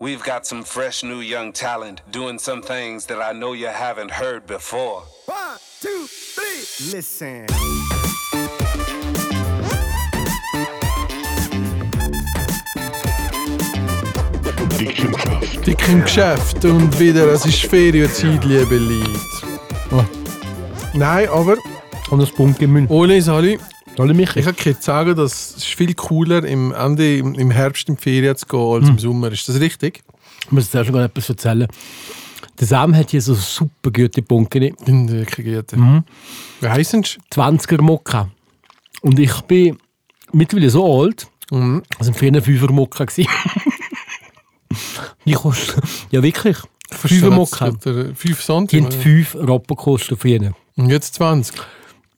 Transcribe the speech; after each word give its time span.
We've 0.00 0.22
got 0.22 0.46
some 0.46 0.62
fresh 0.62 1.02
new 1.02 1.18
young 1.18 1.52
talent 1.52 2.02
doing 2.12 2.38
some 2.38 2.62
things 2.62 3.06
that 3.06 3.20
I 3.20 3.32
know 3.32 3.52
you 3.52 3.66
haven't 3.66 4.12
heard 4.12 4.46
before. 4.46 5.02
One, 5.26 5.58
two, 5.80 6.06
three. 6.06 6.92
Listen. 6.92 7.46
Dick 15.66 15.88
im 15.88 16.02
Geschäft 16.02 16.64
und 16.64 16.98
wieder, 16.98 17.26
es 17.32 17.44
ist 17.44 17.62
Ferienzeit, 17.66 18.44
liebe 18.44 18.76
Leute. 18.76 19.10
Oh. 19.90 20.04
Nein, 20.94 21.28
aber 21.28 21.56
Und 22.10 22.20
das 22.20 22.30
Punkt 22.30 22.60
Müll. 22.60 22.86
ohne 22.88 23.20
Sali, 23.20 23.58
Alle 23.98 24.14
mich. 24.14 24.34
ich 24.36 24.56
kann 24.56 24.76
sagen, 24.80 25.16
dass 25.16 25.56
es 25.56 25.64
viel 25.64 25.94
cooler 25.94 26.44
im 26.44 26.72
Ende, 26.72 27.18
im 27.18 27.34
im 27.34 27.50
Herbst 27.50 27.88
in 27.88 27.96
die 27.96 28.02
Ferien 28.02 28.36
zu 28.36 28.46
gehen 28.46 28.60
als 28.60 28.88
im 28.88 28.98
Sommer. 28.98 29.32
Ist 29.32 29.48
das 29.48 29.60
richtig? 29.60 30.02
Ich 30.44 30.52
muss 30.52 30.70
dir 30.70 30.84
schon 30.84 30.94
mal 30.94 31.04
etwas 31.04 31.28
erzählen. 31.28 31.66
Der 32.60 32.66
Sam 32.66 32.94
hat 32.96 33.10
hier 33.10 33.22
so 33.22 33.34
super 33.34 33.90
gute 33.90 34.22
Punkte. 34.22 34.58
In 34.86 35.08
wirklich 35.10 35.46
gut. 35.46 35.72
Wie 36.60 36.68
heißen 36.68 37.02
sie? 37.04 37.18
20er 37.32 37.82
Mokka. 37.82 38.30
Und 39.02 39.18
ich 39.18 39.32
bin 39.42 39.78
mittlerweile 40.32 40.70
so 40.70 41.00
alt, 41.02 41.26
Mhm. 41.50 41.82
also 41.98 42.12
früher 42.12 42.28
ein 42.32 42.42
5er 42.42 42.70
Mokka 42.72 43.04
gewesen. 43.06 43.28
Die 45.24 45.32
kosten, 45.32 45.80
ja 46.10 46.22
wirklich, 46.22 46.56
5er 46.92 47.30
Mokka. 47.30 47.72
5 47.72 48.20
Die 48.20 48.34
haben 48.52 48.68
Cent. 48.68 48.94
5 48.94 49.34
Rappen 49.36 49.76
gekostet 49.76 50.18
früher. 50.20 50.52
Und 50.76 50.90
jetzt 50.90 51.14
20. 51.14 51.56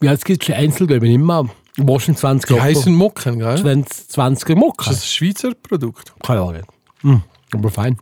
Ja, 0.03 0.13
jetzt 0.13 0.25
gibt 0.25 0.43
es 0.43 0.47
schon 0.47 0.55
Einzelgeld, 0.57 1.03
nicht 1.03 1.19
mehr. 1.19 1.49
Waschen 1.77 2.17
20 2.17 2.49
Die 2.49 2.53
Rappen. 2.55 2.65
heißen 2.65 2.95
Mocken, 2.95 3.39
gell? 3.39 3.59
20, 3.59 4.09
20er 4.15 4.55
Mokka. 4.57 4.91
Ist 4.91 4.99
das 4.99 5.05
ein 5.05 5.09
Schweizer 5.09 5.55
Produkt? 5.55 6.13
Keine 6.23 6.41
Ahnung. 6.43 6.63
Hm, 7.03 7.23
aber 7.53 7.71
fein. 7.71 7.99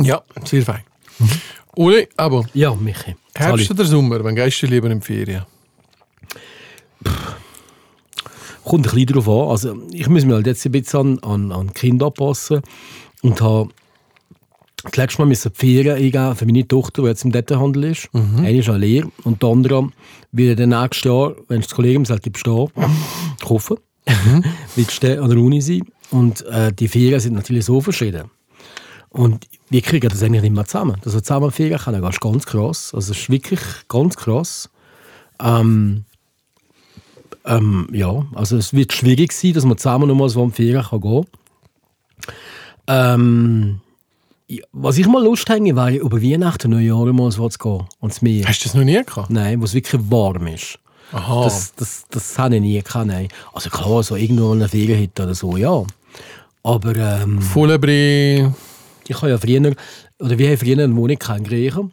Ja, 0.00 0.22
sehr 0.44 0.62
fein. 0.62 0.82
Uli, 1.76 2.08
aber 2.16 2.44
Ja, 2.54 2.74
Michi. 2.74 3.16
Herbst 3.34 3.70
oder 3.70 3.84
Sommer, 3.84 4.22
wann 4.24 4.34
gehst 4.34 4.62
du 4.62 4.66
lieber 4.66 4.90
in 4.90 5.00
die 5.00 5.06
Ferien? 5.06 5.44
Kommt 8.64 8.86
ein 8.86 8.90
bisschen 8.94 9.06
darauf 9.06 9.28
an. 9.28 9.50
Also, 9.50 9.82
ich 9.92 10.08
muss 10.08 10.24
mir 10.24 10.34
halt 10.34 10.46
jetzt 10.46 10.64
ein 10.66 10.72
bisschen 10.72 11.18
an, 11.22 11.50
an, 11.50 11.52
an 11.52 11.72
Kinder 11.74 12.06
anpassen. 12.06 12.60
Und 13.22 13.40
habe 13.40 13.70
das 14.84 14.96
letzte 14.96 15.22
Mal 15.22 15.28
müssen 15.28 15.52
Ferien 15.54 15.96
eingeben 15.96 16.36
für 16.36 16.46
meine 16.46 16.66
Tochter, 16.66 17.02
die 17.02 17.08
jetzt 17.08 17.24
im 17.24 17.32
Detailhandel 17.32 17.84
ist. 17.84 18.08
Eine 18.12 18.58
ist 18.58 18.68
an 18.68 18.80
Lehre 18.80 19.10
und 19.24 19.42
die 19.42 19.46
andere 19.46 19.90
wird 20.32 20.60
dann 20.60 20.70
nächstes 20.70 21.04
Jahr, 21.04 21.34
wenn 21.48 21.60
das 21.60 21.74
Kollegium 21.74 22.04
sagt, 22.04 22.30
bestehen, 22.30 22.68
kaufen. 23.42 23.76
wird 24.76 25.02
dann 25.02 25.18
an 25.18 25.30
der 25.30 25.38
Uni 25.38 25.60
sein. 25.60 25.82
Und 26.10 26.44
äh, 26.46 26.72
die 26.72 26.88
Ferien 26.88 27.20
sind 27.20 27.34
natürlich 27.34 27.64
so 27.64 27.80
verschieden. 27.80 28.30
Und 29.10 29.46
wir 29.68 29.82
kriegen 29.82 30.08
das 30.08 30.22
eigentlich 30.22 30.42
nicht 30.42 30.54
mehr 30.54 30.64
zusammen. 30.64 30.96
Dass 31.02 31.14
wir 31.14 31.22
zusammen 31.22 31.50
Ferien 31.50 31.78
können, 31.78 32.00
das 32.00 32.14
ist 32.14 32.20
ganz 32.20 32.46
krass. 32.46 32.94
Also 32.94 33.12
es 33.12 33.18
ist 33.18 33.30
wirklich 33.30 33.60
ganz 33.88 34.16
krass. 34.16 34.70
Ähm, 35.42 36.04
ähm, 37.44 37.88
ja, 37.92 38.26
also 38.34 38.56
es 38.56 38.72
wird 38.72 38.92
schwierig 38.92 39.32
sein, 39.32 39.52
dass 39.52 39.64
man 39.64 39.76
zusammen 39.76 40.08
nochmal 40.08 40.28
so 40.28 40.42
am 40.42 40.52
Ferien 40.52 40.82
kann 40.82 41.00
gehen 41.00 41.26
ähm, 42.88 43.80
ja, 44.48 44.64
Was 44.72 44.98
ich 44.98 45.06
mal 45.06 45.22
Lust 45.22 45.48
hätte, 45.48 45.76
wäre 45.76 45.96
über 45.96 46.22
Weihnachten, 46.22 46.70
Neujahr 46.70 47.12
mal 47.12 47.30
so 47.30 47.48
zu 47.48 47.58
gehen. 47.58 47.84
Und 48.00 48.14
zu 48.14 48.24
mir. 48.24 48.46
Hast 48.46 48.64
du 48.64 48.68
das 48.68 48.74
noch 48.74 48.84
nie 48.84 49.02
gehabt? 49.04 49.30
Nein, 49.30 49.60
wo 49.60 49.64
es 49.64 49.74
wirklich 49.74 50.00
warm 50.10 50.46
ist. 50.48 50.78
Aha. 51.12 51.44
Das, 51.44 51.74
das, 51.74 52.04
das 52.10 52.38
habe 52.38 52.56
ich 52.56 52.60
nie 52.60 52.82
gehabt, 52.82 53.06
nein. 53.06 53.28
Also 53.52 53.70
klar, 53.70 54.02
so 54.02 54.16
irgendwo 54.16 54.52
in 54.52 54.58
einer 54.58 54.68
Ferienhütte 54.68 55.22
oder 55.22 55.34
so, 55.34 55.56
ja. 55.56 55.84
Aber 56.62 56.96
ähm, 56.96 57.40
Vollebri. 57.40 58.46
ich 59.06 59.16
habe 59.16 59.30
ja 59.30 59.38
früher, 59.38 59.74
oder 60.18 60.38
wir 60.38 60.48
haben 60.48 60.58
früher 60.58 60.84
eine 60.84 60.94
Wohnung 60.96 61.18
in 61.36 61.44
Griechen. 61.44 61.92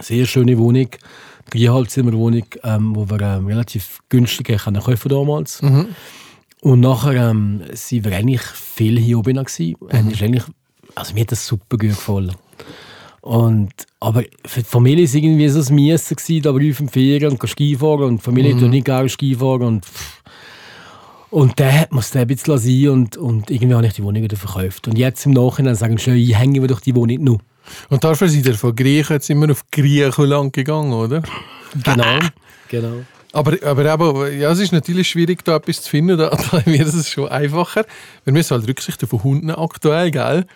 Sehr 0.00 0.26
schöne 0.26 0.58
Wohnung. 0.58 0.88
Dreieinhalbzimmerwohnung, 1.50 2.44
ähm, 2.62 2.94
wo 2.94 3.08
wir 3.10 3.20
ähm, 3.20 3.46
relativ 3.46 3.98
günstig 4.08 4.56
können 4.58 4.80
kaufen 4.80 5.08
damals. 5.08 5.60
Und 6.60 6.80
nachher 6.80 7.30
ähm, 7.30 7.62
sind 7.72 8.04
wir 8.04 8.14
eigentlich 8.14 8.42
viel 8.42 8.98
hier 8.98 9.18
oben 9.18 9.36
gewesen. 9.42 9.76
Ist 10.10 10.22
eigentlich, 10.22 10.44
also 10.94 11.14
mir 11.14 11.20
hat 11.20 11.32
das 11.32 11.46
super 11.46 11.76
gut 11.76 11.90
gefallen. 11.90 12.34
Und, 13.20 13.70
aber 14.00 14.24
für 14.46 14.60
die 14.60 14.66
Familie 14.66 15.04
war 15.04 15.04
es 15.04 15.14
irgendwie 15.14 15.48
so 15.48 15.60
ein 15.60 15.74
Miessen, 15.74 16.16
gewesen, 16.16 16.42
da 16.42 16.52
bei 16.52 16.72
Ferien 16.90 17.32
und 17.32 17.48
Skifahren. 17.48 18.04
Und 18.04 18.16
die 18.18 18.24
Familie 18.24 18.56
tut 18.56 18.70
nicht 18.70 18.86
gerne 18.86 19.08
Skifahren. 19.08 19.62
Und, 19.62 19.84
pff. 19.84 20.22
und 21.30 21.60
dann 21.60 21.86
es 21.98 22.10
dann 22.10 22.22
ein 22.22 22.28
bisschen 22.28 22.58
sein 22.58 22.88
und, 22.88 23.16
und 23.18 23.50
irgendwie 23.50 23.74
habe 23.74 23.86
ich 23.86 23.92
die 23.92 24.02
Wohnung 24.02 24.22
wieder 24.22 24.36
verkauft. 24.36 24.88
Und 24.88 24.96
jetzt 24.96 25.26
im 25.26 25.32
Nachhinein 25.32 25.74
sagen 25.74 25.98
sie, 25.98 26.12
ich 26.12 26.38
hänge 26.38 26.66
doch 26.66 26.80
die 26.80 26.94
Wohnung 26.94 27.24
noch. 27.24 27.40
Und 27.90 28.02
dafür 28.04 28.28
seid 28.28 28.46
ihr 28.46 28.54
von 28.54 28.74
Griechen 28.74 29.14
jetzt 29.14 29.28
immer 29.28 29.50
auf 29.50 29.64
Griechenland 29.70 30.54
gegangen, 30.54 30.92
oder? 30.92 31.22
Genau. 31.84 32.18
genau. 32.68 33.04
Aber, 33.32 33.56
aber 33.64 33.94
eben, 33.94 34.40
ja, 34.40 34.50
es 34.50 34.58
ist 34.58 34.72
natürlich 34.72 35.08
schwierig, 35.08 35.44
da 35.44 35.56
etwas 35.56 35.82
zu 35.82 35.90
finden. 35.90 36.18
Da, 36.18 36.30
da 36.50 36.66
wird 36.66 36.88
es 36.88 37.08
schon 37.08 37.28
einfacher. 37.28 37.84
Wir 38.24 38.32
müssen 38.32 38.56
halt 38.56 38.68
Rücksicht 38.68 39.04
auf 39.04 39.22
Hunden 39.22 39.50
aktuell, 39.50 40.10
gell? 40.10 40.46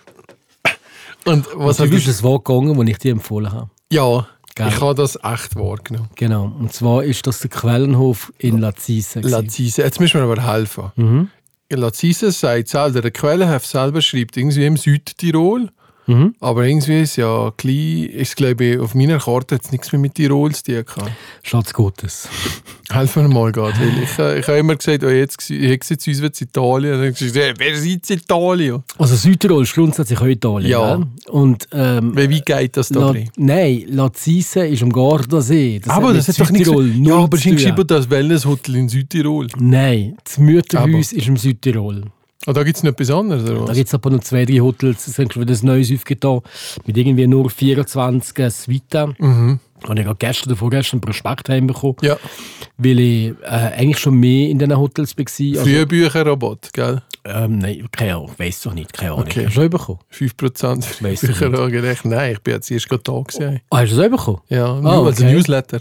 Und 1.24 1.46
was 1.54 1.78
hat 1.78 1.86
du 1.86 1.90
bist 1.90 2.06
das? 2.06 2.22
Wort 2.22 2.44
gegangen, 2.44 2.78
das 2.78 2.88
ich 2.88 2.98
dir 2.98 3.12
empfohlen 3.12 3.52
habe. 3.52 3.70
Ja, 3.90 4.26
Gell? 4.54 4.68
ich 4.68 4.80
habe 4.80 4.94
das 4.94 5.16
echt 5.16 5.56
wahrgenommen. 5.56 6.08
Genau. 6.14 6.44
Und 6.58 6.72
zwar 6.72 7.02
ist 7.02 7.26
das 7.26 7.40
der 7.40 7.50
Quellenhof 7.50 8.32
in 8.38 8.58
Lazise. 8.58 9.20
Lazise, 9.20 9.82
jetzt 9.82 10.00
müssen 10.00 10.20
wir 10.20 10.30
aber 10.30 10.46
helfen. 10.46 10.92
Mhm. 10.96 11.28
Lazise 11.70 12.30
sagt 12.30 12.68
selber, 12.68 13.00
der 13.00 13.10
Quellenheft 13.10 13.66
selber 13.66 14.00
schreibt 14.00 14.36
irgendwie 14.36 14.66
im 14.66 14.76
Südtirol. 14.76 15.70
Mhm. 16.06 16.34
Aber 16.40 16.66
irgendwie 16.66 17.00
ist 17.00 17.16
ja 17.16 17.52
klein, 17.56 18.04
ist 18.12 18.36
glaube 18.36 18.64
ich, 18.64 18.78
auf 18.78 18.94
meiner 18.94 19.18
Karte 19.18 19.54
jetzt 19.56 19.72
nichts 19.72 19.90
mehr 19.92 20.00
mit 20.00 20.14
Tirol 20.14 20.54
zu 20.54 20.64
tun 20.64 20.84
gehabt. 20.84 21.12
Schatz 21.42 21.72
Gottes. 21.72 22.28
Helfen 22.90 23.22
wir 23.28 23.34
mal 23.34 23.52
gerade, 23.52 23.74
weil 23.78 24.02
ich, 24.02 24.18
äh, 24.18 24.40
ich 24.40 24.46
habe 24.46 24.58
immer 24.58 24.76
gesagt, 24.76 25.02
oh, 25.04 25.08
jetzt, 25.08 25.48
jetzt 25.48 25.90
jetzt 25.90 26.06
uns 26.06 26.20
wird's 26.20 26.40
Italien. 26.40 26.94
Und 26.94 27.00
dann 27.02 27.14
gesagt, 27.14 27.34
hey, 27.34 27.54
wer 27.56 27.72
ist 27.72 28.10
Italien? 28.10 28.82
Also 28.98 29.16
Südtirol 29.16 29.62
ist 29.62 29.74
grundsätzlich 29.74 30.18
auch 30.20 30.26
Italien. 30.26 30.70
Ja. 30.70 31.00
Und 31.28 31.66
ähm, 31.72 32.14
Wie 32.16 32.40
geht 32.40 32.76
das 32.76 32.88
da 32.88 33.00
La 33.00 33.12
drin? 33.12 33.30
Nein, 33.36 33.84
Lazise 33.88 34.66
ist 34.66 34.82
am 34.82 34.92
Gardasee. 34.92 35.80
Das 35.82 35.94
aber 35.94 36.12
das 36.12 36.28
hat 36.28 36.38
doch 36.38 36.46
Südtirol 36.46 36.90
Ja, 37.02 37.16
aber 37.16 37.38
tun. 37.38 37.52
geschrieben, 37.52 37.86
das 37.86 38.10
Wellnesshotel 38.10 38.76
in 38.76 38.88
Südtirol. 38.88 39.48
Nein, 39.58 40.16
das 40.22 40.38
Mütterhaus 40.38 41.12
ist 41.12 41.26
im 41.26 41.36
Südtirol. 41.36 42.02
Ah, 42.46 42.52
da 42.52 42.62
gibt 42.62 42.76
es 42.76 42.82
noch 42.82 42.92
etwas 42.92 43.10
anderes, 43.10 43.42
oder 43.44 43.54
Da 43.60 43.68
was? 43.68 43.76
gibt 43.76 43.88
es 43.88 43.94
aber 43.94 44.10
noch 44.10 44.20
zwei, 44.20 44.44
drei 44.44 44.58
Hotels. 44.58 45.06
Es 45.06 45.18
ist 45.18 45.32
schon 45.32 45.42
wieder 45.42 45.54
ein 45.54 45.66
neues 45.66 45.90
aufgetan. 45.92 46.40
Mit 46.84 46.96
irgendwie 46.96 47.26
nur 47.26 47.48
24 47.48 48.52
Suiten. 48.52 49.14
Mhm. 49.18 49.60
Habe 49.88 49.98
ich 49.98 50.04
gerade 50.04 50.16
gestern 50.18 50.50
oder 50.50 50.56
vorgestern 50.58 50.96
einen 50.96 51.00
Prospekt 51.02 51.48
heimbekommen. 51.48 51.96
Ja, 52.02 52.16
Weil 52.78 52.98
ich 53.00 53.30
äh, 53.42 53.46
eigentlich 53.46 53.98
schon 53.98 54.14
mehr 54.14 54.48
in 54.50 54.58
diesen 54.58 54.76
Hotels 54.76 55.16
war. 55.16 55.24
Also, 55.26 55.60
früher 55.62 55.86
Bücherrabatt, 55.86 56.70
gell? 56.72 57.02
ähm, 57.26 57.58
nein, 57.58 57.86
keine 57.92 58.16
Ahnung. 58.16 58.30
Weiss 58.36 58.60
doch 58.62 58.74
nicht. 58.74 58.92
Keine 58.92 59.12
Ahnung. 59.12 59.24
Okay. 59.24 59.46
Hast 59.46 59.56
du 59.56 59.60
schon 59.62 59.70
bekommen? 59.70 59.98
5% 60.12 61.02
Weiss 61.02 61.22
ich 61.22 61.28
Bücherrabatt. 61.30 62.04
Nein, 62.04 62.32
ich 62.32 62.40
bin 62.40 62.54
jetzt 62.54 62.70
erst 62.70 62.88
gerade 62.88 63.02
da 63.02 63.12
gewesen. 63.20 63.60
Ah, 63.70 63.78
hast 63.78 63.92
du 63.92 63.96
das 63.96 64.06
auch 64.06 64.10
bekommen? 64.10 64.40
Ja, 64.48 64.74
als 64.74 65.20
okay. 65.20 65.32
Newsletter. 65.32 65.80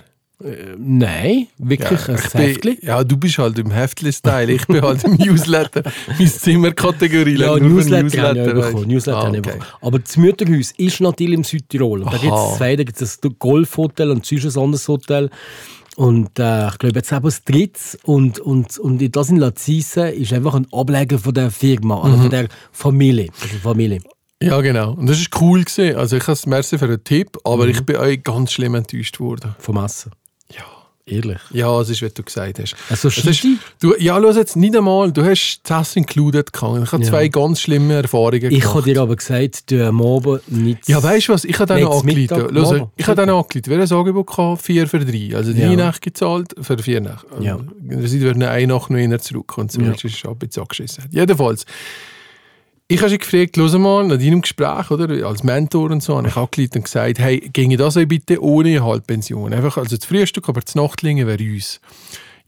Nein, 0.78 1.48
wirklich 1.58 2.08
ein 2.10 2.16
ich 2.16 2.32
bin, 2.32 2.42
Heftchen. 2.42 2.78
ja, 2.82 3.04
du 3.04 3.16
bist 3.18 3.38
halt 3.38 3.58
im 3.60 3.72
Heftli-Style, 3.72 4.52
ich 4.52 4.66
bin 4.68 4.82
halt 4.82 5.04
im 5.04 5.14
Newsletter. 5.16 5.84
Meine 6.18 6.32
Zimmerkategorie 6.32 7.38
Ja, 7.38 7.56
Newsletter, 7.58 7.98
habe 8.00 8.08
ich 8.08 8.20
auch 8.20 8.34
Newsletter, 8.34 8.54
bekommen. 8.54 8.88
Newsletter 8.88 9.18
Ah, 9.18 9.30
okay. 9.30 9.42
bekommen. 9.42 9.64
Aber 9.82 10.00
das 10.00 10.18
Mütterhaus 10.18 10.72
ist 10.78 11.00
natürlich 11.02 11.34
im 11.36 11.44
Südtirol. 11.44 12.02
Und 12.04 12.12
da 12.14 12.18
gibt 12.18 12.34
es 12.34 12.58
zwei, 12.58 12.76
da 12.76 12.84
gibt 12.84 13.02
es 13.02 13.20
das 13.20 13.32
Golfhotel 13.40 14.12
und 14.12 14.26
sonst 14.26 14.58
ein 14.58 14.64
anderes 14.64 14.88
Hotel. 14.88 15.30
Und 15.96 16.40
äh, 16.40 16.68
ich 16.68 16.78
glaube 16.80 16.96
jetzt 17.00 17.12
eben 17.12 17.24
das 17.24 17.44
dritte. 17.44 17.80
Und, 18.04 18.40
und, 18.40 18.78
und 18.80 19.16
das 19.16 19.30
in 19.30 19.38
Lazise 19.38 20.10
ist 20.10 20.34
einfach 20.34 20.56
ein 20.56 20.68
Ableger 20.74 21.20
von 21.20 21.34
der 21.34 21.52
Firma, 21.52 22.02
also 22.02 22.18
Mhm. 22.18 22.22
von 22.22 22.30
der 22.32 22.48
Familie. 22.72 23.30
Eine 23.50 23.60
Familie. 23.60 24.00
Ja, 24.42 24.60
genau. 24.60 24.94
Und 24.94 25.08
das 25.08 25.20
ist 25.22 25.30
cool. 25.40 25.64
Also 25.96 26.18
ich 26.18 26.28
habe 26.28 26.40
merci 26.47 26.78
für 26.78 26.88
den 26.88 27.03
Tipp, 27.03 27.36
Mhm. 27.36 27.40
aber 27.52 27.68
ich 27.68 27.79
bin 27.86 27.96
euch 27.97 28.22
ganz 28.24 28.52
schlimm 28.52 28.76
enttäuscht 28.76 29.20
worden. 29.20 29.56
Vom 29.59 29.78
Essen. 29.78 30.12
Ja. 30.55 30.64
Ehrlich. 31.05 31.40
Ja, 31.52 31.82
es 31.82 31.90
ist, 31.90 32.02
wie 32.02 32.08
du 32.09 32.23
gesagt 32.23 32.59
hast. 32.59 32.78
Also 32.90 33.09
Es 33.09 33.17
ist, 33.26 33.46
du, 33.82 33.94
ja, 34.00 34.17
los 34.17 34.38
jetzt 34.38 34.55
nicht 34.55 34.73
einmal. 34.73 35.11
Du 35.11 35.22
hast 35.26 35.59
das 35.66 35.97
included 35.97 36.53
gehabt. 36.53 36.82
Ich 36.85 36.91
habe 36.94 37.03
Ja. 37.03 37.09
zwei 37.09 37.28
ganz 37.28 37.59
schlimme 37.59 37.96
Erfahrungen 37.96 38.35
Ich 38.52 38.61
gemacht. 38.61 38.76
habe 38.76 38.84
dir 38.94 39.02
aber 39.02 39.16
gesagt, 39.17 39.70
du 39.70 39.85
am 39.85 40.02
Abend 40.02 40.50
nicht. 40.50 40.88
Ja, 40.88 41.03
weißt 41.03 41.28
du 41.28 41.34
was? 41.34 41.44
Ich 41.44 41.59
habe 41.59 41.66
dann 41.78 41.85
angeleitet. 41.85 42.52
Los, 42.52 42.73
ich 42.96 43.05
habe 43.05 43.17
dann 43.17 43.29
angeleitet. 43.32 43.67
Wer 43.67 43.82
ein 43.82 43.91
Angebot 43.91 44.28
gehabt? 44.28 44.61
Vier 44.61 44.88
für 44.88 45.00
drei. 45.00 45.35
Also 45.35 45.52
drei 45.52 45.73
Ja. 45.73 45.76
Nächte 45.76 46.00
gezahlt 46.00 46.55
für 46.61 46.78
vier 46.78 47.02
Nächte. 47.02 47.28
Ja. 47.41 47.59
Wir 47.82 48.08
sind 48.08 48.22
werden 48.22 48.41
eine 48.41 48.67
Nacht 48.67 48.90
noch 48.90 49.17
zurück 49.20 49.58
und 49.58 49.73
so 49.73 49.82
Ja. 49.82 49.91
ist 49.91 50.05
es 50.05 50.23
ein 50.26 50.38
bisschen 50.38 50.61
angeschissen. 50.64 51.03
Jedenfalls. 51.11 51.66
Ich 52.93 52.99
habe 52.99 53.09
sie 53.09 53.17
gefragt, 53.17 53.57
los 53.57 53.73
mal, 53.73 54.05
nach 54.05 54.19
deinem 54.19 54.41
Gespräch, 54.41 54.91
oder, 54.91 55.25
als 55.25 55.41
Mentor 55.41 55.90
und 55.90 56.03
so, 56.03 56.16
habe 56.16 56.28
ich 56.28 56.35
angeleitet 56.35 56.75
und 56.75 56.84
gesagt, 56.84 57.17
hey, 57.17 57.40
ginge 57.51 57.75
das 57.75 57.97
auch 57.97 58.05
bitte 58.05 58.40
ohne 58.40 58.85
Halbpension? 58.85 59.51
Einfach, 59.51 59.78
also 59.78 59.97
das 59.97 60.05
Frühstück, 60.05 60.47
aber 60.47 60.61
das 60.61 60.75
Nachtlinge 60.75 61.25
wäre 61.25 61.43
uns. 61.43 61.81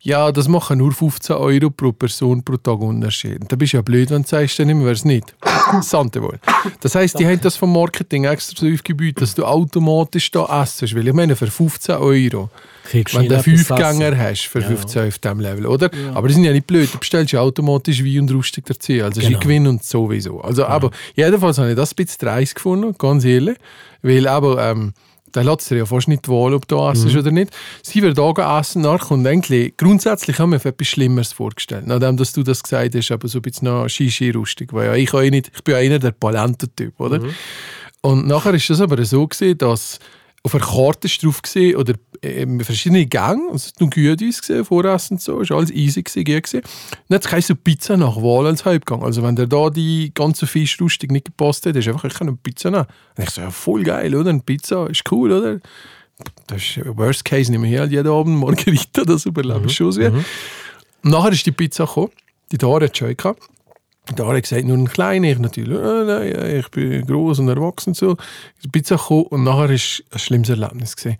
Ja, 0.06 0.31
das 0.31 0.48
machen 0.48 0.78
nur 0.78 0.92
15 0.92 1.36
Euro 1.36 1.72
pro 1.72 1.92
Person 1.92 2.44
pro 2.44 2.57
Tag 2.57 2.80
Unterschied. 2.80 3.40
Da 3.48 3.56
bist 3.56 3.74
du 3.74 3.78
ja 3.78 3.81
blöd, 3.81 4.12
wenn 4.12 4.22
du 4.22 4.28
sagst, 4.28 4.60
dann 4.60 4.68
nehmen 4.68 4.86
wir 4.86 4.92
es 4.92 5.04
nicht. 5.04 5.36
Sante 5.81 6.22
wohl. 6.22 6.40
Das 6.80 6.94
heisst, 6.94 7.18
die 7.18 7.25
haben 7.25 7.42
das 7.42 7.57
vom 7.57 7.74
Marketing 7.74 8.25
extra 8.25 8.56
so 8.68 8.72
aufgebaut, 8.72 9.19
dass 9.19 9.34
du 9.34 9.44
automatisch 9.44 10.30
da 10.30 10.62
essst. 10.62 10.96
Weil 10.96 11.07
ich 11.07 11.13
meine, 11.13 11.36
für 11.36 11.48
15 11.48 11.96
Euro, 11.96 12.52
Kriegst 12.84 13.16
wenn 13.16 13.28
du 13.28 13.34
einen 13.34 13.44
Fünfgänger 13.44 14.10
essen. 14.10 14.19
hast, 14.19 14.42
für 14.46 14.62
15 14.62 15.07
auf 15.07 15.18
diesem 15.18 15.40
Level, 15.40 15.66
oder? 15.66 15.90
Aber 16.13 16.28
die 16.28 16.36
sind 16.36 16.44
ja 16.44 16.54
nicht 16.54 16.68
blöd, 16.68 16.94
du 16.94 17.00
bestellst 17.00 17.34
ja 17.34 17.42
automatisch 17.42 18.04
Wein 18.06 18.19
und 18.19 18.31
Rustig 18.31 18.66
dazu. 18.68 18.94
Also 18.94 19.22
ist 19.22 19.25
Genau. 19.25 19.40
ein 19.40 19.42
Gewinn 19.42 19.66
und 19.68 19.84
sowieso. 19.84 20.40
Also, 20.40 20.66
aber 20.68 20.92
jedenfalls 21.16 21.57
habe 21.57 21.72
ich 21.72 21.75
das 21.75 21.94
ein 21.94 21.96
bisschen 21.96 22.19
dreist 22.19 22.54
gefunden, 22.54 22.94
ganz 22.96 23.25
ehrlich. 23.25 23.57
Weil 24.04 24.28
aber, 24.28 24.63
ähm, 24.69 24.94
da 25.36 25.42
lässt 25.42 25.70
dir 25.70 25.78
ja 25.78 25.86
fast 25.86 26.08
nicht 26.08 26.28
Wahl, 26.30 26.54
ob 26.54 26.68
du 26.68 26.78
essen 26.88 27.12
Mhm. 27.12 27.20
oder 27.20 27.32
nicht. 27.32 27.52
Sie 27.82 28.02
da 28.02 28.32
gehen 28.32 28.60
essen, 28.60 28.82
nachher 28.82 29.08
kommt 29.08 29.28
eigentlich, 29.28 29.76
grundsätzlich 29.78 30.40
haben 30.40 30.52
wir 30.52 30.66
etwas 30.66 30.88
Schlimmeres 30.88 31.34
vorgestellt. 31.34 31.88
Nachdem, 31.88 32.18
dass 32.18 32.34
du 32.34 32.44
das 32.44 32.64
gesagt 32.64 32.96
hast, 32.96 33.12
aber 33.12 33.28
so 33.28 33.40
ein 33.40 33.42
bisschen 33.42 33.68
noch 33.68 33.88
Shishi-rustig. 33.90 34.72
Weil 34.74 34.88
ja, 34.88 34.94
ich, 34.96 35.14
auch 35.14 35.22
nicht, 35.22 35.52
ich 35.54 35.64
bin 35.64 35.74
ja 35.74 35.80
einer 35.80 36.00
der 36.00 36.12
Palento-Typ, 36.12 37.00
oder? 37.00 37.20
Mhm. 37.20 37.34
Und 38.02 38.28
nachher 38.28 38.54
ist 38.54 38.70
das 38.70 38.82
aber 38.82 39.04
so 39.04 39.28
gewesen, 39.28 39.58
dass 39.58 40.00
auf 40.45 40.51
der 40.51 40.62
Karte 40.62 41.07
drauf 41.07 41.42
gesehen 41.42 41.75
oder 41.75 41.95
ähm, 42.21 42.59
verschiedene 42.59 43.07
Gänge, 43.07 43.50
also 43.51 43.68
es 43.68 43.80
noch 43.80 43.89
gut 43.89 44.21
ausgesehen, 44.21 44.63
Voressen 44.63 45.15
und 45.15 45.21
so, 45.21 45.39
ist 45.39 45.51
alles 45.51 45.71
easy 45.71 46.03
gewesen, 46.03 46.24
gut 46.24 46.44
gewesen. 46.44 46.59
Und 46.59 47.13
jetzt 47.15 47.27
kannst 47.27 47.50
du 47.50 47.56
Pizza 47.56 47.97
nach 47.97 48.18
Wahl 48.18 48.45
als 48.45 48.63
Hauptgang. 48.63 49.01
Also 49.01 49.24
wenn 49.24 49.36
dir 49.36 49.47
da 49.47 49.71
die 49.71 50.12
ganze 50.13 50.45
Fischrustung 50.45 51.09
nicht 51.09 51.25
gepasst 51.25 51.65
hat, 51.65 51.75
ist 51.75 51.88
einfach, 51.88 52.03
ich 52.03 52.13
kann 52.13 52.27
eine 52.27 52.38
Pizza 52.38 52.69
nehmen. 52.69 52.86
Und 53.18 53.24
ich 53.24 53.31
so, 53.31 53.42
ja 53.42 53.50
voll 53.50 53.81
geil, 53.83 54.13
oder? 54.13 54.30
Eine 54.30 54.42
Pizza 54.42 54.88
ist 54.88 55.12
cool, 55.12 55.31
oder? 55.31 55.59
Das 56.45 56.62
ist 56.62 56.80
Worst 56.95 57.25
Case, 57.25 57.51
nehmen 57.51 57.63
wir 57.63 57.80
halt 57.80 57.92
jeden 57.92 58.07
Abend 58.07 58.38
Margarita, 58.38 59.03
das 59.03 59.25
überlebe 59.25 59.65
ich 59.65 59.74
schon 59.74 59.92
sehr. 59.92 60.13
Und 60.13 60.25
nachher 61.12 61.31
ist 61.31 61.45
die 61.45 61.53
Pizza 61.53 61.86
gekommen, 61.86 62.12
die 62.51 62.59
Dara 62.59 62.86
hat 62.86 62.95
schon 62.95 63.18
gehabt. 63.18 63.42
Da 64.16 64.28
hat 64.28 64.34
er 64.34 64.42
gesagt, 64.42 64.66
nur 64.66 64.78
ein 64.78 64.88
kleiner. 64.88 65.30
Ich 65.30 65.40
natürlich, 65.40 65.78
äh, 65.78 66.04
nein, 66.04 66.36
äh, 66.36 66.60
ich 66.60 66.69
bin 66.69 67.06
groß 67.06 67.40
und 67.40 67.50
erwachsen 67.50 67.90
und 67.90 67.96
so. 67.96 68.18
Die 68.63 68.68
Pizza 68.68 68.98
gekommen 68.98 69.25
und 69.25 69.44
nachher 69.44 69.69
war 69.69 69.69
ein 69.69 70.19
schlimmes 70.19 70.50
Erlebnis. 70.50 70.96
Gewesen. 70.96 71.18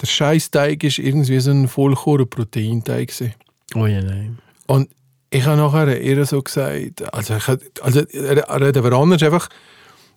Der 0.00 0.06
Scheißteig 0.06 0.82
war 0.82 1.04
irgendwie 1.04 1.40
so 1.40 1.50
ein 1.50 1.66
Vollkorn-Proteinteig. 1.66 3.08
gewesen. 3.08 3.34
Oh 3.74 3.86
ja, 3.86 4.00
nein. 4.00 4.38
Und 4.66 4.90
ich 5.30 5.44
habe 5.44 5.56
nachher 5.56 6.00
eher 6.00 6.24
so 6.24 6.42
gesagt, 6.42 7.12
also, 7.12 7.36
ich, 7.36 7.48
also 7.82 8.00
hat 8.00 8.76
aber 8.76 8.92
anders 8.92 9.22
einfach, 9.22 9.48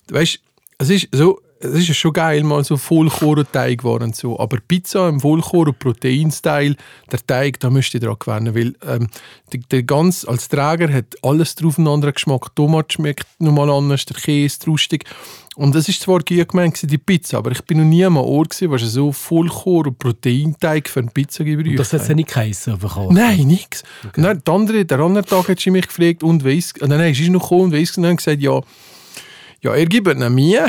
weißt 0.10 0.40
es 0.80 0.90
ist 0.90 1.10
so, 1.12 1.40
es 1.64 1.90
ist 1.90 1.96
schon 1.96 2.14
geil, 2.14 2.44
mal 2.44 2.64
so 2.64 2.78
Vollkornteig 2.78 3.84
war 3.84 4.02
und 4.02 4.16
so, 4.16 4.40
aber 4.40 4.58
Pizza 4.68 5.08
im 5.08 5.22
Vollkorn-Proteinstyle, 5.22 6.76
der 7.12 7.26
Teig, 7.26 7.60
da 7.60 7.70
müsste 7.70 7.98
ich 7.98 8.04
dran 8.04 8.18
gewöhnen, 8.20 8.56
weil 8.56 8.76
ähm, 8.86 9.08
der, 9.52 9.62
der 9.72 9.84
ganz, 9.84 10.26
als 10.26 10.50
Träger 10.50 10.92
hat 10.94 11.16
alles 11.22 11.56
drauf 11.56 11.78
einen 11.78 11.88
anderen 11.88 12.14
Geschmack. 12.14 12.56
Tomat 12.56 12.94
schmeckt 12.94 13.28
nochmal 13.40 13.70
anders, 13.70 14.06
der 14.06 14.18
Käse, 14.18 14.60
die 14.60 14.70
Rustig. 14.70 15.06
Und 15.56 15.76
es 15.76 15.88
ist 15.88 16.02
zwar 16.02 16.20
gut 16.20 16.50
gemeint, 16.50 16.80
die 16.82 16.98
Pizza, 16.98 17.38
aber 17.38 17.52
ich 17.52 17.62
bin 17.64 17.78
noch 17.78 17.86
nie 17.86 18.04
am 18.04 18.18
Ort 18.18 18.50
gewesen, 18.50 18.72
wo 18.72 18.78
sie 18.78 18.88
so 18.88 19.12
Vollkorn-Proteinteig 19.12 20.90
für 20.90 21.02
eine 21.02 21.12
Pizza 21.12 21.44
gebraucht 21.44 21.68
Und 21.68 21.80
das 21.80 21.94
hat 21.94 22.02
haben. 22.02 22.10
ja 22.10 22.16
nicht 22.16 22.30
geheißen 22.30 22.80
Karte. 22.80 23.14
Nein, 23.14 23.48
nichts. 23.48 23.84
Und 24.16 24.24
dann, 24.24 24.42
der, 24.44 24.54
andere, 24.54 24.86
der 24.86 25.00
andere 25.00 25.24
Tag 25.24 25.48
hat 25.48 25.60
sie 25.60 25.72
mich 25.72 25.88
gefragt, 25.88 26.24
und 26.24 26.44
weiss, 26.44 26.74
und 26.80 26.90
dann 26.90 27.02
ist 27.02 27.18
sie 27.18 27.30
noch 27.30 27.44
gekommen 27.44 27.66
und 27.66 27.74
weiss, 27.74 27.96
und 27.96 28.04
dann 28.04 28.18
gesagt, 28.18 28.42
ja, 28.42 28.62
ja, 29.64 29.74
er 29.74 29.86
gibt 29.86 30.08
ihn 30.08 30.34
mir. 30.34 30.68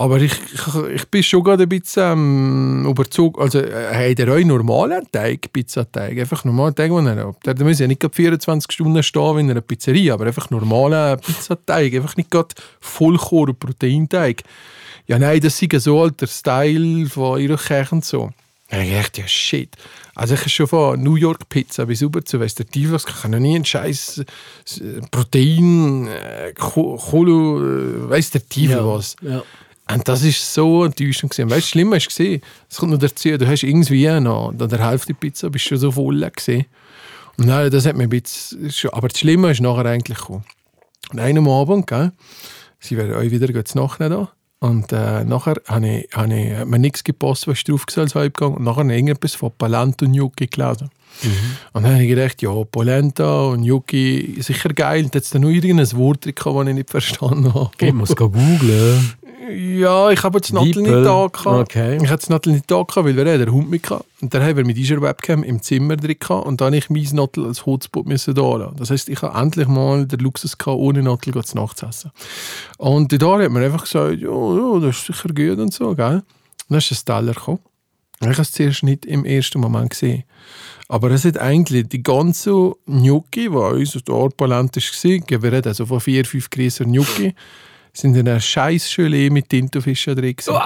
Aber 0.00 0.16
ich, 0.18 0.32
ich, 0.32 0.74
ich 0.94 1.08
bin 1.10 1.22
schon 1.22 1.44
gerade 1.44 1.64
ein 1.64 1.68
bisschen 1.68 2.12
ähm, 2.12 2.86
überzeugt. 2.88 3.38
Also, 3.38 3.58
äh, 3.60 4.10
hat 4.10 4.18
er 4.18 4.32
auch 4.32 4.38
normalen 4.44 5.06
Teig, 5.12 5.52
Pizzateig? 5.52 6.18
Einfach 6.18 6.42
normalen 6.46 6.74
Teig, 6.74 6.90
den 6.90 7.06
er 7.06 7.28
hat. 7.28 7.58
Der 7.58 7.66
muss 7.66 7.78
ja 7.80 7.86
nicht 7.86 8.00
gerade 8.00 8.14
24 8.14 8.72
Stunden 8.72 9.02
stehen 9.02 9.36
wie 9.36 9.40
in 9.40 9.50
einer 9.50 9.60
Pizzeria, 9.60 10.14
aber 10.14 10.24
einfach 10.24 10.48
normalen 10.48 11.20
Pizzateig. 11.20 11.92
Einfach 11.94 12.16
nicht 12.16 12.30
gerade 12.30 12.54
Vollkorn-Proteinteig. 12.80 14.42
Ja, 15.06 15.18
nein, 15.18 15.40
das 15.40 15.60
ist 15.60 15.84
so 15.84 16.08
der 16.08 16.26
Style 16.28 17.06
von 17.06 17.40
ihrer 17.40 17.56
Kirche 17.58 17.94
und 17.94 18.04
so. 18.04 18.30
Ja, 18.72 18.80
ich 18.80 18.92
dachte, 18.92 19.20
ja, 19.22 19.28
shit. 19.28 19.74
Also 20.14 20.34
ich 20.34 20.40
habe 20.40 20.50
schon 20.50 20.66
von 20.68 21.02
New 21.02 21.16
York 21.16 21.48
Pizza 21.48 21.86
bis 21.86 22.02
über 22.02 22.24
zu 22.24 22.38
Teufel, 22.38 22.92
was, 22.92 23.04
ich 23.06 23.20
kann 23.22 23.32
noch 23.32 23.38
nie 23.40 23.56
einen 23.56 23.64
scheiß 23.64 24.18
äh, 24.80 25.00
Protein, 25.10 26.06
äh, 26.06 26.52
Ko- 26.54 26.96
Kolo, 26.96 27.60
äh, 27.60 28.08
weiss 28.10 28.30
der 28.30 28.48
Teufel 28.48 28.68
was. 28.86 29.16
Ja. 29.22 29.42
Und 29.92 30.06
das 30.08 30.22
ist 30.22 30.54
so 30.54 30.84
enttäuschend 30.84 31.32
gewesen. 31.32 31.50
Weißt 31.50 31.56
du, 31.58 31.60
das 31.62 31.68
Schlimme 31.70 31.96
ist 31.96 32.08
gesehen, 32.08 32.42
es 32.68 32.76
kommt 32.76 32.92
noch 32.92 32.98
dazu, 32.98 33.36
du 33.36 33.46
hast 33.46 33.62
irgendwie 33.62 34.08
noch, 34.20 34.50
an 34.58 34.68
der 34.68 34.88
Hälfte 34.90 35.14
Pizza 35.14 35.50
bist 35.50 35.64
schon 35.66 35.78
so 35.78 35.90
voll 35.90 36.28
gesehen. 36.34 36.66
Und 37.38 37.46
nein, 37.46 37.70
das 37.70 37.86
hat 37.86 37.96
mir 37.96 38.04
ein 38.04 38.10
bisschen, 38.10 38.70
schon- 38.70 38.92
aber 38.92 39.08
das 39.08 39.18
Schlimme 39.18 39.50
ist 39.50 39.60
nachher 39.60 39.86
eigentlich 39.86 40.18
gekommen. 40.18 40.44
Und 41.10 41.18
einem 41.20 41.48
Abend, 41.48 41.86
gell, 41.86 42.12
sie 42.78 42.96
werden 42.96 43.14
euch 43.14 43.30
wieder 43.30 43.48
nachher 43.74 44.08
da. 44.08 44.30
Und 44.62 44.92
äh, 44.92 45.24
nachher 45.24 45.54
habe 45.66 45.88
ich, 45.88 46.08
habe 46.14 46.34
ich, 46.38 46.52
hat 46.54 46.68
mir 46.68 46.78
nichts 46.78 47.02
gepasst, 47.02 47.48
was 47.48 47.64
drauf 47.64 47.86
war 47.94 48.02
als 48.04 48.14
Halbgang. 48.14 48.54
Und 48.54 48.64
nachher 48.64 48.80
habe 48.80 48.90
ich 48.92 48.98
irgendetwas 48.98 49.34
von 49.34 49.50
Polenta 49.56 50.04
und 50.04 50.12
Gnocchi 50.12 50.48
gelesen. 50.48 50.90
Und 51.72 51.82
dann 51.82 51.94
habe 51.94 52.02
ich 52.04 52.10
gedacht, 52.10 52.40
ja, 52.42 52.52
Polenta 52.70 53.46
und 53.46 53.62
Gnocchi, 53.62 54.36
sicher 54.40 54.68
geil. 54.74 55.04
Und 55.04 55.14
jetzt 55.14 55.34
da 55.34 55.38
noch 55.38 55.48
irgendein 55.48 55.90
Wort 55.96 56.26
drin, 56.26 56.34
das 56.36 56.68
ich 56.68 56.74
nicht 56.74 56.90
verstanden 56.90 57.54
habe. 57.54 57.70
Ich 57.80 57.92
muss 57.94 58.14
googeln. 58.14 59.14
Ja, 59.50 60.10
ich 60.10 60.22
habe 60.22 60.38
jetzt 60.38 60.52
Nattel 60.52 60.82
nicht 60.82 60.92
da 60.92 61.26
gehabt. 61.26 61.46
Okay. 61.46 61.98
Ich 62.02 62.08
hatte 62.08 62.30
Nattel 62.30 62.52
nicht 62.52 62.70
da 62.70 62.82
gehabt, 62.82 62.96
weil 62.96 63.16
wir 63.16 63.24
hatten 63.24 63.38
den 63.38 63.52
Hund 63.52 63.70
mit 63.70 63.82
gehabt. 63.82 64.04
Und 64.20 64.34
dann 64.34 64.42
haben 64.42 64.56
wir 64.56 64.64
mit 64.64 64.76
dieser 64.76 65.00
Webcam 65.00 65.42
im 65.42 65.62
Zimmer 65.62 65.96
drin 65.96 66.16
gehabt 66.18 66.46
und 66.46 66.60
dann 66.60 66.74
ich 66.74 66.90
mein 66.90 67.08
Nattel 67.12 67.46
als 67.46 67.66
Hotspot 67.66 68.06
müssen 68.06 68.34
da 68.34 68.56
lassen. 68.56 68.76
Das 68.76 68.90
heisst, 68.90 69.08
ich 69.08 69.22
habe 69.22 69.38
endlich 69.38 69.68
mal 69.68 70.06
den 70.06 70.20
Luxus 70.20 70.58
gehabt, 70.58 70.78
ohne 70.78 71.02
Nattel 71.02 71.44
zu 71.44 71.56
Nacht 71.56 71.78
zu 71.78 71.86
essen. 71.86 72.10
Und 72.78 73.12
da 73.20 73.38
hat 73.38 73.50
man 73.50 73.62
einfach 73.62 73.84
gesagt, 73.84 74.20
ja, 74.20 74.30
ja, 74.30 74.80
das 74.80 74.98
ist 74.98 75.06
sicher 75.06 75.28
gut 75.28 75.58
und 75.58 75.72
so, 75.72 75.94
gell? 75.94 76.16
Und 76.16 76.24
dann 76.68 76.78
ist 76.78 76.92
ein 76.92 77.04
Teller 77.04 77.34
gekommen. 77.34 77.60
Ich 78.22 78.28
habe 78.28 78.42
es 78.42 78.52
zuerst 78.52 78.82
nicht 78.82 79.06
im 79.06 79.24
ersten 79.24 79.60
Moment 79.60 79.90
gesehen. 79.90 80.24
Aber 80.88 81.10
es 81.10 81.24
hat 81.24 81.38
eigentlich 81.38 81.88
die 81.88 82.02
ganze 82.02 82.72
Gnocchi, 82.86 83.48
die 83.48 83.48
uns 83.48 83.96
aus 83.96 84.04
der 84.04 84.14
Orpalent 84.14 84.76
war, 84.76 85.42
wir 85.42 85.52
reden 85.52 85.68
also 85.68 85.86
von 85.86 86.00
vier, 86.00 86.24
fünf 86.24 86.50
Gräser 86.50 86.84
Gnocchi, 86.84 87.34
sind 87.92 88.16
in 88.16 88.28
einer 88.28 88.40
scheiß 88.40 88.94
Gelee 88.94 89.30
mit 89.30 89.48
Tintofischen 89.48 90.14
drin. 90.16 90.36
gewesen. 90.36 90.60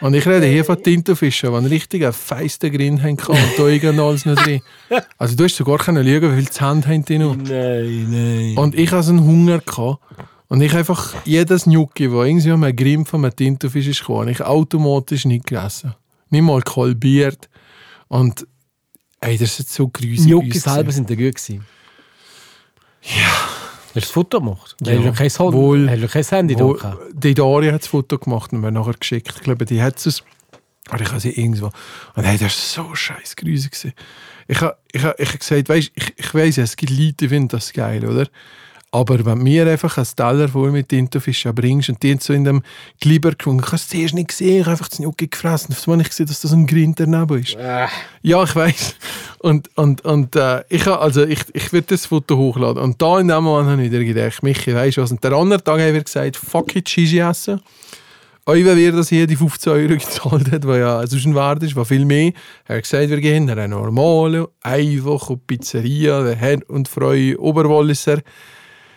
Und 0.00 0.14
ich 0.14 0.26
rede 0.26 0.46
hier 0.46 0.64
von 0.64 0.82
Tintofischen, 0.82 1.50
die 1.50 1.56
einen 1.56 1.66
richtigen 1.66 2.12
feisten 2.12 2.72
Grin 2.72 3.02
haben 3.02 3.18
und 3.18 3.38
da 3.58 3.66
irgend 3.66 4.00
alles 4.00 4.24
noch 4.26 4.36
drin. 4.36 4.62
Also 5.18 5.36
du 5.36 5.44
hast 5.44 5.56
sogar 5.56 5.78
können 5.78 6.04
schauen, 6.04 6.32
wie 6.32 6.42
viel 6.42 6.50
Zähne 6.50 6.86
haben 6.86 7.04
die 7.04 7.18
noch. 7.18 7.36
Nein, 7.36 8.06
nein. 8.10 8.54
Und 8.56 8.74
ich 8.74 8.90
hatte 8.90 9.10
einen 9.10 9.24
Hunger. 9.24 9.60
Gehabt. 9.60 10.00
Und 10.48 10.62
ich 10.62 10.74
einfach 10.74 11.14
jedes 11.24 11.64
Gnocchi, 11.64 12.08
das 12.08 12.26
irgendwie 12.26 12.50
um 12.50 12.64
einen 12.64 12.74
Grimm 12.74 13.06
von 13.06 13.24
einem 13.24 13.36
Tintenfisch 13.36 13.86
ist 13.86 14.08
habe 14.08 14.30
ich 14.30 14.40
automatisch 14.42 15.24
nicht 15.24 15.46
gegessen. 15.46 15.94
Nicht 16.30 16.42
mal 16.42 16.60
kolbiert. 16.62 17.48
Und 18.08 18.46
ey, 19.20 19.38
das 19.38 19.60
ist 19.60 19.72
so 19.72 19.86
gruselig. 19.86 20.26
Gnocchi 20.26 20.58
selber 20.58 20.90
sind 20.90 21.08
da 21.08 21.14
gut 21.14 21.36
gewesen. 21.36 21.64
Ja. 23.94 23.96
Hast 23.96 23.96
du 23.96 24.00
das 24.00 24.10
Foto 24.10 24.38
gemacht? 24.40 24.76
Ja. 24.82 24.92
Hast 24.92 25.04
du 25.04 25.12
kein, 25.12 25.30
Hand, 25.30 25.52
Wohl. 25.54 25.90
hast 25.90 26.02
du 26.02 26.08
kein 26.08 26.24
Handy 26.24 26.54
da 26.54 26.64
Wo, 26.64 26.72
gehabt? 26.74 26.98
die 27.12 27.34
Daria 27.34 27.72
hat 27.72 27.82
das 27.82 27.88
Foto 27.88 28.18
gemacht 28.18 28.52
und 28.52 28.60
mir 28.60 28.70
nachher 28.70 28.94
geschickt. 28.94 29.32
Ich 29.36 29.42
glaube, 29.42 29.64
die 29.64 29.82
hat 29.82 30.04
es. 30.06 30.22
Aber 30.88 31.02
ich 31.02 31.08
habe 31.08 31.20
sie 31.20 31.30
irgendwo. 31.30 31.70
Und 32.14 32.24
hey, 32.24 32.38
das 32.38 32.76
war 32.76 32.86
so 32.86 32.94
scheiß 32.94 33.36
gewesen. 33.36 33.92
Ich 34.48 34.60
habe 34.60 34.76
ich 34.92 35.02
ha, 35.04 35.14
ich 35.18 35.28
ha 35.32 35.36
gesagt, 35.36 35.68
weißt, 35.68 35.92
ich, 35.94 36.14
ich 36.16 36.34
weiss, 36.34 36.58
es 36.58 36.76
gibt 36.76 36.90
Leute, 36.90 37.12
die 37.14 37.28
finden 37.28 37.48
das 37.48 37.72
geil, 37.72 38.04
oder? 38.04 38.26
Aber 38.92 39.24
wenn 39.24 39.38
mir 39.38 39.68
einfach 39.68 39.96
einen 39.98 40.08
Teller 40.16 40.48
voll 40.48 40.72
mit 40.72 40.88
Tintenfischen 40.88 41.54
bringst 41.54 41.90
und 41.90 42.02
die 42.02 42.16
so 42.20 42.32
in 42.32 42.42
dem 42.42 42.62
Glibber 43.00 43.30
gefunden, 43.30 43.62
ich 43.62 43.66
habe 43.66 43.76
es 43.76 43.88
zuerst 43.88 44.14
nicht 44.14 44.28
gesehen, 44.28 44.56
ich 44.56 44.60
habe 44.62 44.72
einfach 44.72 44.88
das 44.88 44.98
Gnocchi 44.98 45.28
gefressen. 45.28 45.72
Auf 45.72 45.86
einmal 45.86 46.00
ich 46.00 46.08
gesehen, 46.08 46.26
dass 46.26 46.40
das 46.40 46.52
ein 46.52 46.66
Grind 46.66 46.98
daneben 46.98 47.40
ist. 47.40 47.56
Ja, 48.22 48.42
ich 48.42 48.56
weiß. 48.56 48.96
Und, 49.38 49.70
und, 49.76 50.04
und 50.04 50.34
äh, 50.34 50.64
ich, 50.68 50.86
also 50.88 51.24
ich, 51.24 51.40
ich 51.52 51.72
werde 51.72 51.86
das 51.86 52.06
Foto 52.06 52.36
hochladen. 52.36 52.82
Und 52.82 53.00
da 53.00 53.20
in 53.20 53.28
dem 53.28 53.44
Moment 53.44 53.70
habe 53.70 53.84
ich 53.84 53.92
wieder 53.92 54.04
gedacht, 54.04 54.42
Michi, 54.42 54.74
weißt 54.74 54.96
du 54.96 55.02
was? 55.02 55.12
Und 55.12 55.22
der 55.22 55.32
andere 55.32 55.62
Tag 55.62 55.80
haben 55.80 55.94
wir 55.94 56.02
gesagt, 56.02 56.36
fuck 56.36 56.74
it, 56.74 56.88
Shishi 56.88 57.20
essen. 57.20 57.60
Auch 58.44 58.54
wenn 58.54 58.76
wir 58.76 58.90
das 58.90 59.10
hier 59.10 59.28
die 59.28 59.36
15 59.36 59.72
Euro 59.72 59.94
gezahlt 59.94 60.50
hat, 60.50 60.66
was 60.66 60.76
ja 60.76 61.06
sonst 61.06 61.26
ein 61.26 61.34
Wert 61.36 61.62
ist, 61.62 61.76
was 61.76 61.86
viel 61.86 62.04
mehr. 62.04 62.32
Er 62.66 62.76
hat 62.76 62.82
gesagt, 62.82 63.08
wir 63.08 63.20
gehen 63.20 63.44
in 63.44 63.50
eine 63.50 63.68
normale, 63.68 64.48
einfache 64.62 65.36
Pizzeria. 65.36 66.24
Der 66.24 66.34
Herr 66.34 66.58
und 66.68 66.88
Frau 66.88 67.12
Oberwalliser 67.38 68.22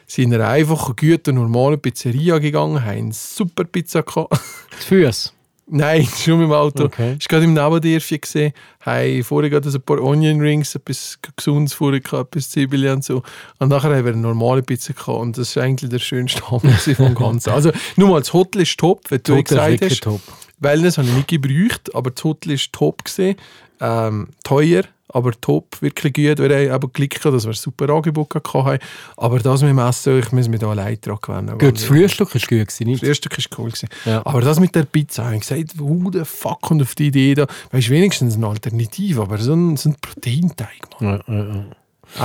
sind 0.08 0.32
in 0.32 0.42
eine 0.42 0.48
einfache, 0.48 0.94
gute, 0.94 1.34
normale 1.34 1.78
Pizzeria 1.78 2.40
gegangen, 2.40 2.84
haben 2.84 2.98
eine 2.98 3.14
super 3.14 3.64
Pizza 3.64 4.04
gehabt. 4.04 4.40
Die 4.82 4.86
Füße. 4.86 5.32
Nein, 5.68 6.06
schon 6.06 6.40
mit 6.40 6.50
dem 6.50 6.52
Auto. 6.52 6.84
Okay. 6.84 7.16
Ich 7.20 7.28
gerade 7.28 7.46
im 7.46 7.54
Nebendörfchen 7.54 8.20
gesehen. 8.20 8.54
Hey, 8.80 9.24
vorher 9.24 9.50
gerade 9.50 9.70
ein 9.70 9.82
paar 9.82 10.02
Onion 10.02 10.42
Rings, 10.42 10.76
etwas 10.76 11.18
Gesundes 11.36 11.74
vorher 11.74 12.02
gehabt, 12.02 12.36
etwas 12.36 12.52
Zwiebeln 12.52 12.96
und 12.96 13.04
so. 13.04 13.24
Und 13.60 13.70
nachher 13.70 13.96
haben 13.96 14.06
wir 14.06 14.12
eine 14.12 14.22
normale 14.22 14.62
Pizza 14.62 14.94
gehabt. 14.94 15.20
Und 15.20 15.38
das 15.38 15.50
ist 15.50 15.58
eigentlich 15.58 15.90
der 15.90 16.00
schönste 16.00 16.44
Abend 16.46 16.74
vom 16.98 17.16
Ganzen. 17.16 17.52
Also, 17.52 17.72
nur 17.96 18.10
mal, 18.10 18.20
das 18.20 18.34
Hotel 18.34 18.64
ist 18.64 18.78
top, 18.78 19.10
wie 19.10 19.20
du 19.20 19.42
gesagt 19.42 19.82
hast. 19.82 20.04
top. 20.04 20.22
Wellness 20.60 20.98
habe 20.98 21.08
ich 21.08 21.16
nicht 21.16 21.28
gebraucht, 21.30 21.96
aber 21.96 22.12
das 22.12 22.24
Hotel 22.24 22.52
ist 22.54 22.74
top 22.74 23.06
gesehen. 23.06 23.38
Ähm, 23.80 24.30
teuer, 24.44 24.84
aber 25.14 25.32
top, 25.40 25.82
wirklich 25.82 26.14
gut. 26.14 26.40
Wir 26.40 26.72
haben 26.72 26.76
eben 26.76 26.94
Glück 26.94 27.12
gehabt, 27.12 27.36
dass 27.36 27.44
wir 27.44 27.52
ein 27.52 27.56
super 27.56 27.90
Angebot 27.90 28.34
haben. 28.34 28.80
Aber 29.16 29.40
das 29.40 29.62
mit 29.62 29.70
dem 29.70 29.80
Essen, 29.80 30.20
ich 30.20 30.32
muss 30.32 30.48
mich 30.48 30.60
da 30.60 30.70
allein 30.70 30.98
dran 31.00 31.18
gewöhnen. 31.22 31.58
Gut, 31.58 31.76
das 31.76 31.84
Frühstück 31.84 32.34
war 32.34 32.42
gut, 32.42 32.50
gewesen, 32.50 32.88
nicht? 32.88 33.02
Das 33.02 33.08
Frühstück 33.08 33.38
war 33.38 33.60
cool. 33.60 33.70
Gewesen. 33.70 33.90
Ja. 34.06 34.26
Aber 34.26 34.42
das 34.42 34.60
mit 34.60 34.74
der 34.76 34.84
Pizza, 34.84 35.26
habe 35.26 35.36
ich 35.36 35.42
gesagt, 35.42 35.80
who 35.80 36.12
the 36.12 36.26
fuck 36.26 36.62
kommt 36.62 36.82
auf 36.82 36.96
die 36.96 37.08
Idee 37.08 37.36
da? 37.36 37.48
Weißt 37.72 37.90
wenigstens 37.90 38.36
eine 38.36 38.48
Alternative, 38.48 39.22
aber 39.22 39.38
so 39.38 39.54
ein, 39.54 39.78
so 39.78 39.90
ein 39.90 39.96
Proteinteig, 40.02 41.00
Mann. 41.00 41.22
Ja, 41.28 41.34
ja. 41.34 41.66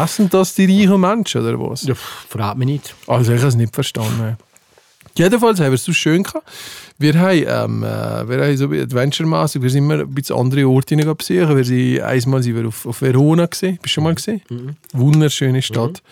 Essen 0.03 0.29
das 0.29 0.55
die 0.55 0.65
reichen 0.65 1.01
Menschen, 1.01 1.43
oder 1.43 1.59
was? 1.61 1.85
Ja, 1.85 1.95
fragt 1.95 2.59
mich 2.59 2.67
nicht. 2.67 2.95
Also 3.07 3.33
ich 3.33 3.39
habe 3.39 3.49
es 3.49 3.55
nicht 3.55 3.75
verstanden. 3.75 4.37
Jedenfalls 5.19 5.59
haben 5.59 5.67
wir 5.67 5.75
es 5.75 5.85
so 5.85 5.93
schön 5.93 6.23
gehabt. 6.23 6.49
Wir 6.97 7.15
haben, 7.15 7.45
ähm, 7.47 7.83
äh, 7.83 8.29
wir 8.29 8.45
haben 8.45 8.57
so 8.57 8.67
adventure-mässig, 8.67 9.61
wir 9.61 9.71
sind 9.71 9.85
immer 9.85 10.01
ein 10.01 10.15
bisschen 10.15 10.37
andere 10.37 10.69
Orte 10.69 10.97
besuchen. 10.97 11.57
Wir 11.57 11.65
sind, 11.65 12.01
einmal 12.03 12.43
sind 12.43 12.57
wir 12.57 12.69
auf, 12.69 12.87
auf 12.87 13.03
Verona 13.03 13.47
gesehen. 13.47 13.79
Bist 13.83 13.87
du 13.87 13.89
schon 13.95 14.05
mal 14.05 14.15
gesehen? 14.15 14.43
Wunderschöne 14.93 15.61
Stadt. 15.61 16.03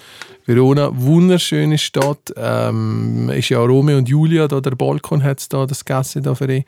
Verona, 0.45 0.91
wunderschöne 0.93 1.79
Stadt. 1.79 2.35
Ähm, 2.37 3.31
ist 3.31 3.49
ja 3.49 3.61
Romeo 3.61 3.99
und 3.99 4.09
Julia, 4.09 4.49
da 4.49 4.61
der 4.61 4.73
Balkon 4.73 5.23
hat 5.23 5.39
es 5.41 5.49
da, 5.49 5.67
das 5.67 5.85
Gasse 5.85 6.21
da 6.21 6.35
für 6.35 6.53
ihn, 6.53 6.65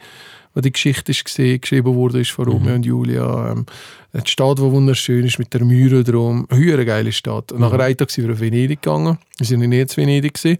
wo 0.54 0.60
die 0.60 0.72
Geschichte 0.72 1.12
ist 1.12 1.24
gesehen, 1.24 1.60
geschrieben 1.60 1.94
wurde 1.94 2.20
ist 2.20 2.30
von 2.30 2.46
Romeo 2.48 2.74
und 2.74 2.84
Julia. 2.86 3.52
Ähm, 3.52 3.66
eine 4.12 4.26
Stadt, 4.26 4.58
die 4.58 4.62
wunderschön 4.62 5.24
ist, 5.26 5.38
mit 5.38 5.52
der 5.52 5.64
Mühre 5.64 6.02
drum. 6.02 6.46
Eine 6.50 6.84
geile 6.86 7.12
Stadt. 7.12 7.52
Und 7.52 7.60
nach 7.60 7.72
einem 7.72 7.96
Tag 7.96 8.10
sind 8.10 8.26
wir 8.26 8.32
auf 8.32 8.40
Venedig 8.40 8.80
gegangen. 8.82 9.18
Wir 9.36 9.46
sind 9.46 9.60
noch 9.60 9.66
nie 9.66 9.84
zu 9.86 9.98
Venedig 9.98 10.34
gewesen. 10.34 10.58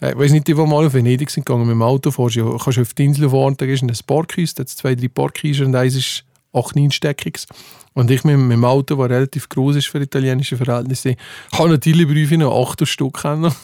Äh, 0.00 0.12
Ich 0.12 0.18
weiß 0.18 0.32
nicht, 0.32 0.46
die, 0.46 0.54
die 0.54 0.60
mal 0.60 0.86
auf 0.86 0.94
Venedig 0.94 1.28
sind 1.30 1.44
gegangen 1.44 1.66
mit 1.66 1.72
dem 1.74 1.82
Auto, 1.82 2.10
fährst, 2.10 2.36
du- 2.36 2.56
kannst 2.56 2.78
auf 2.78 2.94
die 2.94 3.04
Insel 3.04 3.28
fahren, 3.30 3.54
da 3.56 3.66
ist 3.66 3.82
ein 3.82 3.92
Parkhaus, 4.06 4.54
da 4.54 4.60
hat 4.62 4.68
zwei, 4.68 4.94
drei 4.94 5.08
Parkhäuser 5.08 5.66
und 5.66 5.74
eins 5.74 5.96
ist 5.96 6.24
8, 6.52 6.76
9 6.76 6.90
Steckiges. 6.92 7.46
Und 7.94 8.10
ich 8.10 8.24
mit, 8.24 8.36
mit 8.36 8.52
dem 8.56 8.64
Auto, 8.64 8.96
das 8.96 9.08
relativ 9.10 9.48
groß 9.48 9.76
ist 9.76 9.86
für 9.86 10.00
italienische 10.00 10.56
Verhältnisse, 10.56 11.14
habe 11.52 11.68
natürlich 11.68 12.08
Briefe 12.08 12.36
noch 12.36 12.68
8 12.70 12.86
Stück 12.88 13.22
kennen. 13.22 13.54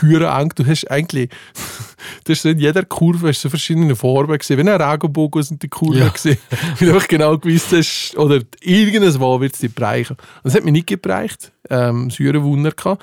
Höher 0.00 0.30
eng. 0.38 0.52
Du 0.54 0.66
hast 0.66 0.90
eigentlich, 0.90 1.30
du 2.24 2.32
hast 2.32 2.44
in 2.44 2.58
jeder 2.58 2.84
Kurve 2.84 3.28
hast 3.28 3.40
so 3.40 3.48
verschiedene 3.48 3.96
Farben 3.96 4.36
gesehen. 4.36 4.58
Wie 4.58 4.70
ein 4.70 4.80
Regenbogen 4.80 5.42
sind 5.42 5.62
die 5.62 5.68
Kurven 5.68 6.00
Ja. 6.00 6.08
gesehen. 6.08 6.36
Weil 6.78 6.88
du 6.88 6.94
einfach 6.94 7.08
genau 7.08 7.38
gewusst 7.38 7.72
hast, 7.72 8.14
oder 8.18 8.40
irgendwas 8.60 9.18
war, 9.18 9.40
wird 9.40 9.54
es 9.54 9.60
dich 9.60 9.74
bereichen. 9.74 10.16
Und 10.42 10.48
es 10.50 10.54
hat 10.54 10.64
mich 10.64 10.72
nicht 10.72 10.86
gebereicht. 10.88 11.50
Ähm, 11.70 12.10
hat 12.10 12.42
Wunder 12.42 12.72
gehabt. 12.72 13.02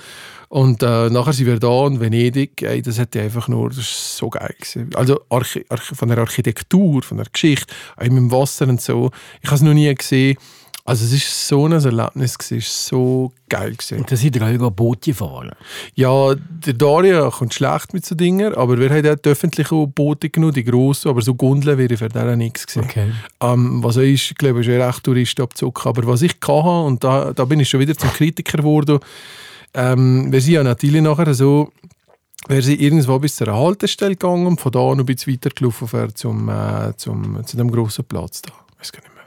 Und 0.49 0.81
äh, 0.81 1.09
nachher 1.09 1.33
sind 1.33 1.45
wir 1.45 1.59
da 1.59 1.85
in 1.87 1.99
Venedig. 1.99 2.61
Ey, 2.63 2.81
das 2.81 2.97
hat 2.99 3.15
einfach 3.15 3.47
nur, 3.47 3.69
das 3.69 3.77
ist 3.79 4.17
so 4.17 4.29
geil 4.29 4.53
gewesen. 4.59 4.89
Also 4.95 5.21
Archi 5.29 5.63
Archi 5.69 5.93
von 5.95 6.09
der 6.09 6.17
Architektur, 6.17 7.03
von 7.03 7.17
der 7.17 7.27
Geschichte, 7.31 7.71
auch 7.95 8.03
mit 8.03 8.13
dem 8.17 8.31
Wasser 8.31 8.67
und 8.67 8.81
so. 8.81 9.11
Ich 9.41 9.47
habe 9.47 9.55
es 9.57 9.61
noch 9.61 9.73
nie 9.73 9.93
gesehen. 9.93 10.37
Also 10.89 11.05
es 11.05 11.13
ist 11.13 11.47
so 11.47 11.67
ein 11.67 11.73
Erlebnis 11.73 12.35
es 12.39 12.51
ist 12.51 12.87
so 12.87 13.31
geil 13.47 13.73
gewesen. 13.73 13.99
Und 13.99 14.11
da 14.11 14.15
sind 14.15 14.33
wir 14.33 14.41
alle 14.41 14.71
Boote 14.71 15.13
fahren. 15.13 15.51
Ja, 15.93 16.33
der 16.33 16.73
Daria 16.73 17.29
kommt 17.29 17.53
schlecht 17.53 17.93
mit 17.93 18.05
so 18.05 18.15
Dingen, 18.15 18.55
aber 18.55 18.79
wir 18.79 18.89
haben 18.89 19.05
auch 19.05 19.15
die 19.15 19.29
öffentlichen 19.29 19.91
Boote 19.91 20.31
genommen, 20.31 20.53
die 20.53 20.63
grossen, 20.63 21.09
aber 21.09 21.21
so 21.21 21.35
Gondeln 21.35 21.77
wäre 21.77 21.95
für 21.95 22.09
den 22.09 22.39
nichts 22.39 22.65
gewesen. 22.65 22.85
Okay. 22.89 23.11
Ähm, 23.39 23.83
was 23.83 23.97
auch 23.97 24.01
ist, 24.01 24.31
ich 24.31 24.35
glaube, 24.35 24.61
ist 24.61 24.65
ja 24.65 24.83
recht 24.83 25.03
Touristenabzug. 25.03 25.85
Aber 25.85 26.07
was 26.07 26.23
ich 26.23 26.35
hatte, 26.41 26.85
und 26.85 27.03
da, 27.03 27.33
da 27.33 27.45
bin 27.45 27.59
ich 27.59 27.69
schon 27.69 27.81
wieder 27.81 27.95
zum 27.95 28.11
Kritiker 28.11 28.57
geworden, 28.57 28.99
ähm, 29.75 30.31
wir 30.31 30.41
sind 30.41 30.53
ja 30.53 30.63
natürlich 30.63 31.03
nachher 31.03 31.35
so, 31.35 31.71
wir 32.47 32.63
sind 32.63 32.81
irgendwo 32.81 33.19
bis 33.19 33.35
zur 33.35 33.53
Haltestelle 33.53 34.15
gegangen 34.15 34.47
und 34.47 34.59
von 34.59 34.71
da 34.71 34.79
noch 34.79 34.97
ein 34.97 35.05
bisschen 35.05 35.33
weiter 35.33 35.51
gelaufen 35.51 35.87
für 35.87 36.11
zum, 36.15 36.49
äh, 36.49 36.95
zum, 36.97 37.45
zu 37.45 37.57
dem 37.57 37.69
grossen 37.69 38.05
Platz 38.05 38.41
da. 38.41 38.53
Ich 38.73 38.79
weiß 38.79 38.91
gar 38.91 39.01
nicht 39.01 39.13
mehr. 39.13 39.18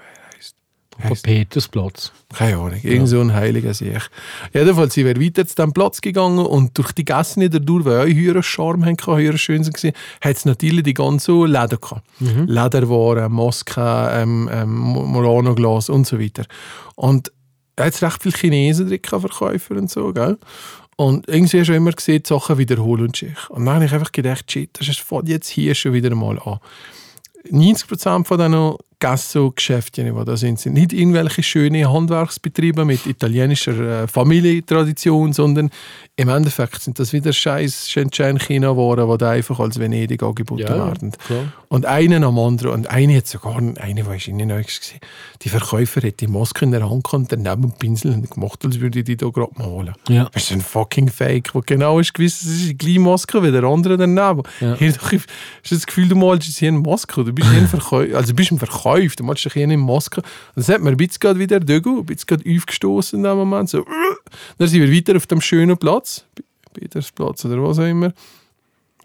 Von 1.09 1.17
Petersplatz. 1.23 2.13
Keine 2.35 2.57
Ahnung, 2.57 2.81
irgend 2.83 3.09
so 3.09 3.21
ein 3.21 3.33
heiliger 3.33 3.75
Sieg. 3.75 4.09
Jedenfalls 4.55 4.95
sind 4.95 5.07
wir 5.07 5.21
weiter 5.21 5.47
zu 5.47 5.55
diesem 5.55 5.73
Platz 5.73 6.01
gegangen 6.01 6.39
und 6.47 6.77
durch 6.79 6.93
die 6.93 7.05
Gassen 7.05 7.41
nicht 7.41 7.55
durch, 7.69 7.85
weil 7.85 8.01
auch 8.01 8.15
höheren 8.15 8.43
Charme 8.43 8.85
hatten, 8.87 9.17
höher 9.17 9.37
schön 9.39 9.65
waren, 9.67 9.93
hat 10.21 10.37
es 10.37 10.45
natürlich 10.45 10.83
die 10.85 10.95
ganzen 10.95 11.47
Läden 11.47 11.79
gehabt. 11.81 12.03
Lederwaren, 12.47 13.33
Masken, 13.33 13.83
ähm, 14.11 14.51
ähm, 14.53 14.75
Murano-Glas 14.79 15.89
und 15.89 16.07
so 16.07 16.19
weiter. 16.21 16.45
Und 16.95 17.33
er 17.77 17.87
hat 17.87 18.03
recht 18.03 18.23
viele 18.23 18.37
Chinesen 18.37 18.89
drin, 18.89 19.01
Verkäufer 19.03 19.77
und 19.77 19.91
so, 19.91 20.13
gell? 20.13 20.39
Und 20.97 21.27
irgendwie 21.29 21.59
hast 21.61 21.69
du 21.69 21.75
immer 21.75 21.91
gesehen, 21.93 22.23
die 22.23 22.29
Sachen 22.29 22.59
wiederholen 22.59 23.13
sich. 23.15 23.35
Und 23.49 23.65
dann 23.65 23.75
habe 23.77 23.87
ich 23.87 23.93
einfach 23.93 24.13
gedacht, 24.13 24.51
shit, 24.53 24.71
das 24.79 24.89
ist- 24.89 25.01
fängt 25.01 25.29
jetzt 25.29 25.49
hier 25.49 25.75
schon 25.75 25.95
wieder 25.95 26.15
mal 26.15 26.39
an. 26.39 26.59
90% 27.51 28.27
von 28.27 28.39
diesen 28.39 28.75
Gasso-Geschäften, 29.03 30.07
die 30.07 30.25
da 30.25 30.37
sind, 30.37 30.61
sind 30.61 30.75
nicht 30.75 30.93
irgendwelche 30.93 31.43
schönen 31.43 31.93
Handwerksbetriebe 31.93 32.85
mit 32.85 33.05
italienischer 33.07 34.03
äh, 34.05 34.07
Familientradition, 34.07 35.33
sondern 35.33 35.71
im 36.15 36.29
Endeffekt 36.29 36.81
sind 36.83 36.99
das 37.01 37.13
wieder 37.13 37.33
scheiß 37.33 37.89
Shenzhen-China-Waren, 37.91 39.11
die 39.11 39.19
da 39.19 39.31
einfach 39.31 39.59
als 39.59 39.79
Venedig 39.81 40.23
angeboten 40.23 40.61
Ja, 40.63 40.87
werden. 40.87 41.13
klar. 41.27 41.53
Und 41.69 41.87
einen 41.87 42.23
am 42.23 42.39
anderen. 42.39 42.73
Und 42.75 42.91
eine 42.91 43.17
hat 43.17 43.27
sogar, 43.27 43.57
eine 43.57 44.07
war 44.07 44.15
in 44.27 44.37
neu 44.47 44.63
gesehen. 44.63 45.01
Die 45.43 45.49
Verkäufer 45.49 46.01
hat 46.07 46.21
die 46.21 46.27
Maske 46.29 46.65
in 46.65 46.71
der 46.71 46.89
Hand 46.89 47.03
gehabt 47.05 47.27
daneben 47.33 47.65
einen 47.65 47.73
Pinsel 47.73 48.13
und 48.13 48.31
gemacht, 48.31 48.65
als 48.65 48.79
würde 48.79 49.03
die 49.03 49.17
da 49.17 49.29
gerade 49.31 49.51
malen. 49.57 49.95
Ja. 50.09 50.29
Das 50.33 50.45
ist 50.45 50.53
ein 50.53 50.61
fucking 50.61 51.09
Fake, 51.09 51.55
wo 51.55 51.63
genau 51.65 51.99
ist 51.99 52.15
gewiss, 52.15 52.41
das 52.41 52.49
ist 52.51 52.69
die 52.69 52.79
gleiche 52.79 53.01
Maske 53.01 53.43
wie 53.43 53.51
der 53.51 53.65
andere 53.65 53.97
daneben. 53.97 54.43
Ja. 54.61 54.75
Hier, 54.77 54.93
hast 55.01 55.13
du 55.71 55.75
das 55.75 55.87
Gefühl, 55.87 56.09
du 56.09 56.15
malst 56.15 56.47
jetzt 56.47 56.59
hier 56.59 56.69
eine 56.69 56.79
Maske? 56.79 57.25
Du 57.25 57.33
bist 57.33 57.49
hier 57.51 57.59
ein 57.59 57.69
Verkäufer, 57.69 58.17
also 58.17 58.29
du 58.33 58.37
bist 58.37 58.53
ein 58.53 58.59
Verkäufer, 58.59 58.92
du 58.99 59.25
malst 59.25 59.45
dich 59.45 59.53
hier 59.53 59.65
eine 59.65 59.77
Maske. 59.77 60.21
Und 60.21 60.27
das 60.57 60.69
hat 60.69 60.81
mir 60.81 60.91
ein 60.91 60.97
bisschen 60.97 61.39
wieder 61.39 61.61
Dögo, 61.61 62.01
ein 62.01 62.07
bisschen 62.07 62.43
aufgestoßen 62.47 63.19
in 63.19 63.25
dem 63.25 63.37
Moment. 63.37 63.69
So, 63.69 63.85
dann 64.59 64.69
sind 64.69 64.81
wir 64.81 64.95
weiter 64.95 65.17
auf 65.17 65.27
dem 65.27 65.41
schönen 65.41 65.77
Platz, 65.77 66.25
Petersplatz 66.73 67.45
oder 67.45 67.63
was 67.63 67.79
auch 67.79 67.85
immer. 67.87 68.13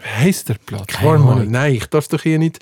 Heisst 0.01 0.49
der 0.49 0.55
Platz? 0.65 0.87
Keine 0.87 1.09
Warte 1.09 1.23
mal, 1.23 1.45
nein, 1.45 1.75
ich 1.75 1.85
darf 1.87 2.07
doch 2.07 2.21
hier 2.21 2.39
nicht... 2.39 2.59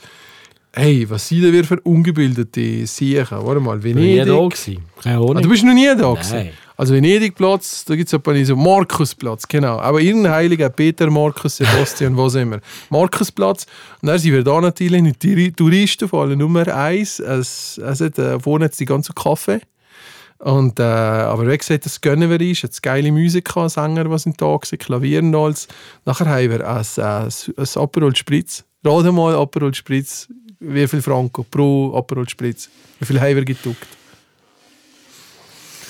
Hey, 0.77 1.10
was 1.10 1.29
sind 1.29 1.41
denn 1.41 1.53
wir 1.53 1.63
für 1.63 1.79
ungebildete 1.82 2.86
Siechen? 2.86 3.25
Warte 3.29 3.62
mal, 3.62 3.77
Ich 3.79 3.86
war 3.86 3.91
nie 4.01 4.17
Venedig... 4.17 4.55
da. 4.96 5.01
Keine 5.01 5.17
Ahnung. 5.17 5.38
Ah, 5.38 5.41
du 5.41 5.50
bist 5.50 5.63
noch 5.63 5.74
nie 5.74 5.86
da 5.86 6.12
gewesen? 6.12 6.50
Also 6.77 6.94
Venedig-Platz, 6.94 7.86
da 7.86 7.96
gibt 7.96 8.12
es 8.12 8.48
so 8.48 8.55
Markusplatz, 8.55 9.48
genau. 9.48 9.79
Aber 9.79 10.01
irgendein 10.01 10.34
Heiliger, 10.34 10.70
Peter, 10.70 11.10
Markus, 11.10 11.58
Sebastian, 11.58 12.17
was 12.17 12.36
immer. 12.36 12.60
Markusplatz. 12.89 13.65
Und 14.01 14.10
dann 14.10 14.20
sind 14.20 14.34
wir 14.34 14.44
da 14.44 14.60
natürlich 14.60 15.01
mit 15.01 15.24
die 15.24 15.51
Touristen, 15.51 16.10
vor 16.10 16.24
allem 16.24 16.39
Nummer 16.39 16.67
eins. 16.67 17.20
Es, 17.20 17.77
es 17.77 18.01
hat, 18.01 18.20
äh, 18.20 18.39
vorne 18.39 18.70
die 18.70 18.86
ganze 18.86 19.13
Kaffee. 19.13 19.62
Und, 20.39 20.79
äh, 20.79 20.84
aber 20.84 21.48
wie 21.50 21.58
gesagt, 21.58 21.86
das 21.86 22.01
gönnen 22.01 22.29
wir 22.29 22.39
uns. 22.39 22.62
Jetzt 22.62 22.84
geile 22.84 23.12
Musik, 23.12 23.46
gehabt, 23.46 23.72
Sänger, 23.72 24.03
die 24.03 24.20
sind 24.20 24.41
da 24.41 24.48
waren, 24.48 24.77
Klavier 24.77 25.20
und 25.22 25.34
alles. 25.34 25.67
Nachher 26.03 26.27
haben 26.27 26.50
wir 26.51 26.67
ein, 26.67 26.86
ein, 26.98 27.29
ein 27.58 27.82
Aperol 27.82 28.15
Spritz. 28.15 28.65
Rate 28.84 29.12
mal, 29.12 29.36
Aperol 29.36 29.74
Spritz, 29.74 30.27
wie 30.60 30.88
viel 30.88 31.01
Franco 31.01 31.44
pro 31.44 31.96
Aperol 31.96 32.27
Spritz? 32.27 32.70
Wie 33.00 33.05
viel 33.05 33.20
haben 33.20 33.36
wir 33.36 33.46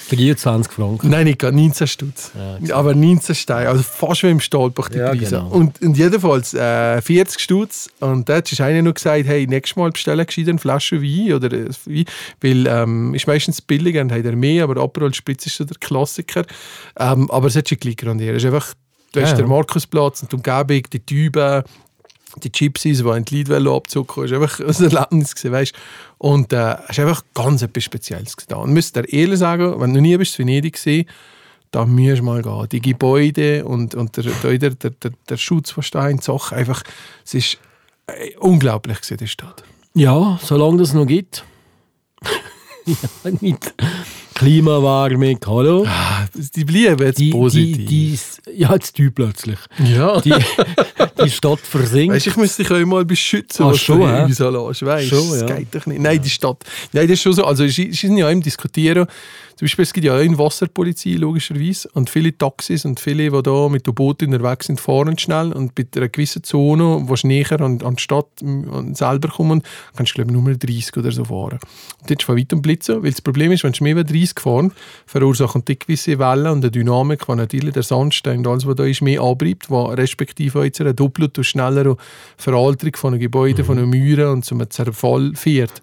geduckt? 0.10 0.44
23 0.46 0.72
Franken. 0.74 1.10
Nein, 1.10 1.26
nicht 1.26 1.40
gerade, 1.40 1.56
19 1.56 1.88
Stutz. 1.88 2.32
Ja, 2.62 2.76
aber 2.76 2.94
19 2.96 3.36
Steine, 3.36 3.70
also 3.70 3.84
fast 3.84 4.24
wie 4.24 4.30
im 4.30 4.40
Stahlbach 4.40 4.90
die 4.90 4.98
Ja, 5.00 5.10
Preise. 5.10 5.38
genau. 5.38 5.50
Und, 5.50 5.82
und 5.82 5.98
jedenfalls 5.98 6.54
äh, 6.54 7.02
40 7.02 7.40
Stutz. 7.40 7.90
Und 8.00 8.28
da 8.30 8.36
hat 8.38 8.60
einer 8.62 8.82
noch 8.82 8.94
gesagt, 8.94 9.26
hey, 9.26 9.48
nächstes 9.48 9.76
Mal 9.76 9.92
bestellen 9.92 10.26
gescheiter 10.26 10.50
eine 10.50 10.60
Flasche 10.60 11.02
Wein 11.02 11.34
oder 11.34 11.52
äh, 11.52 11.70
Wein, 11.86 12.06
weil 12.42 12.68
ähm, 12.68 13.14
ist 13.14 13.28
meistens 13.28 13.62
billiger 13.62 14.02
und 14.02 14.12
hat 14.12 14.26
er 14.26 14.36
mehr, 14.36 14.64
aber 14.64 14.82
Aperol 14.82 15.14
Spritz 15.14 15.46
ist 15.46 15.58
so 15.58 15.64
der 15.66 15.78
Klassiker. 15.78 16.46
Ähm, 17.00 17.30
aber 17.32 17.48
es 17.48 17.56
hat 17.56 17.70
schon 17.70 17.78
gleich 17.80 17.98
grandiert. 17.98 18.36
Es 18.36 18.44
ist 18.44 18.48
einfach, 18.48 18.74
du 19.14 19.20
Ja, 19.20 19.26
hast 19.28 19.38
den 19.38 19.48
Markusplatz 19.48 20.22
und 20.22 20.32
die 20.32 20.36
Umgebung, 20.36 20.84
die 20.92 21.00
Tüben, 21.06 21.64
die 22.44 22.52
Gypsies, 22.52 23.04
die 23.04 23.10
in 23.10 23.26
die 23.26 23.36
Lidwelle 23.36 23.72
abzucken, 23.72 24.26
ist 24.26 24.34
einfach 24.34 24.60
ein 24.60 24.68
Erlebnis 24.68 25.36
gewesen, 25.36 25.52
weißt? 25.52 25.74
Und 26.18 26.54
äh, 26.54 26.76
es 26.84 26.92
ist 26.92 27.00
einfach 27.00 27.24
ganz 27.34 27.62
etwas 27.62 27.84
Spezielles 27.84 28.38
gewesen. 28.38 28.60
Und 28.60 28.74
muss 28.74 28.92
dir 28.92 29.08
ehrlich 29.12 29.40
sagen, 29.40 29.80
wenn 29.80 29.94
du 29.94 30.02
nie 30.02 30.18
bist 30.18 30.40
in 30.40 30.48
Venedig 30.48 30.74
gesehen, 30.74 31.08
da 31.72 31.86
musst 31.86 32.20
du 32.20 32.24
mal 32.24 32.42
gehen. 32.42 32.70
Die 32.72 32.82
Gebäude 32.82 33.66
und, 33.66 33.96
und 33.96 34.16
der, 34.18 34.24
der, 34.58 34.70
der, 34.70 35.12
der, 35.30 35.38
Schutz, 35.38 35.76
was 35.78 35.92
da 35.92 36.08
in 36.08 36.20
Sachen 36.20 36.58
einfach, 36.58 36.84
es 37.26 37.34
ist 37.34 37.58
äh, 38.08 38.36
unglaublich 38.38 39.02
gewesen, 39.02 39.18
die 39.18 39.28
Stadt. 39.28 39.64
Ja, 39.94 40.40
solange 40.42 40.78
das 40.78 40.94
noch 40.94 41.06
gibt. 41.06 41.46
ja, 42.86 43.32
nicht. 43.42 43.74
Klimawarmung, 44.36 45.40
hallo? 45.46 45.86
Ah, 45.88 46.26
die 46.34 46.66
bleiben 46.66 47.06
jetzt 47.06 47.20
die, 47.20 47.30
positiv. 47.30 47.88
Die, 47.88 48.18
die, 48.46 48.62
ja, 48.62 48.74
jetzt 48.74 48.98
die 48.98 49.10
plötzlich. 49.10 49.58
Ja. 49.80 50.20
Die, 50.20 50.34
die 51.24 51.30
Stadt 51.30 51.62
versinkt. 51.62 52.14
Weißt, 52.14 52.28
ich 52.28 52.36
müsste 52.36 52.64
dich 52.64 52.72
auch 52.72 52.86
mal 52.86 53.06
beschützen, 53.06 53.64
ah, 53.64 53.70
was 53.70 53.80
schon, 53.80 54.02
du 54.02 54.06
ja? 54.06 54.26
lässt. 54.26 54.42
Weißt, 54.86 55.08
schon, 55.08 55.40
das 55.40 55.46
geht 55.46 55.74
doch 55.74 55.86
nicht. 55.86 56.02
Nein, 56.02 56.22
die 56.22 56.30
Stadt. 56.30 56.66
Nein, 56.92 57.08
das 57.08 57.14
ist 57.14 57.22
schon 57.22 57.32
so. 57.32 57.46
Also, 57.46 57.66
sie 57.66 57.94
sind 57.94 58.18
ja 58.18 58.30
im 58.30 58.42
Diskutieren. 58.42 59.08
Zum 59.56 59.68
Beispiel, 59.68 59.84
es 59.84 59.94
gibt 59.94 60.06
ja 60.06 60.14
auch 60.16 60.20
eine 60.20 60.38
Wasserpolizei, 60.38 61.12
logischerweise. 61.12 61.88
Und 61.94 62.10
viele 62.10 62.38
Taxis 62.38 62.84
und 62.84 63.00
viele, 63.00 63.32
die 63.32 63.42
da 63.42 63.70
mit 63.70 63.88
dem 63.88 63.96
Boot 63.96 64.22
unterwegs 64.22 64.68
sind, 64.68 64.82
fahren 64.82 65.18
schnell. 65.18 65.54
Und 65.54 65.76
bei 65.76 65.86
einer 65.96 66.10
gewissen 66.10 66.44
Zone, 66.44 67.04
wo 67.06 67.16
du 67.16 67.28
näher 67.28 67.62
an, 67.62 67.82
an 67.82 67.96
die 67.96 68.02
Stadt 68.02 68.28
an 68.42 68.94
selber 68.96 69.30
kommen, 69.30 69.64
kannst 69.96 70.12
du, 70.12 70.16
glaube 70.16 70.32
ich, 70.32 70.44
nur 70.44 70.54
30 70.54 70.98
oder 70.98 71.12
so 71.14 71.24
fahren. 71.24 71.60
Und 72.02 72.10
jetzt 72.10 72.24
von 72.24 72.38
weitem 72.38 72.62
blitzen, 72.62 73.02
weil 73.02 73.12
das 73.12 73.22
Problem 73.22 73.54
ist, 73.54 73.64
wenn 73.64 73.72
du 73.72 73.84
mehr 73.86 73.96
als 73.96 74.12
30 74.12 74.25
Eisgefahren, 74.26 74.72
verursachen 75.06 75.64
gewisse 75.66 76.20
Wellen 76.20 76.48
und 76.48 76.64
eine 76.64 76.72
Dynamik, 76.72 77.26
die 77.28 77.36
natürlich 77.36 77.74
der 77.74 77.84
Sandstein 77.84 78.40
und 78.40 78.48
alles, 78.48 78.66
was 78.66 78.76
da 78.76 78.86
ist, 78.86 79.02
mehr 79.02 79.22
antreibt, 79.22 79.70
was 79.70 79.98
respektive 79.98 80.64
jetzt 80.64 80.82
eine 80.82 80.94
doppelte 80.94 81.42
und 81.42 81.46
schnellere 81.46 81.98
Veralterung 82.38 82.96
von 82.96 83.14
einem 83.14 83.22
Gebäude, 83.22 83.64
mhm. 83.64 83.68
von 83.68 83.78
einer 83.78 83.88
Mühre 83.88 84.32
und 84.32 84.44
zum 84.44 84.68
Zerfall 84.70 85.34
führt. 85.36 85.82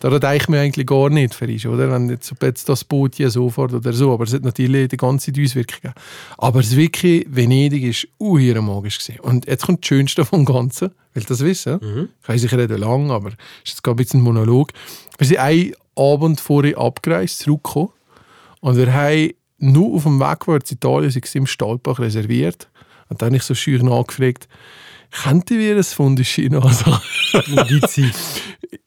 Da 0.00 0.32
ich 0.34 0.48
mir 0.48 0.60
eigentlich 0.60 0.86
gar 0.86 1.10
nicht 1.10 1.34
für 1.34 1.50
ist, 1.50 1.66
oder? 1.66 1.90
Wenn 1.90 2.10
jetzt, 2.10 2.32
jetzt 2.42 2.68
das 2.68 2.84
Boot 2.84 3.14
hier 3.16 3.30
so 3.30 3.50
fährt 3.50 3.72
oder 3.72 3.92
so, 3.92 4.12
aber 4.12 4.24
es 4.24 4.34
hat 4.34 4.42
natürlich 4.42 4.88
die 4.88 4.96
ganze 4.96 5.32
Auswirkungen. 5.32 5.94
Aber 6.38 6.60
das 6.60 6.76
wirklich 6.76 7.26
Venedig 7.28 7.84
ist 7.84 8.08
unheimlich 8.18 8.62
magisch 8.62 8.98
gewesen. 8.98 9.20
Und 9.20 9.46
jetzt 9.46 9.66
kommt 9.66 9.82
das 9.82 9.88
Schönste 9.88 10.24
vom 10.24 10.44
Ganzen 10.44 10.90
weil 11.16 11.24
das 11.24 11.40
wissen, 11.40 11.78
Mhm. 11.82 12.08
ich 12.22 12.28
weiß, 12.28 12.44
ich 12.44 12.52
rede 12.52 12.76
lang, 12.76 13.10
aber 13.10 13.28
es 13.30 13.34
ist 13.64 13.70
jetzt 13.70 13.82
gerade 13.82 13.94
ein 13.94 14.04
bisschen 14.04 14.20
ein 14.20 14.24
Monolog. 14.24 14.70
Wir 15.18 15.26
sind 15.26 15.38
einen 15.38 15.72
Abend 15.96 16.40
vorher 16.40 16.78
abgereist, 16.78 17.38
zurückgekommen 17.40 17.90
und 18.60 18.76
wir 18.76 18.92
haben 18.92 19.30
nur 19.58 19.94
auf 19.94 20.02
dem 20.04 20.20
Weg, 20.20 20.46
wo 20.46 20.54
in 20.54 20.60
Italien 20.68 21.10
sind, 21.10 21.34
im 21.34 21.46
Stahlbach 21.46 21.98
reserviert. 21.98 22.68
Und 23.08 23.22
dann 23.22 23.28
habe 23.28 23.36
ich 23.36 23.42
so 23.44 23.54
schür 23.54 23.82
nachgefragt, 23.82 24.48
könnten 25.22 25.58
wir 25.58 25.76
ein 25.76 25.84
Fundeschino 25.84 26.62
haben? 26.62 27.00
Um 27.32 27.66
die 27.68 27.80
Zeit. 27.82 28.14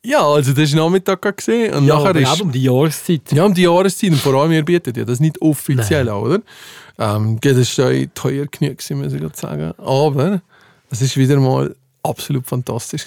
ja, 0.03 0.21
also 0.21 0.53
das 0.53 0.75
war 0.75 0.83
Nachmittag 0.85 1.37
gesehen 1.37 1.73
und 1.73 1.85
ja, 1.85 1.95
nachher 1.95 2.09
aber 2.09 2.21
ist... 2.21 2.41
um 2.41 2.51
die 2.51 2.63
Jahreszeit. 2.63 3.31
Ja, 3.31 3.45
um 3.45 3.53
die 3.53 3.63
Jahreszeit. 3.63 4.11
Und 4.11 4.19
vor 4.19 4.33
allem, 4.35 4.51
ihr 4.51 4.63
bietet 4.65 4.97
ja 4.97 5.05
das 5.05 5.19
nicht 5.19 5.41
offiziell 5.41 6.09
an, 6.09 6.17
oder? 6.17 6.41
Ähm, 6.99 7.39
das 7.41 7.57
ist 7.57 7.77
ja 7.77 7.89
teuer 8.13 8.45
genug, 8.47 8.77
muss 8.91 9.13
ich 9.13 9.35
sagen. 9.35 9.71
Aber 9.77 10.41
es 10.91 11.01
ist 11.01 11.15
wieder 11.17 11.39
mal 11.39 11.73
absolut 12.03 12.45
fantastisch. 12.47 13.03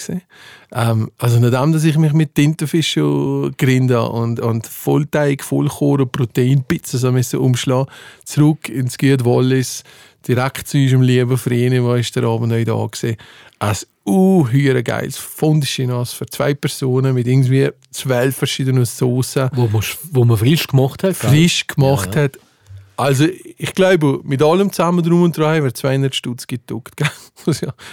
Ähm, 0.72 1.10
also 1.18 1.38
nachdem, 1.40 1.72
dass 1.72 1.84
ich 1.84 1.96
mich 1.98 2.12
mit 2.12 2.34
Tintenfisch 2.34 2.94
grinde 2.94 4.02
und, 4.08 4.40
und 4.40 4.66
Vollteig, 4.66 5.42
Vollkorn, 5.42 6.08
Proteinpizza 6.10 6.98
so 6.98 7.12
müssen 7.12 7.40
umschlagen, 7.40 7.86
zurück 8.24 8.68
ins 8.68 8.98
Güte 8.98 9.24
Wallis, 9.24 9.84
direkt 10.26 10.68
zu 10.68 10.78
unserem 10.78 11.02
lieben 11.02 11.36
Vreni, 11.36 11.80
der 11.80 11.96
ist 11.96 12.14
der 12.16 12.24
Abend 12.24 12.52
heute 12.52 12.66
da 12.66 12.86
gewesen. 12.86 13.16
Ein 13.58 13.76
unheuer 14.04 14.82
geiles 14.82 15.16
Fondchinas 15.16 16.12
für 16.12 16.26
zwei 16.26 16.54
Personen 16.54 17.14
mit 17.14 17.26
irgendwie 17.26 17.70
zwölf 17.92 18.36
verschiedenen 18.36 18.84
Soßen 18.84 19.50
Wo 19.54 19.68
man, 19.68 19.82
wo 20.10 20.24
man 20.24 20.36
frisch 20.36 20.66
gemacht 20.66 21.02
hat. 21.04 21.14
frisch 21.16 21.66
gemacht 21.66 22.14
Ja. 22.14 22.22
hat. 22.22 22.38
Also 22.96 23.26
ich 23.58 23.74
glaube, 23.74 24.20
mit 24.24 24.42
allem 24.42 24.70
zusammen 24.72 25.02
drum 25.04 25.22
und 25.22 25.36
dran 25.36 25.56
haben 25.56 25.64
wir 25.64 25.74
200 25.74 26.14
Stutz 26.14 26.46
gedruckt. 26.46 26.94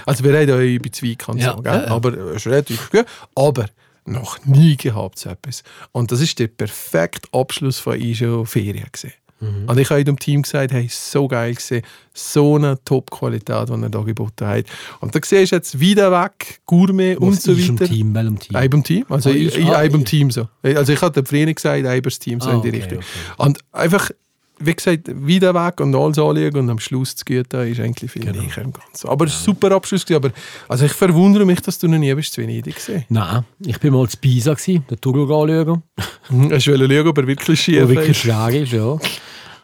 Also 0.06 0.24
wir 0.24 0.38
haben 0.38 0.48
ja 0.50 0.58
ein 0.58 0.80
bisschen 0.80 1.10
Wein 1.10 1.38
Ja, 1.40 1.56
so, 1.58 1.64
ja, 1.64 1.76
ja. 1.86 1.88
aber 1.88 2.16
es 2.16 2.36
ist 2.38 2.48
relativ 2.48 2.92
gut. 2.92 3.06
Aber 3.36 3.66
noch 4.06 4.38
nie 4.46 4.76
gehabt 4.78 5.18
so 5.20 5.30
etwas. 5.30 5.64
Und 5.92 6.12
das 6.12 6.22
ist 6.22 6.38
der 6.38 6.48
perfekte 6.48 7.28
Abschluss 7.32 7.80
von 7.80 8.00
unserer 8.00 8.46
Ferien 8.46 8.86
gewesen. 8.92 9.14
Mhm. 9.40 9.70
Und 9.70 9.78
ich 9.80 9.90
habe 9.90 10.04
dem 10.04 10.20
Team 10.20 10.42
gesagt, 10.42 10.72
hey, 10.74 10.88
so 10.92 11.28
geil 11.28 11.56
gesehen, 11.56 11.82
so 12.14 12.58
eine 12.58 12.78
Top-Qualität, 12.84 13.70
die 13.70 13.82
er 13.82 13.90
da 13.90 14.02
geboten 14.02 14.46
hat. 14.46 14.66
Und 15.00 15.16
da 15.16 15.20
siehst 15.24 15.52
du 15.52 15.56
jetzt 15.56 15.80
wieder 15.80 16.12
weg, 16.12 16.60
Gourmet 16.66 17.16
und 17.16 17.32
Was 17.38 17.44
so 17.44 17.54
ist 17.54 17.70
im 17.70 17.80
weiter. 17.80 17.90
Team? 17.92 18.14
Welchem 18.14 18.38
Team? 18.40 18.56
Einem 18.56 18.84
Team, 18.84 19.06
also 19.10 19.30
Ah, 19.30 19.34
ich, 19.34 19.56
ich, 19.58 19.66
ah, 19.66 19.78
einem 19.78 20.04
Team 20.06 20.30
so. 20.30 20.48
Also 20.62 20.92
ich 20.94 21.02
hatte 21.02 21.24
Vreni 21.26 21.54
gesagt, 21.54 21.86
Eibers 21.86 22.20
Team 22.20 22.42
so 22.42 22.50
Ah, 22.50 22.54
in 22.56 22.62
die 22.64 22.68
okay, 22.70 22.78
Richtung. 22.78 22.98
okay. 22.98 23.08
Und 23.38 23.60
einfach, 23.72 24.12
wie 24.60 24.74
gesagt, 24.74 25.10
wieder 25.14 25.54
weg 25.54 25.80
und 25.82 25.96
alles 25.96 26.18
anlegen 26.20 26.58
und 26.58 26.70
am 26.70 26.80
Schluss 26.80 27.16
zu 27.16 27.26
Güte 27.26 27.58
ist 27.68 27.80
eigentlich 27.80 28.12
viel 28.12 28.26
Genau. 28.26 28.42
näher 28.42 28.58
im 28.60 28.74
Ganzen. 28.74 29.08
Aber 29.10 29.26
es 29.26 29.34
war 29.34 29.40
ein 29.40 29.46
super 29.46 29.72
Abschluss. 29.72 30.06
Aber 30.12 30.32
also 30.68 30.86
ich 30.86 30.92
verwundere 30.92 31.46
mich, 31.46 31.62
dass 31.62 31.80
du 31.80 31.88
noch 31.88 31.98
nie 31.98 32.14
bist 32.14 32.34
zu 32.34 32.42
Venedig 32.42 32.76
gesehen 32.76 33.06
Nein, 33.10 33.46
ich 33.66 33.80
bin 33.80 33.94
mal 33.94 34.08
zu 34.10 34.18
Pisa, 34.18 34.54
gewesen, 34.54 34.86
den 34.90 35.00
Turok 35.02 35.30
anschauen. 35.32 35.84
Mhm. 36.30 36.52
Hast 36.52 36.68
du 36.68 36.72
wollen 36.72 36.92
schauen, 36.92 37.08
ob 37.08 37.18
er 37.18 37.28
wirklich 37.28 37.62
schief 37.62 37.88
wirklich 37.88 38.10
ist? 38.10 38.18
schwer 38.18 38.50
ist, 38.50 38.72
ja. 38.74 38.98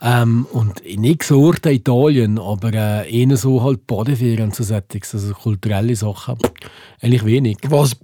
Ähm, 0.02 0.46
und 0.52 0.82
nicht 0.98 1.24
so 1.24 1.42
Orte 1.42 1.72
Italien, 1.72 2.38
aber 2.38 2.74
äh, 2.74 3.10
eher 3.24 3.38
so 3.38 3.64
halt 3.64 3.88
Badeferien 3.88 4.44
und 4.44 4.56
so 4.56 4.64
Settings, 4.64 5.14
also 5.14 5.34
kulturelle 5.34 5.96
Sachen. 5.96 6.38
Eigentlich 7.02 7.26
wenig. 7.26 7.58
Was? 7.68 7.96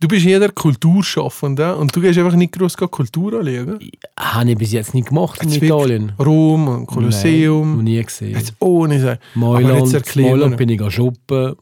Du 0.00 0.08
bist 0.08 0.22
hier 0.22 0.38
der 0.38 0.52
Kulturschaffende 0.52 1.76
und 1.76 1.94
du 1.94 2.00
gehst 2.00 2.18
einfach 2.18 2.34
nicht 2.36 2.52
groß 2.52 2.76
Kultur 2.76 3.40
anschauen? 3.40 3.78
Habe 4.18 4.50
ich 4.50 4.58
bis 4.58 4.72
jetzt 4.72 4.94
nicht 4.94 5.08
gemacht 5.08 5.42
in 5.42 5.50
Jetzt 5.50 5.62
Italien. 5.62 6.12
Rom 6.18 6.68
und 6.68 6.76
Nein, 6.78 6.86
Kolosseum. 6.86 7.82
nie 7.84 8.02
gesehen. 8.02 8.36
Jetzt 8.36 8.54
ohne 8.58 9.00
sein. 9.00 9.18
Mailand, 9.34 10.16
Mailand 10.16 10.56
bin 10.56 10.68
ich 10.68 10.92
shoppen. 10.92 11.54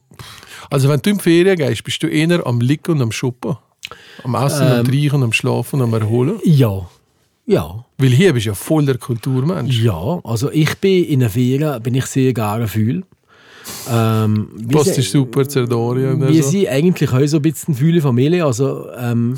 Also 0.69 0.89
wenn 0.89 1.01
du 1.01 1.09
in 1.11 1.19
Ferien 1.19 1.57
gehst, 1.57 1.83
bist 1.83 2.03
du 2.03 2.07
eher 2.07 2.45
am 2.45 2.59
Liegen 2.61 2.91
und 2.91 3.01
am 3.01 3.11
Shoppen? 3.11 3.55
Am 4.23 4.35
Essen, 4.35 4.67
am 4.67 4.79
Ähm. 4.79 4.85
Trinken, 4.85 5.23
am 5.23 5.33
Schlafen, 5.33 5.81
am 5.81 5.93
Erholen? 5.93 6.39
Ja. 6.43 6.87
Ja. 7.49 7.83
Weil 7.97 8.09
hier 8.09 8.33
bist 8.33 8.45
du 8.45 8.51
ja 8.51 8.55
voll 8.55 8.85
der 8.85 8.97
Kulturmensch. 8.97 9.81
Ja, 9.81 10.19
also 10.23 10.51
ich 10.51 10.75
bin 10.77 11.03
in 11.05 11.21
den 11.21 11.29
Ferien 11.29 11.81
bin 11.81 11.95
ich 11.95 12.05
sehr 12.05 12.31
gerne 12.33 12.67
fühl. 12.67 13.03
Ähm, 13.91 14.49
Passt 14.71 14.97
ist 14.97 15.11
super 15.11 15.47
zu 15.47 15.61
und 15.63 16.27
Wir 16.27 16.43
so. 16.43 16.49
sind 16.49 16.67
eigentlich 16.67 17.11
auch 17.11 17.25
so 17.27 17.37
ein 17.37 17.41
bisschen 17.41 17.73
viele 17.75 18.01
Familie. 18.01 18.45
Also, 18.45 18.87
ähm, 18.97 19.35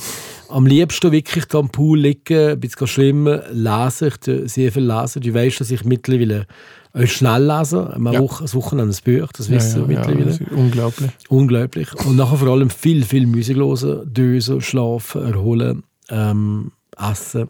am 0.50 0.66
liebsten 0.66 1.12
wirklich 1.12 1.46
am 1.54 1.70
Pool 1.70 2.00
liegen, 2.00 2.50
ein 2.52 2.60
bisschen 2.60 2.88
schwimmen, 2.88 3.42
lesen. 3.52 4.12
Ich 4.26 4.52
sehr 4.52 4.72
viel 4.72 4.84
lesen. 4.84 5.22
Du 5.22 5.34
weißt, 5.34 5.62
dass 5.62 5.72
ich 5.72 5.84
mittlerweile 5.86 6.46
auch 6.94 7.08
schnell 7.08 7.46
lese. 7.46 7.94
Am 7.94 8.12
Ja. 8.12 8.20
Woche, 8.20 8.44
ein 8.44 8.54
Wochenende 8.54 8.94
ein 8.96 9.20
Buch, 9.20 9.32
das 9.32 9.48
Ja, 9.48 9.56
wissen 9.56 9.82
ja, 9.90 9.92
ja, 9.94 10.00
mittlerweile. 10.00 10.30
ist 10.32 10.42
unglaublich. 10.52 11.12
Unglaublich. 11.30 11.88
Und 12.06 12.18
nachher 12.18 12.38
vor 12.38 12.50
allem 12.50 12.70
viel, 12.70 13.04
viel 13.04 13.26
Musik 13.26 13.56
hören, 13.58 14.14
dösen, 14.14 14.60
schlafen, 14.62 15.24
erholen, 15.24 15.84
ähm, 16.10 16.72
essen. 16.98 17.48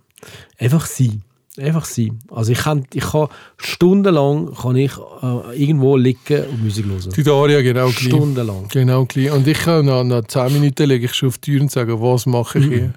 Einfach 0.58 0.86
sein. 0.86 1.24
Einfach 1.58 1.84
sein. 1.84 2.20
Also 2.30 2.54
ich 2.54 2.60
kann, 2.60 2.86
ich 2.94 3.04
kann 3.04 3.28
stundenlang 3.58 4.54
kann 4.54 4.78
ich, 4.78 4.94
äh, 5.22 5.62
irgendwo 5.62 5.98
liegen 5.98 6.46
und 6.46 6.64
Musik 6.64 6.86
hören. 6.86 7.12
Die 7.16 7.24
Daria 7.24 7.62
genau 7.62 7.88
gleich. 7.88 8.08
Stundenlang. 8.08 8.68
Genau 8.70 9.06
gleich. 9.06 9.32
Und 9.32 9.46
ich 9.48 9.60
kann 9.60 9.86
nach, 9.86 10.04
nach 10.04 10.24
10 10.24 10.54
Minuten 10.54 10.88
lege 10.88 11.06
ich 11.06 11.14
schon 11.14 11.28
auf 11.28 11.38
die 11.40 11.52
Tür 11.52 11.62
und 11.62 11.72
sage, 11.72 12.02
was 12.02 12.26
mache 12.26 12.60
ich 12.60 12.66
hier? 12.66 12.94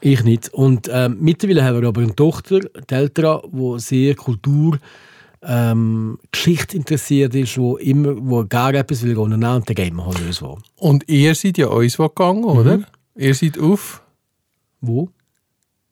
Ich 0.00 0.24
nicht. 0.24 0.52
Und 0.52 0.90
ähm, 0.92 1.18
mittlerweile 1.20 1.64
haben 1.64 1.80
wir 1.80 1.88
aber 1.88 2.02
eine 2.02 2.14
Tochter, 2.14 2.60
die 2.60 2.94
Eltern, 2.94 3.40
die 3.52 3.78
sehr 3.78 4.14
Kultur, 4.16 4.78
ähm, 5.46 6.18
Geschichte 6.32 6.76
interessiert 6.76 7.34
ist, 7.34 7.58
wo 7.58 7.76
immer, 7.76 8.14
wo 8.18 8.44
gerne 8.44 8.78
etwas 8.78 9.02
will 9.02 9.16
unternehmen 9.16 9.56
und 9.56 9.68
dann 9.68 9.74
gehen 9.74 9.94
wir 9.96 10.06
halt 10.06 10.20
uns 10.20 10.42
wo. 10.42 10.58
Und 10.76 11.08
ihr 11.08 11.34
seid 11.34 11.58
ja 11.58 11.68
uns 11.68 11.96
gegangen, 11.96 12.44
oder? 12.44 12.78
Mhm. 12.78 12.86
Ihr 13.16 13.34
seid 13.34 13.58
auf 13.58 14.02
Wo? 14.80 15.08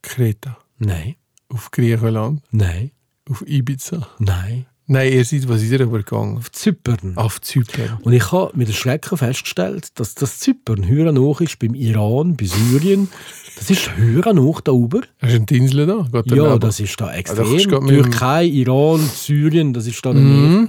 Kreta, 0.03 0.59
Nein. 0.87 1.15
auf 1.49 1.71
Griechenland, 1.71 2.43
Nein. 2.51 2.91
auf 3.31 3.43
Ibiza. 3.47 4.07
Nein. 4.19 4.67
Nein, 4.89 5.13
ihr 5.13 5.25
seid, 5.25 5.49
was 5.49 5.63
ist 5.63 5.71
ihr 5.71 5.81
aber 5.81 5.99
gegangen? 5.99 6.37
Auf 6.37 6.51
Zypern. 6.51 7.13
Auf 7.17 7.41
Zypern. 7.41 7.99
Und 8.03 8.13
ich 8.13 8.33
habe 8.33 8.51
mit 8.57 8.75
Schrecken 8.75 9.17
festgestellt, 9.17 9.99
dass 9.99 10.15
das 10.15 10.41
Zypern 10.41 10.87
höher 10.87 11.13
noch 11.13 11.41
ist 11.41 11.59
beim 11.61 11.75
Iran, 11.75 12.37
bei 12.37 12.47
Syrien. 12.47 13.09
Das 13.57 13.71
ist 13.71 13.97
höher 13.97 14.35
noch 14.35 14.61
da 14.61 14.73
oben. 14.73 15.03
Hast 15.21 15.33
du 15.33 15.37
eine 15.37 15.47
Insel 15.65 15.87
da? 15.87 16.07
Ja, 16.27 16.59
das 16.59 16.81
ist 16.81 17.01
da 17.01 17.07
da 17.07 17.15
extrem. 17.15 17.47
dem- 17.71 17.87
Türkei, 17.87 18.45
Iran, 18.47 19.01
Syrien, 19.01 19.73
das 19.73 19.87
ist 19.87 20.05
da 20.05 20.13
mhm. 20.13 20.69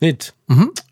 Nicht. 0.00 0.34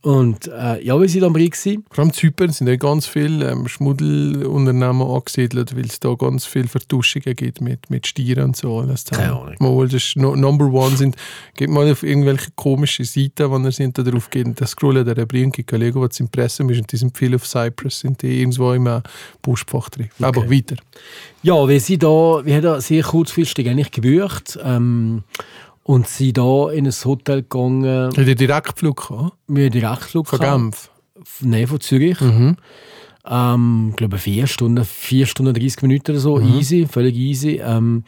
Und 0.03 0.49
äh, 0.49 0.85
ja, 0.85 1.01
wir 1.01 1.09
sind 1.09 1.25
am 1.25 1.35
Rhein 1.35 1.49
gewesen. 1.49 1.85
Vor 1.91 2.05
allem 2.05 2.13
Zypern 2.13 2.51
sind 2.51 2.69
ja 2.69 2.77
ganz 2.77 3.07
viele 3.07 3.51
ähm, 3.51 3.67
Schmuddelunternehmen 3.67 5.01
angesiedelt, 5.01 5.75
weil 5.75 5.87
es 5.87 5.99
da 5.99 6.15
ganz 6.15 6.45
viele 6.45 6.69
Vertuschungen 6.69 7.35
gibt 7.35 7.63
mit, 7.63 7.89
mit 7.89 8.07
Stieren 8.07 8.45
und 8.45 8.57
so 8.57 8.79
alles. 8.79 9.07
Keine 9.07 9.33
Ahnung. 9.33 9.57
Mal, 9.59 9.89
das 9.89 9.95
ist 9.95 10.17
no, 10.17 10.37
Number 10.37 10.67
One 10.67 10.97
sind, 10.97 11.17
geht 11.55 11.71
mal 11.71 11.91
auf 11.91 12.03
irgendwelche 12.03 12.51
komischen 12.55 13.07
Seiten, 13.07 13.51
wo 13.51 13.59
ihr 13.59 13.73
sind, 13.73 13.97
da 13.97 14.03
drauf 14.03 14.29
geht 14.29 14.61
das 14.61 14.73
scrollen 14.73 15.07
der 15.07 15.25
Brinke 15.25 15.65
Kollegen, 15.65 16.03
was 16.03 16.21
im 16.21 16.27
Impressum 16.27 16.69
ist 16.69 16.81
und 16.81 16.93
die 16.93 16.99
sind 16.99 17.17
viel 17.17 17.35
auf 17.35 17.47
Cyprus, 17.47 18.01
sind 18.01 18.21
die 18.21 18.41
irgendwo 18.41 18.75
im 18.75 18.87
äh, 18.87 19.01
Buschfach 19.41 19.89
drin. 19.89 20.11
Aber 20.21 20.51
weiter. 20.51 20.77
Ja, 21.43 21.67
wir 21.67 21.81
sind 21.81 22.03
da, 22.03 22.45
wir 22.45 22.57
haben 22.57 22.63
da 22.63 22.81
sehr 22.81 23.03
kurzfristig 23.03 23.69
eigentlich 23.69 23.91
gebucht 23.91 24.59
ähm, 24.63 25.25
und 25.87 26.09
sind 26.09 26.37
da 26.37 26.69
in 26.71 26.85
ein 26.87 26.93
Hotel 27.05 27.43
gegangen. 27.43 28.09
Hat 28.09 28.19
ihr 28.27 28.35
Direktflug 28.35 29.09
gehabt? 29.09 29.37
Wir 29.47 29.67
haben 29.67 29.73
Direktflug 29.73 30.27
Von 30.27 30.39
gehabt. 30.41 30.61
Genf? 30.61 30.91
Nein, 31.43 31.67
von 31.69 31.81
Zürich. 31.81 32.21
Mhm. 32.21 32.57
Ähm, 33.29 33.89
ich 33.91 33.97
glaube 33.97 34.19
vier 34.19 34.49
Stunden, 34.49 34.85
vier 34.85 35.27
Stunden 35.27 35.55
30 35.55 35.83
Minuten 35.83 36.11
oder 36.11 36.21
so, 36.21 36.37
Mhm. 36.39 36.59
easy, 36.59 36.87
völlig 36.91 37.15
easy. 37.17 37.61
Ähm, 37.65 38.03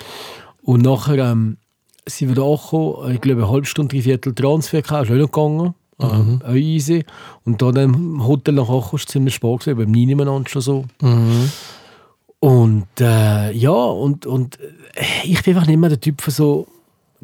und 0.62 0.82
nachher 0.82 1.18
ähm, 1.18 1.56
sind 2.04 2.28
wir 2.30 2.34
da 2.34 2.42
angekommen, 2.42 3.12
ich 3.14 3.20
glaube 3.20 3.42
eine 3.42 3.50
halbe 3.50 3.66
Stunde, 3.66 3.94
drei 3.94 4.02
Viertel 4.02 4.34
Transfer 4.34 4.82
gehabt, 4.82 5.04
ist 5.08 5.12
auch 5.12 5.16
noch 5.16 5.30
gegangen. 5.30 5.74
Mhm. 5.98 6.40
Ähm, 6.42 6.42
auch 6.48 6.54
easy. 6.54 7.04
Und 7.44 7.62
da 7.62 7.70
dann 7.70 7.94
im 7.94 8.26
Hotel 8.26 8.54
nachher 8.54 8.74
angekommen, 8.74 8.96
ist 9.00 9.08
ziemlich 9.08 9.34
spät 9.34 9.60
gewesen, 9.60 9.78
beim 9.78 9.90
nie 9.92 10.06
miteinander 10.06 10.48
schon 10.50 10.62
so. 10.62 10.84
Mhm. 11.00 11.50
Und 12.40 12.86
äh, 13.00 13.52
ja, 13.52 13.70
und, 13.70 14.26
und 14.26 14.58
äh, 14.60 15.02
ich 15.24 15.42
bin 15.44 15.54
einfach 15.54 15.68
nicht 15.68 15.78
mehr 15.78 15.90
der 15.90 16.00
Typ 16.00 16.20
für 16.22 16.30
so 16.32 16.66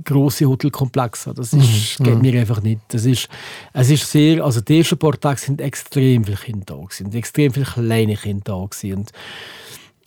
grosse 0.02 0.46
Hotelkomplexe. 0.46 1.34
Das 1.34 1.52
ist, 1.52 1.98
geht 1.98 2.20
mir 2.20 2.40
einfach 2.40 2.62
nicht. 2.62 2.80
Das 2.88 3.04
ist, 3.04 3.28
es 3.72 3.90
ist 3.90 4.10
sehr, 4.10 4.44
also 4.44 4.60
die 4.60 4.78
ersten 4.78 4.98
paar 4.98 5.18
Tage 5.18 5.40
sind 5.40 5.60
extrem 5.60 6.24
viele 6.24 6.36
Kinder 6.36 6.64
da 6.66 6.74
gewesen, 6.76 7.12
extrem 7.12 7.52
viele 7.52 7.66
kleine 7.66 8.16
Kinder 8.16 8.42
da 8.44 8.64
gewesen. 8.64 8.98
Und, 8.98 9.12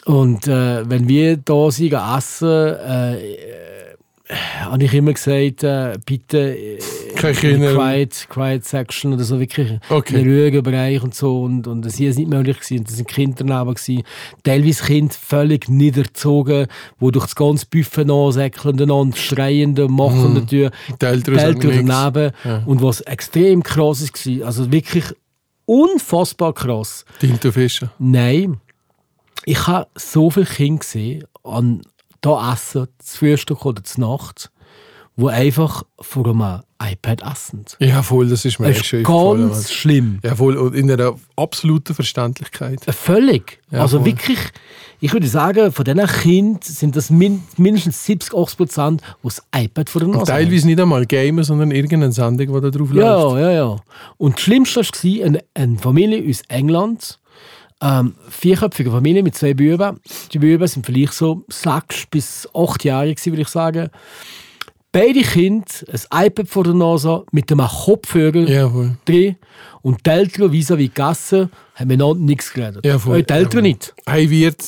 und 0.05 0.47
äh, 0.47 0.89
wenn 0.89 1.07
wir 1.07 1.37
da 1.37 1.71
sind, 1.71 1.93
essen, 1.93 2.47
äh, 2.47 3.37
habe 4.29 4.83
ich 4.83 4.93
immer 4.93 5.13
gesagt, 5.13 5.63
äh, 5.63 5.97
bitte 6.05 6.57
äh, 6.57 6.79
Keine 7.15 7.31
in 7.33 7.39
die 7.39 7.47
Kinder. 7.47 7.75
Quiet, 7.75 8.27
Quiet 8.29 8.65
Section 8.65 9.13
oder 9.13 9.23
so, 9.23 9.39
wirklich 9.39 9.79
Okay. 9.89 10.17
in 10.19 10.25
den 10.25 10.37
ruhigen 10.37 10.63
Bereich 10.63 11.01
und 11.01 11.15
so. 11.15 11.43
Und, 11.43 11.65
und 11.67 11.83
das 11.85 11.95
hier 11.95 12.09
ist 12.09 12.17
nicht 12.17 12.29
möglich 12.29 12.57
gewesen. 12.59 12.79
Und 12.79 12.87
das 12.89 12.97
sind 12.97 13.07
Kinder 13.07 13.43
daneben 13.45 13.73
gewesen. 13.73 14.03
Teilweise 14.43 14.83
Kinder 14.83 15.13
völlig 15.13 15.69
niedergezogen, 15.69 16.67
die 16.99 17.11
durch 17.11 17.25
das 17.25 17.35
ganze 17.35 17.65
Buffet 17.67 18.05
nachsäckeln 18.05 18.91
und 18.91 19.17
schreiend 19.17 19.79
und 19.79 19.91
machen 19.91 20.35
tun. 20.47 20.71
Die 21.01 21.05
Eltern 21.05 21.37
Eltern 21.37 21.87
daneben. 21.87 22.31
Ja. 22.43 22.63
Und 22.65 22.81
was 22.81 23.01
extrem 23.01 23.63
krass 23.63 24.01
war, 24.03 24.45
also 24.45 24.71
wirklich 24.71 25.05
unfassbar 25.65 26.53
krass. 26.53 27.05
Tinto 27.19 27.51
Fischer. 27.51 27.91
Nein, 27.99 28.57
ich 29.45 29.67
habe 29.67 29.87
so 29.95 30.29
viele 30.29 30.45
Kinder 30.45 30.79
gesehen, 30.79 31.23
an 31.43 31.81
da 32.21 32.53
essen, 32.53 32.87
zu 32.99 33.17
Frühstück 33.17 33.65
oder 33.65 33.83
zu 33.83 34.01
Nacht, 34.01 34.51
die 35.15 35.27
einfach 35.27 35.83
vor 35.99 36.27
einem 36.27 36.61
iPad 36.79 37.23
essen. 37.23 37.65
Ja, 37.79 38.03
voll, 38.03 38.27
das 38.29 38.45
ist 38.45 38.59
mir 38.59 38.67
Das 38.67 38.77
echt 38.77 38.81
ist 38.81 38.89
schon 38.89 39.03
ganz 39.03 39.51
Mann. 39.53 39.63
schlimm. 39.63 40.19
Ja, 40.23 40.35
voll, 40.35 40.57
und 40.57 40.75
in 40.75 40.91
einer 40.91 41.15
absoluten 41.35 41.95
Verständlichkeit. 41.95 42.87
Äh, 42.87 42.93
Völlig. 42.93 43.59
Ja, 43.71 43.81
also 43.81 43.97
voll. 43.97 44.05
wirklich, 44.07 44.37
ich 44.99 45.11
würde 45.13 45.27
sagen, 45.27 45.71
von 45.71 45.85
diesen 45.85 46.05
Kindern 46.05 46.59
sind 46.61 46.95
das 46.95 47.09
min 47.09 47.41
mindestens 47.57 48.05
70, 48.05 48.31
80 48.35 48.57
Prozent, 48.57 49.01
die 49.23 49.27
das 49.27 49.41
iPad 49.55 49.89
vor 49.89 50.01
der 50.01 50.09
Und 50.09 50.17
Nase 50.19 50.31
haben. 50.33 50.39
teilweise 50.43 50.67
nicht 50.67 50.79
einmal 50.79 51.05
Gamer, 51.07 51.43
sondern 51.43 51.71
irgendeine 51.71 52.11
Sendung, 52.11 52.53
die 52.53 52.61
da 52.61 52.69
drauf 52.69 52.91
läuft. 52.91 52.97
Ja, 53.37 53.39
ja, 53.39 53.51
ja. 53.51 53.75
Und 54.17 54.35
das 54.35 54.41
Schlimmste 54.41 54.81
war 54.81 55.25
eine, 55.25 55.43
eine 55.55 55.77
Familie 55.79 56.29
aus 56.29 56.41
England, 56.47 57.19
ähm, 57.81 58.15
vierköpfige 58.29 58.91
Familie 58.91 59.23
mit 59.23 59.35
zwei 59.35 59.53
Buben. 59.53 59.99
Die 60.31 60.39
Buben 60.39 60.67
sind 60.67 60.85
vielleicht 60.85 61.13
so 61.13 61.45
sechs 61.49 62.05
bis 62.09 62.47
acht 62.53 62.83
Jahre, 62.83 63.13
würde 63.25 63.41
ich 63.41 63.47
sagen. 63.47 63.89
Beide 64.91 65.21
Kinder, 65.21 65.65
ein 66.09 66.27
iPad 66.27 66.47
vor 66.47 66.63
der 66.63 66.73
Nase 66.73 67.23
mit 67.31 67.51
einem 67.51 67.67
Kopfhörer 67.67 68.47
Ja, 68.49 68.69
voll. 68.69 68.97
drin. 69.05 69.35
Und 69.81 70.05
die 70.05 70.09
Eltern, 70.09 70.51
vis-à-vis 70.51 70.93
gegessen, 70.93 71.51
haben 71.75 71.87
miteinander 71.87 72.23
nichts 72.23 72.51
geredet. 72.51 72.85
Ja, 72.85 72.97
voll. 72.97 73.19
Äh, 73.19 73.23
die 73.23 73.33
Eltern 73.33 73.63
nicht. 73.63 73.93
Hey, 74.07 74.29
wird 74.29 74.61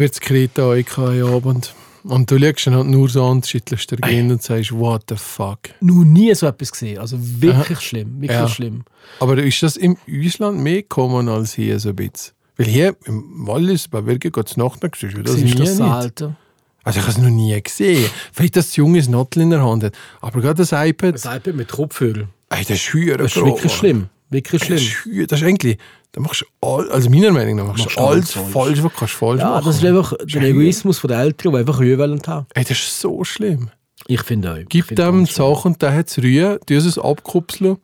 wird's 0.00 0.20
Kreta 0.20 0.64
euch 0.64 0.98
am 0.98 1.34
Abend. 1.34 1.74
Und 2.04 2.30
du 2.30 2.38
schaust 2.38 2.66
dann 2.66 2.74
halt 2.74 2.86
nur 2.88 3.08
so 3.08 3.24
an, 3.24 3.42
schüttelst 3.42 3.90
dir 3.90 3.96
Grin 3.96 4.30
und 4.32 4.42
sagst, 4.42 4.72
what 4.72 5.02
the 5.08 5.14
fuck. 5.16 5.60
Noch 5.80 6.04
nie 6.04 6.34
so 6.34 6.46
etwas 6.46 6.72
gesehen. 6.72 6.98
Also 6.98 7.16
wirklich 7.20 7.80
schlimm. 7.80 8.20
Wirklich 8.20 8.38
Ja. 8.38 8.48
schlimm. 8.48 8.84
Aber 9.20 9.36
ist 9.38 9.62
das 9.62 9.76
im 9.76 9.96
Ausland 10.08 10.58
mehr 10.60 10.82
gekommen 10.82 11.28
als 11.28 11.54
hier 11.54 11.78
so 11.78 11.90
ein 11.90 11.96
bisschen? 11.96 12.32
Weil 12.56 12.66
hier 12.66 12.96
im 13.04 13.46
Wallis, 13.46 13.88
bei 13.88 14.00
Birgit, 14.00 14.32
geht 14.32 14.46
es 14.48 14.56
nachher, 14.56 14.90
siehst 14.98 15.16
du 15.16 15.22
das 15.22 15.36
du 15.36 15.54
das. 15.54 15.80
Alter? 15.80 16.36
Also 16.84 16.98
ich 16.98 17.04
habe 17.06 17.12
es 17.12 17.18
noch 17.18 17.30
nie 17.30 17.60
gesehen. 17.62 18.10
Vielleicht, 18.32 18.56
dass 18.56 18.66
das 18.66 18.76
Junge 18.76 18.98
ein 18.98 19.10
Nottel 19.10 19.42
in 19.42 19.50
der 19.50 19.62
Hand 19.62 19.84
hat. 19.84 19.94
Aber 20.20 20.40
gerade 20.40 20.56
das 20.56 20.72
iPad, 20.72 21.14
Das 21.14 21.24
iPad 21.24 21.54
mit 21.54 21.68
Kopfhörer. 21.70 22.28
ey, 22.50 22.62
das 22.62 22.70
ist 22.70 22.80
schwer. 22.80 23.16
Das 23.18 23.36
ist 23.36 23.44
wirklich 23.44 23.72
schlimm. 23.72 24.08
Wirklich 24.30 24.60
Das 24.60 24.66
schlimm. 24.66 24.78
ist, 24.78 24.84
schwer. 24.86 25.26
das 25.28 25.40
ist 25.40 25.46
eigentlich, 25.46 25.78
da 26.12 26.20
machst 26.20 26.42
du 26.42 26.46
all, 26.66 26.90
also 26.90 27.08
meiner 27.10 27.30
Meinung 27.30 27.56
nach, 27.56 27.66
machst 27.66 27.86
du 27.96 28.00
alles 28.00 28.36
alles 28.36 28.50
falsch, 28.52 28.82
was 28.82 28.92
du 28.92 28.98
kannst 28.98 29.14
falsch 29.14 29.40
Ja, 29.40 29.50
machen. 29.50 29.64
das 29.66 29.76
ist 29.76 29.84
einfach 29.84 30.12
der 30.18 30.28
Scheiße. 30.28 30.46
Egoismus 30.46 31.00
der 31.02 31.18
Eltern, 31.18 31.52
die 31.52 31.58
einfach 31.58 31.80
Ruhe 31.80 31.98
wollen 31.98 32.22
haben. 32.26 32.46
Ey, 32.54 32.62
das 32.64 32.78
ist 32.78 33.00
so 33.00 33.24
schlimm. 33.24 33.70
Ich 34.08 34.22
finde 34.22 34.52
auch. 34.52 34.58
Gib 34.68 34.86
finde 34.86 35.02
dem 35.04 35.16
ganz 35.18 35.28
die 35.30 35.34
Sache 35.36 35.68
und 35.68 35.80
der 35.80 35.94
hat 35.94 36.08
es 36.08 36.18
Ruhe, 36.18 36.60
du 36.66 36.74
es 36.76 36.98
abkupseln. 36.98 37.76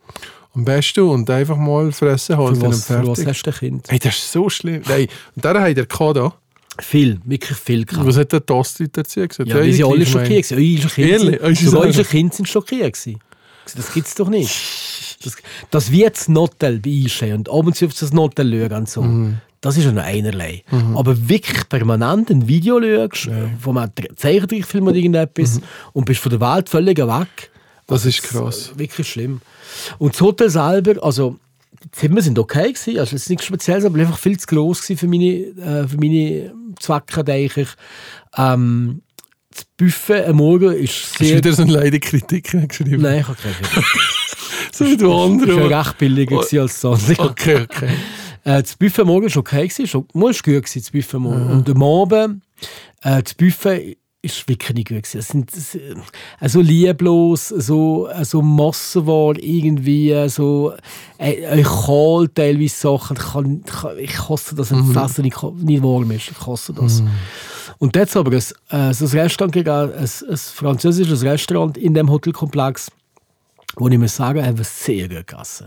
Am 0.54 0.64
besten 0.64 1.00
und 1.02 1.30
einfach 1.30 1.56
mal 1.56 1.92
fressen 1.92 2.36
halten 2.36 2.60
Für 2.60 2.68
was, 2.68 2.84
für 2.86 3.06
was 3.06 3.24
hast 3.26 3.42
du 3.44 3.50
ein 3.50 3.56
Kind? 3.56 3.92
Ey, 3.92 3.98
das 3.98 4.16
ist 4.16 4.32
so 4.32 4.48
schlimm. 4.48 4.82
Ey, 4.88 5.08
und 5.36 5.44
der 5.44 5.60
hat 5.60 5.76
er 5.78 6.12
da. 6.14 6.34
Viel, 6.80 7.20
wirklich 7.24 7.58
viel 7.58 7.84
gehabt. 7.84 8.06
Was 8.06 8.16
hat 8.16 8.32
der 8.32 8.44
Tosti 8.44 8.88
dazu 8.90 9.20
gesagt? 9.26 9.48
Ja, 9.48 9.60
die 9.60 9.72
sind 9.72 9.84
alle 9.86 10.06
schockiert. 10.06 10.48
gewesen. 10.48 10.74
Unsere 10.74 10.88
Kinder 10.94 11.40
Ehrlich? 11.42 11.60
sogar 11.60 11.86
unsere? 11.86 12.04
Kinder 12.04 12.34
sind 12.34 12.48
schockiert. 12.48 12.98
Das 13.76 13.92
gibt 13.92 14.06
es 14.06 14.14
doch 14.14 14.28
nicht. 14.28 14.50
Das, 15.24 15.36
das 15.70 15.90
wird 15.92 16.16
das 16.16 16.28
Notel 16.28 16.78
bei 16.80 16.90
einstehen 16.90 17.38
und 17.38 17.50
abends 17.50 17.82
auf 17.82 17.94
das 17.94 18.12
Notel 18.12 18.50
schauen 18.50 18.78
und 18.78 18.88
so. 18.88 19.02
Mhm. 19.02 19.38
Das 19.60 19.76
ist 19.76 19.84
ja 19.84 19.92
noch 19.92 20.04
einerlei. 20.04 20.62
Aber 20.94 21.28
wirklich 21.28 21.68
permanent 21.68 22.30
ein 22.30 22.46
Video 22.46 22.80
schaust, 22.80 23.28
wo 23.60 23.72
man 23.72 23.90
Zeichentrickfilm 24.14 24.86
oder 24.86 24.94
irgendetwas 24.94 25.60
und 25.92 26.04
bist 26.04 26.20
von 26.20 26.30
der 26.30 26.40
Welt 26.40 26.68
völlig 26.68 26.98
weg. 26.98 27.08
Mhm. 27.08 27.58
Das 27.88 28.04
ist 28.04 28.22
Das 28.22 28.30
krass. 28.30 28.72
Wirklich 28.76 29.08
schlimm. 29.08 29.40
Und 29.98 30.14
das 30.14 30.20
Hotel 30.20 30.50
selber, 30.50 31.02
also 31.02 31.38
die 31.82 31.90
Zimmer 31.90 32.22
sind 32.22 32.38
okay 32.38 32.72
gewesen, 32.72 32.98
also 32.98 33.16
es 33.16 33.22
ist 33.22 33.30
nichts 33.30 33.46
Spezielles, 33.46 33.84
aber 33.84 33.98
einfach 33.98 34.18
viel 34.18 34.38
zu 34.38 34.46
gross 34.46 34.82
gewesen 34.82 34.98
für 34.98 35.08
meine, 35.08 35.24
äh, 35.24 35.88
für 35.88 35.96
meine 35.96 36.52
Zwecke, 36.78 37.24
denke 37.24 37.62
ich. 37.62 37.68
Ähm, 38.36 39.02
das 39.50 39.64
Buffet 39.76 40.26
am 40.26 40.36
Morgen 40.36 40.72
ist 40.72 40.92
Hast 40.94 41.20
du 41.20 41.24
sehr... 41.24 41.36
wieder 41.38 41.52
so 41.52 41.62
eine 41.62 41.72
Leidenkritik 41.72 42.50
geschrieben? 42.68 43.02
Nein, 43.02 43.20
ich 43.20 43.28
habe 43.28 43.38
keine 43.40 43.54
So 44.78 44.84
wie 44.86 44.96
du 44.96 45.46
Das 45.46 45.56
war 45.56 45.80
recht 45.80 45.98
billiger 45.98 46.36
gewesen 46.36 46.60
als 46.60 46.80
sonst. 46.80 47.18
Okay, 47.18 47.62
okay. 47.62 47.88
Äh, 48.44 48.62
das 48.62 48.76
Buffet 48.76 49.04
Morgen 49.04 49.28
war 49.28 49.36
okay, 49.36 49.68
mal 50.14 50.30
ist 50.30 50.44
gut 50.44 50.54
gewesen, 50.54 50.80
das 50.80 50.90
Buffet 50.90 51.18
Morgen. 51.18 51.50
Und 51.50 51.68
am 51.68 51.82
Abend, 51.82 52.42
äh, 53.02 53.22
das 53.22 53.34
Buffet 53.34 53.98
ist 54.22 54.48
wirklich 54.48 54.74
nicht 54.74 54.88
gut 54.88 55.02
gewesen. 55.02 55.18
Es 55.18 55.28
sind 55.28 55.52
es, 55.52 55.74
äh, 55.74 56.48
so 56.48 56.60
lieblos, 56.60 57.48
so, 57.48 58.08
äh, 58.08 58.24
so 58.24 58.40
Massenware 58.40 59.38
irgendwie, 59.40 60.10
äh, 60.12 60.28
so 60.28 60.72
äh, 61.18 61.32
äh, 61.32 61.62
kalt 61.62 62.36
teilweise 62.36 62.76
Sachen. 62.76 63.16
Ich, 63.16 63.32
kann, 63.32 63.62
ich, 63.98 64.28
hasse 64.28 64.54
das, 64.54 64.70
wenn 64.70 64.92
das 64.92 65.10
Essen 65.10 65.22
nicht, 65.22 65.42
nicht 65.42 65.82
warm 65.82 66.10
ist. 66.12 66.30
Ich 66.30 66.46
hasse 66.46 66.72
das. 66.72 67.02
Und 67.78 67.94
jetzt 67.94 68.16
aber 68.16 68.32
ein, 68.32 68.42
ein 68.70 68.92
Restaurant 68.92 69.52
gegeben, 69.52 69.92
ein, 69.92 70.08
ein 70.30 70.36
französisches 70.36 71.22
Restaurant 71.22 71.76
in 71.76 71.94
dem 71.94 72.10
Hotelkomplex, 72.10 72.90
wo 73.78 73.88
ich 73.88 73.98
muss 73.98 74.16
sagen, 74.16 74.44
haben 74.44 74.58
sehr 74.62 75.08
gut 75.08 75.26
gegessen. 75.26 75.66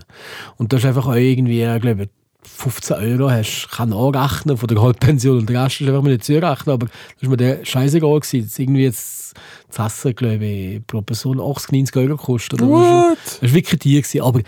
Und 0.57 0.71
da 0.71 0.77
ist 0.77 0.85
einfach 0.85 1.07
auch 1.07 1.15
irgendwie, 1.15 1.63
ich 1.63 1.81
glaube 1.81 2.09
15 2.43 2.97
Euro 2.97 3.29
hast, 3.29 3.69
kann 3.71 3.93
anrechnen 3.93 4.57
von 4.57 4.67
der 4.67 4.81
Halbpension 4.81 5.39
und 5.39 5.49
der 5.49 5.63
Rest 5.63 5.81
ist 5.81 5.87
einfach 5.87 6.01
mal 6.01 6.11
nicht 6.11 6.23
zurechnen, 6.23 6.73
aber 6.73 6.87
das 6.87 7.23
war 7.23 7.29
mir 7.29 7.37
der 7.37 7.65
scheißegal 7.65 8.19
gewesen. 8.19 8.45
Das 8.45 8.59
irgendwie 8.59 8.83
jetzt 8.83 9.33
das 9.69 9.93
Essen, 9.93 10.15
glaube 10.15 10.45
ich, 10.45 10.87
pro 10.87 11.01
Person 11.01 11.39
80, 11.39 11.71
90 11.71 11.95
Euro 11.97 12.17
gekostet. 12.17 12.61
Das 12.61 12.69
war 12.69 13.53
wirklich 13.53 13.79
die, 13.79 14.01
gewesen. 14.01 14.21
aber 14.21 14.41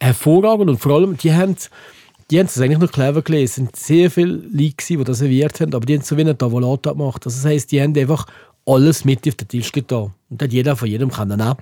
hervorragend 0.00 0.70
und 0.70 0.78
vor 0.78 0.92
allem, 0.92 1.16
die 1.16 1.32
haben 1.32 1.56
die 2.30 2.38
haben 2.38 2.46
es 2.46 2.58
eigentlich 2.58 2.78
noch 2.78 2.90
clever 2.90 3.20
gelesen. 3.20 3.44
Es 3.44 3.54
sind 3.54 3.76
sehr 3.76 4.10
viele 4.10 4.32
Leute, 4.32 4.74
gewesen, 4.76 4.98
die 4.98 5.04
das 5.04 5.18
serviert 5.18 5.60
haben, 5.60 5.74
aber 5.74 5.84
die 5.84 5.94
haben 5.94 6.02
so 6.02 6.16
wie 6.16 6.22
eine 6.22 6.36
Tavolata 6.36 6.92
gemacht. 6.92 7.26
Also 7.26 7.36
das 7.36 7.44
heisst, 7.44 7.70
die 7.70 7.82
haben 7.82 7.96
einfach 7.96 8.26
alles 8.66 9.04
mit 9.04 9.28
auf 9.28 9.34
den 9.34 9.48
Tisch 9.48 9.70
getan. 9.72 10.14
Und 10.30 10.40
dann 10.40 10.48
hat 10.48 10.52
jeder 10.52 10.74
von 10.74 10.88
jedem 10.88 11.10
können 11.10 11.38
nehmen. 11.38 11.56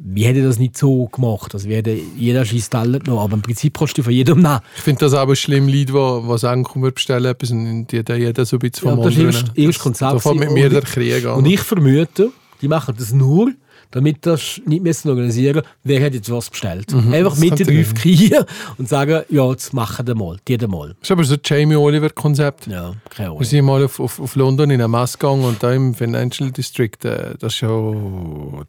Wie 0.00 0.22
hätte 0.24 0.42
das 0.44 0.58
nicht 0.60 0.76
so 0.78 1.06
gemacht? 1.08 1.52
Also 1.54 1.68
hätte 1.68 1.90
jeder 2.16 2.44
schießt 2.44 2.70
Teller 2.70 3.00
noch, 3.06 3.20
aber 3.20 3.34
im 3.34 3.42
Prinzip 3.42 3.76
kannst 3.76 3.98
du 3.98 4.02
von 4.04 4.12
jedem 4.12 4.38
nehmen. 4.42 4.60
Ich 4.76 4.82
finde 4.82 5.00
das 5.00 5.12
aber 5.14 5.34
schlimm, 5.34 5.66
Leute, 5.66 5.86
die, 5.86 6.28
die 6.32 6.38
sagen, 6.38 6.62
komm, 6.62 6.84
wir 6.84 6.92
bestellen 6.92 7.24
etwas 7.24 7.50
und 7.50 7.88
die 7.88 8.04
dann 8.04 8.20
jeder 8.20 8.44
so 8.44 8.56
ein 8.56 8.60
bisschen 8.60 8.88
Ja, 8.88 8.94
vom 8.94 9.04
das 9.04 9.16
ist 9.16 9.52
erst 9.56 9.78
Konzept 9.80 10.12
Da 10.14 10.18
fängt 10.20 10.38
mit 10.38 10.52
mir 10.52 10.66
Und- 10.66 10.72
der 10.74 10.82
Krieg 10.82 11.24
an. 11.26 11.38
Und 11.38 11.46
ich 11.46 11.60
vermute, 11.60 12.30
die 12.62 12.68
machen 12.68 12.94
das 12.96 13.12
nur, 13.12 13.50
damit 13.90 14.24
das 14.24 14.60
nicht 14.66 14.82
müssen 14.84 15.08
organisieren 15.08 15.62
wer 15.82 16.04
hat 16.04 16.14
jetzt 16.14 16.30
was 16.30 16.48
bestellt. 16.50 16.92
Einfach 16.94 17.04
Mhm, 17.04 17.22
das 17.24 17.38
mit 17.38 17.58
den 17.58 17.84
sein. 17.84 17.94
kriegen 17.94 18.44
und 18.76 18.88
sagen, 18.88 19.22
ja, 19.30 19.50
jetzt 19.50 19.72
machen 19.74 20.06
wir 20.06 20.14
mal, 20.14 20.36
die 20.46 20.58
mal. 20.68 20.90
Das 21.00 21.08
ist 21.08 21.10
aber 21.10 21.24
so 21.24 21.34
ein 21.34 21.40
Jamie 21.44 21.74
Oliver-Konzept. 21.74 22.66
Ja, 22.68 22.92
keine 23.10 23.30
Ahnung. 23.30 23.40
Wir 23.40 23.46
sind 23.46 23.64
mal 23.64 23.82
auf, 23.84 23.98
auf, 23.98 24.20
auf 24.20 24.36
London 24.36 24.70
in 24.70 24.80
eine 24.80 24.86
Messe 24.88 25.18
gegangen 25.18 25.42
und 25.44 25.60
da 25.62 25.72
im 25.72 25.94
Financial 25.94 26.52
District, 26.52 27.04
äh, 27.04 27.34
das 27.40 27.54
ist 27.54 27.58
schon 27.58 28.58
pff, 28.60 28.68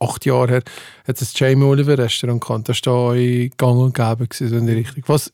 acht 0.00 0.26
Jahre 0.26 0.48
her, 0.48 0.62
hat 1.06 1.20
es 1.20 1.32
das 1.32 1.38
Jamie 1.38 1.64
Oliver 1.64 1.98
Restaurant 1.98 2.40
gehabt. 2.40 2.68
Das 2.68 2.76
ist 2.76 2.86
da 2.86 3.14
in 3.14 3.50
Gang 3.56 3.78
und 3.78 3.94
Gäbe 3.94 4.26
gewesen, 4.26 4.48
so 4.48 4.56
in 4.56 4.66
die 4.66 4.72
Richtung. 4.74 5.02
Was, 5.06 5.32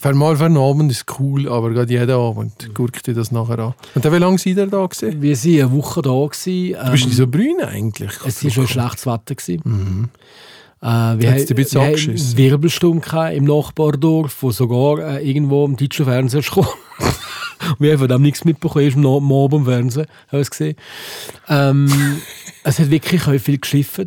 für 0.00 0.14
mal 0.14 0.34
für 0.34 0.46
einen 0.46 0.56
Abend 0.56 0.90
ist 0.90 1.04
cool, 1.18 1.46
aber 1.46 1.70
gerade 1.70 1.92
jeden 1.92 2.10
Abend 2.10 2.74
guckt 2.74 3.06
ihr 3.06 3.14
das 3.14 3.30
nachher 3.32 3.58
an. 3.58 3.74
Und 3.94 4.02
dann, 4.02 4.12
wie 4.14 4.18
lange 4.18 4.38
seid 4.38 4.56
ihr 4.56 4.66
da 4.66 4.86
gewesen? 4.86 5.20
Wir 5.20 5.36
waren 5.36 5.60
eine 5.60 5.78
Woche 5.78 6.00
da. 6.00 6.10
Gewesen, 6.10 6.84
Du 6.86 6.90
bist 6.90 7.02
ähm, 7.02 7.08
nicht 7.10 7.16
so 7.18 7.26
brüne 7.26 7.68
eigentlich. 7.68 8.12
Es 8.24 8.42
war 8.42 8.50
schon 8.50 8.66
schlechtes 8.66 9.04
Wetter. 9.04 9.34
Gewesen. 9.34 9.60
Mhm. 9.64 10.08
Äh, 10.82 10.86
wir 11.18 11.32
bisschen 11.54 11.56
wir 11.80 11.86
haben 11.86 12.36
Wirbelsturm 12.36 13.02
im 13.34 13.44
Nachbardorf, 13.44 14.36
wo 14.42 14.50
sogar 14.50 14.98
äh, 15.18 15.28
irgendwo 15.28 15.64
im 15.66 15.76
deutschen 15.76 16.06
Fernsehen 16.06 16.40
ist 16.40 16.48
gekommen. 16.48 16.68
wir 17.78 17.92
haben 17.92 17.98
von 17.98 18.08
dem 18.08 18.22
nichts 18.22 18.44
mitbekommen, 18.44 18.84
erst 18.86 18.96
am 18.96 19.06
Ab- 19.06 19.16
am 19.22 19.32
Abend 19.32 19.54
im 19.60 19.64
Fernsehen 19.66 20.06
haben 20.06 20.32
wir 20.32 20.40
es 20.40 20.50
gesehen. 20.50 20.76
Ähm, 21.48 21.92
es 22.64 22.78
hat 22.78 22.90
wirklich 22.90 23.22
viel 23.42 23.58
geschifft. 23.58 24.00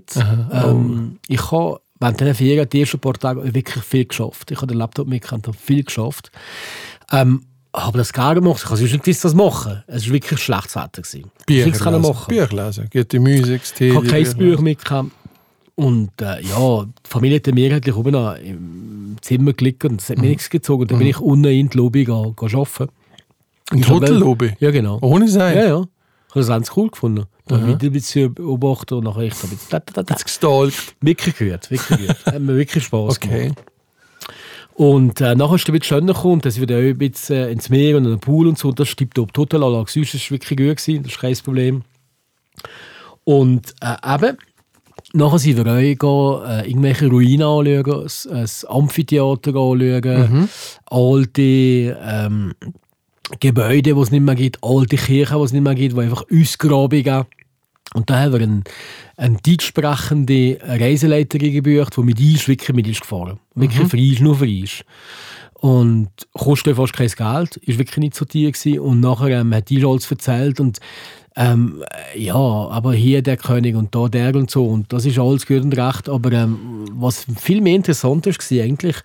Ähm, 0.52 1.20
ich 1.28 1.52
habe 1.52 1.80
während 2.00 2.20
diesen 2.20 2.36
Ferien, 2.36 2.68
die 2.70 2.82
ersten 2.82 3.00
paar 3.00 3.14
Tage, 3.14 3.54
wirklich 3.54 3.84
viel 3.84 4.06
geschafft. 4.06 4.50
Ich 4.52 4.58
habe 4.58 4.68
den 4.68 4.78
Laptop 4.78 5.08
mitgehabt 5.08 5.48
und 5.48 5.54
habe 5.56 5.64
viel 5.64 5.84
geschafft. 5.84 6.32
Ähm, 7.12 7.44
habe 7.76 7.98
das 7.98 8.14
gerne 8.14 8.42
gemacht. 8.42 8.62
Ich 8.64 8.66
habe 8.66 8.78
sonst 8.78 8.92
nicht 8.94 9.04
gewusst, 9.04 9.24
was 9.26 9.34
machen. 9.34 9.84
Es 9.88 10.06
war 10.08 10.14
wirklich 10.14 10.40
schlechtes 10.40 10.76
Wetter. 10.76 11.02
gewesen. 11.02 11.32
Ich 11.40 11.46
Bücher 11.46 11.66
nichts 11.66 11.86
lesen. 11.86 12.02
machen. 12.02 12.28
Bücher 12.36 12.66
lesen. 12.66 12.90
Gute 12.92 13.20
Musik, 13.20 13.62
Tee. 13.76 13.90
Ich 13.90 13.96
habe 13.96 14.08
kein 14.08 14.38
Buch 14.38 14.60
mitgehabt. 14.60 15.12
Und 15.76 16.12
äh, 16.22 16.42
ja, 16.42 16.84
die 16.84 17.10
Familie 17.10 17.38
hat 17.38 17.54
mir 17.54 17.74
halt 17.74 17.92
oben 17.94 18.14
im 18.44 19.16
Zimmer 19.22 19.54
gelegt 19.54 19.86
und 19.86 20.02
es 20.02 20.10
hat 20.10 20.20
mir 20.20 20.28
nichts 20.30 20.50
gezogen. 20.50 20.84
Und 20.84 20.92
dann 20.92 21.00
bin 21.00 21.08
ich 21.08 21.20
unten 21.20 21.46
in 21.46 21.70
die 21.70 21.78
Lobby 21.78 22.04
go 22.04 22.36
arbeiten. 22.40 22.90
In 23.72 23.82
die 23.82 23.88
Hotellobby? 23.90 24.54
Ja, 24.60 24.70
genau. 24.72 25.00
Ohne 25.02 25.28
sein? 25.28 25.58
Ja, 25.58 25.66
ja. 25.66 25.80
Ich 25.80 26.36
habe 26.36 26.40
das 26.42 26.48
ganz 26.48 26.72
cool 26.76 26.90
gefunden. 26.90 27.26
dann 27.48 27.68
wieder 27.68 27.88
ein 27.88 27.92
bisschen 27.92 28.34
beobachtet 28.34 28.94
und 28.94 29.04
nachher 29.04 29.22
ich 29.24 29.34
so 29.34 29.48
ein 29.48 29.52
bisschen 29.52 29.68
da, 29.70 29.80
da, 29.80 29.94
da, 29.94 30.04
da. 30.04 30.16
Gestalkt. 30.16 30.96
Wirklich 31.02 31.38
gut, 31.38 31.72
wirklich 31.72 31.88
gut. 32.08 32.26
Hat 32.26 32.40
mir 32.42 32.56
wirklich 32.56 32.84
Spaß 32.84 33.18
Okay. 33.18 33.44
gemacht. 33.50 33.64
Und 34.76 35.22
äh, 35.22 35.36
nachher 35.36 35.56
ist 35.56 35.62
es 35.64 35.70
ein 35.70 35.80
bisschen 35.80 36.00
schöner 36.00 36.14
gekommen, 36.14 36.42
dass 36.42 36.60
wieder 36.60 36.76
auch 36.78 36.82
ein 36.82 36.98
bisschen 36.98 37.36
äh, 37.36 37.52
ins 37.52 37.70
Meer 37.70 37.98
und 37.98 38.06
in 38.06 38.12
den 38.12 38.20
Pool 38.20 38.48
und 38.48 38.58
so. 38.58 38.72
Das 38.72 38.90
stimmt 38.90 39.18
ob 39.20 39.32
total 39.34 39.64
Anlage. 39.64 39.92
Sonst 39.92 40.14
ist 40.16 40.24
es 40.26 40.32
wirklich 40.32 40.58
gut 40.58 40.78
gewesen, 40.78 41.04
das 41.04 41.12
ist 41.14 41.20
kein 41.20 41.36
Problem. 41.38 41.84
Und 43.24 43.74
äh, 43.82 44.16
eben, 44.16 44.38
nachher 45.14 45.40
sind 45.40 45.58
wir 45.58 45.72
auch 45.72 46.44
gehen, 46.44 46.50
äh, 46.50 46.68
irgendwelche 46.68 47.08
Ruinen 47.08 47.42
anschauen, 47.42 48.10
ein, 48.32 48.38
ein 48.38 48.50
Amphitheater 48.68 49.56
anschauen, 49.56 50.50
alte 50.86 51.42
ähm, 51.42 52.54
Gebäude, 53.40 53.94
die 53.94 54.00
es 54.00 54.12
nicht 54.12 54.22
mehr 54.22 54.36
gibt, 54.36 54.60
alte 54.62 54.98
Kirchen, 54.98 55.38
die 55.38 55.44
es 55.44 55.54
nicht 55.54 55.64
mehr 55.64 55.76
gibt, 55.76 55.96
die 55.96 56.02
einfach 56.02 56.26
Ausgrabungen 56.32 57.26
und 57.94 58.10
da 58.10 58.20
haben 58.20 58.34
wir 58.34 58.42
einen, 58.42 58.64
eine 59.18 59.38
deutschsprechende 59.38 60.58
Reiseleiterin 60.62 61.54
gebucht, 61.54 61.96
die 61.96 62.02
mit 62.02 62.20
uns 62.20 62.48
wirklich 62.48 62.76
mit 62.76 62.88
uns 62.88 63.00
gefahren 63.00 63.40
Wirklich 63.56 63.88
für 63.88 63.98
uns, 63.98 64.20
nur 64.20 64.36
für 64.36 64.46
uns. 64.46 64.84
Und 65.54 66.10
kostet 66.34 66.76
fast 66.76 66.94
kein 66.94 67.08
Geld, 67.08 67.58
ist 67.58 67.78
wirklich 67.78 67.98
nicht 67.98 68.16
so 68.16 68.26
teuer 68.26 68.52
gewesen. 68.52 68.80
Und 68.80 69.00
nachher 69.00 69.40
ähm, 69.40 69.54
hat 69.54 69.70
die 69.70 69.86
alles 69.86 70.10
erzählt 70.10 70.60
und 70.60 70.80
ähm, 71.36 71.84
ja, 72.16 72.36
aber 72.36 72.94
hier 72.94 73.22
der 73.22 73.38
König 73.38 73.76
und 73.76 73.94
da 73.96 74.08
der 74.08 74.36
und 74.36 74.52
so. 74.52 74.66
Und 74.66 74.94
das 74.94 75.06
ist 75.06 75.18
alles 75.18 75.46
gut 75.46 75.64
und 75.64 75.78
recht, 75.78 76.08
aber 76.10 76.32
ähm, 76.32 76.86
was 76.94 77.26
viel 77.40 77.62
mehr 77.62 77.76
interessant 77.76 78.28
ist, 78.28 78.52
war 78.52 78.64
eigentlich 78.64 78.98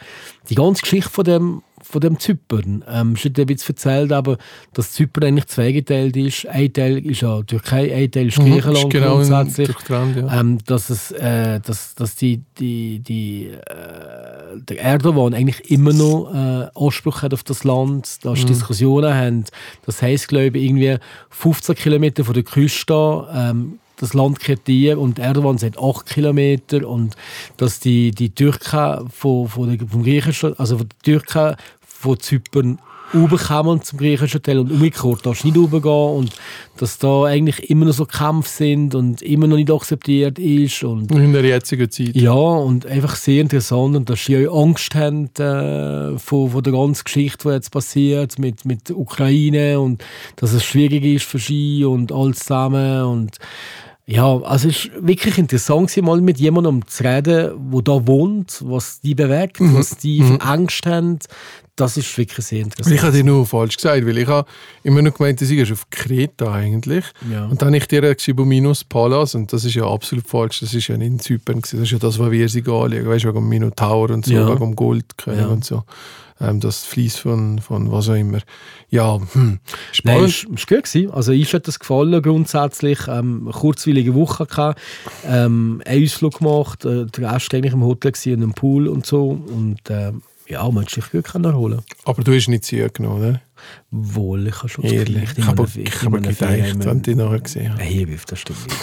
die 0.50 0.54
ganze 0.54 0.82
Geschichte 0.82 1.10
von 1.10 1.24
dem, 1.24 1.62
von 1.90 2.00
dem 2.00 2.18
Zypern. 2.18 2.84
Ähm, 2.88 3.12
es 3.16 3.24
wird 3.24 3.38
ein 3.38 3.46
bisschen 3.46 3.74
erzählt, 3.74 4.12
aber 4.12 4.36
dass 4.74 4.92
Zypern 4.92 5.24
eigentlich 5.24 5.46
zweigeteilt 5.46 6.16
ist. 6.16 6.46
Ein 6.46 6.72
Teil 6.72 6.98
ist 7.06 7.22
ja 7.22 7.42
Türkei, 7.42 7.94
ein 7.94 8.10
Teil 8.10 8.28
ist 8.28 8.36
Griechenland 8.36 8.76
ist 8.76 8.90
genau 8.90 9.14
grundsätzlich. 9.16 9.68
durchtrennt, 9.68 10.16
ja. 10.16 10.40
Ähm, 10.40 10.58
dass, 10.66 10.90
es, 10.90 11.10
äh, 11.12 11.60
dass, 11.60 11.94
dass 11.94 12.16
die, 12.16 12.42
die, 12.58 13.00
die, 13.00 13.46
äh, 13.46 14.60
der 14.60 14.80
Erdogan 14.82 15.32
eigentlich 15.34 15.70
immer 15.70 15.92
noch 15.92 16.32
äh, 16.34 16.68
Anspruch 16.74 17.22
hat 17.22 17.32
auf 17.32 17.42
das 17.42 17.64
Land, 17.64 18.24
da 18.24 18.30
Mhm. 18.30 18.34
es 18.36 18.46
Diskussionen 18.46 19.14
haben. 19.14 19.44
Das 19.86 20.02
heisst, 20.02 20.28
glaube 20.28 20.58
ich, 20.58 20.64
irgendwie 20.64 20.96
15 21.30 21.74
Kilometer 21.74 22.24
von 22.24 22.34
der 22.34 22.42
Küste 22.42 23.26
ähm, 23.32 23.78
das 24.00 24.14
Land 24.14 24.40
kritiert 24.40 24.96
und 24.96 25.18
Erdogan 25.18 25.58
sagt 25.58 25.78
8 25.78 26.06
Kilometer 26.06 26.88
und 26.88 27.16
dass 27.56 27.80
die, 27.80 28.12
die 28.12 28.30
Türken 28.30 29.08
von, 29.10 29.48
von 29.48 29.76
der, 29.76 29.88
vom 29.88 30.02
griechischen, 30.02 30.58
also 30.58 30.78
von 30.78 30.88
der 30.88 30.98
Türken 31.02 31.56
von 31.98 32.18
Zypern 32.20 32.78
rüberkommen 33.14 33.82
zum 33.82 33.98
griechischen 33.98 34.42
Teil 34.42 34.58
und 34.58 34.70
umgekehrt 34.70 35.24
darfst 35.24 35.42
du 35.42 35.48
nicht 35.48 35.56
rübergehen 35.56 36.16
und 36.16 36.34
dass 36.76 36.98
da 36.98 37.24
eigentlich 37.24 37.70
immer 37.70 37.86
noch 37.86 37.94
so 37.94 38.04
Kämpfe 38.04 38.48
sind 38.48 38.94
und 38.94 39.22
immer 39.22 39.46
noch 39.46 39.56
nicht 39.56 39.70
akzeptiert 39.70 40.38
ist 40.38 40.84
und 40.84 41.10
In 41.10 41.32
der 41.32 41.44
jetzigen 41.44 41.90
Zeit. 41.90 42.14
ja, 42.14 42.32
und 42.32 42.86
einfach 42.86 43.16
sehr 43.16 43.40
interessant 43.40 43.96
und 43.96 44.10
dass 44.10 44.24
sie 44.24 44.46
auch 44.46 44.62
Angst 44.62 44.94
haben 44.94 45.30
äh, 45.38 46.18
von, 46.18 46.50
von 46.50 46.62
der 46.62 46.72
ganzen 46.72 47.04
Geschichte, 47.04 47.48
die 47.48 47.54
jetzt 47.54 47.70
passiert 47.70 48.38
mit, 48.38 48.64
mit 48.64 48.90
der 48.90 48.98
Ukraine 48.98 49.80
und 49.80 50.04
dass 50.36 50.52
es 50.52 50.64
schwierig 50.64 51.04
ist 51.04 51.24
für 51.24 51.38
sie 51.38 51.84
und 51.84 52.12
alles 52.12 52.40
zusammen 52.40 53.04
und 53.04 53.38
ja, 54.10 54.38
also 54.40 54.70
es 54.70 54.90
war 54.90 55.06
wirklich 55.06 55.36
interessant, 55.36 55.94
mal 55.98 56.22
mit 56.22 56.38
jemandem 56.38 56.86
zu 56.86 57.04
reden, 57.04 57.70
der 57.70 57.82
da 57.82 58.06
wohnt, 58.06 58.62
was 58.64 59.02
die 59.02 59.14
bewegt, 59.14 59.58
was 59.60 59.98
die 59.98 60.22
für 60.22 60.40
Angst 60.40 60.86
haben. 60.86 61.18
Das 61.78 61.96
ist 61.96 62.18
wirklich 62.18 62.44
sehr 62.44 62.62
interessant. 62.62 62.94
Ich 62.96 63.02
habe 63.02 63.12
dir 63.16 63.22
nur 63.24 63.46
falsch 63.46 63.76
gesagt, 63.76 64.04
weil 64.04 64.18
ich 64.18 64.26
habe 64.26 64.48
immer 64.82 65.00
noch 65.00 65.14
gemeint, 65.14 65.40
du 65.40 65.46
seist 65.46 65.70
auf 65.72 65.88
Kreta 65.90 66.52
eigentlich. 66.52 67.04
Ja. 67.30 67.46
Und 67.46 67.62
dann 67.62 67.68
habe 67.68 67.76
ich 67.76 67.86
dir 67.86 68.14
geschrieben, 68.14 68.48
Minus 68.48 68.82
Palas, 68.82 69.34
und 69.36 69.52
das 69.52 69.64
ist 69.64 69.74
ja 69.74 69.84
absolut 69.84 70.26
falsch. 70.26 70.60
Das 70.60 70.74
ist 70.74 70.88
ja 70.88 70.96
nicht 70.96 71.06
in 71.06 71.20
Zypern. 71.20 71.60
gewesen. 71.62 71.78
Das 71.78 71.84
ist 71.88 71.92
ja 71.92 71.98
das, 71.98 72.18
was 72.18 72.30
wir 72.32 72.48
sie 72.48 72.60
anschauen. 72.60 73.06
Weißt 73.06 73.24
du, 73.24 73.28
wegen 73.34 73.48
Minotaur 73.48 74.10
und 74.10 74.26
so, 74.26 74.32
Ja. 74.34 74.52
wegen 74.52 74.74
Goldkönig 74.74 75.40
Ja. 75.40 75.46
und 75.46 75.64
so. 75.64 75.84
Ähm, 76.40 76.60
das 76.60 76.84
Fließ 76.84 77.16
von, 77.18 77.58
von 77.60 77.90
was 77.90 78.08
auch 78.08 78.14
immer. 78.14 78.38
Ja, 78.90 79.18
hm. 79.32 79.58
Nein, 79.58 79.58
spannend. 79.92 80.28
es 80.28 80.44
war 80.44 80.50
gut. 80.78 80.84
Gewesen. 80.84 81.10
Also, 81.12 81.32
ich 81.32 81.52
hat 81.52 81.66
das 81.68 81.78
gefallen 81.78 82.22
grundsätzlich. 82.22 82.98
Ähm, 83.08 83.50
kurzweilige 83.52 84.14
Woche 84.14 84.46
gehabt, 84.46 84.80
ähm, 85.26 85.82
einen 85.84 86.04
Ausflug 86.04 86.38
gemacht, 86.38 86.84
äh, 86.84 87.06
der 87.06 87.32
Rest 87.34 87.52
eigentlich 87.54 87.72
im 87.72 87.82
Hotel 87.84 88.12
gewesen, 88.12 88.32
in 88.34 88.42
einem 88.42 88.54
Pool 88.54 88.86
und 88.88 89.04
so. 89.06 89.30
Und 89.30 89.78
ähm, 89.90 90.22
ja, 90.48 90.68
man 90.70 90.84
hat 90.84 90.90
sich 90.90 91.10
gut 91.10 91.34
erholen 91.34 91.82
Aber 92.04 92.22
du 92.22 92.34
hast 92.34 92.48
nicht 92.48 92.64
Züge 92.64 92.90
genommen, 92.90 93.22
oder? 93.22 93.40
Wohl, 93.90 94.46
ich 94.48 94.56
habe 94.58 94.68
schon 94.68 94.84
das 94.84 94.92
Ehrlich. 94.92 95.34
Gefühl, 95.34 95.38
Ich 95.38 95.46
habe 95.46 95.68
ich 95.74 96.02
habe 96.02 96.20
gedacht, 96.20 96.40
wenn 96.40 97.02
ich 97.06 97.16
nachher 97.16 97.40
gesehen 97.40 97.72
habe. 97.72 97.82
Hey, 97.82 98.18
das 98.26 98.38
stimmt 98.38 98.66
nicht. 98.66 98.78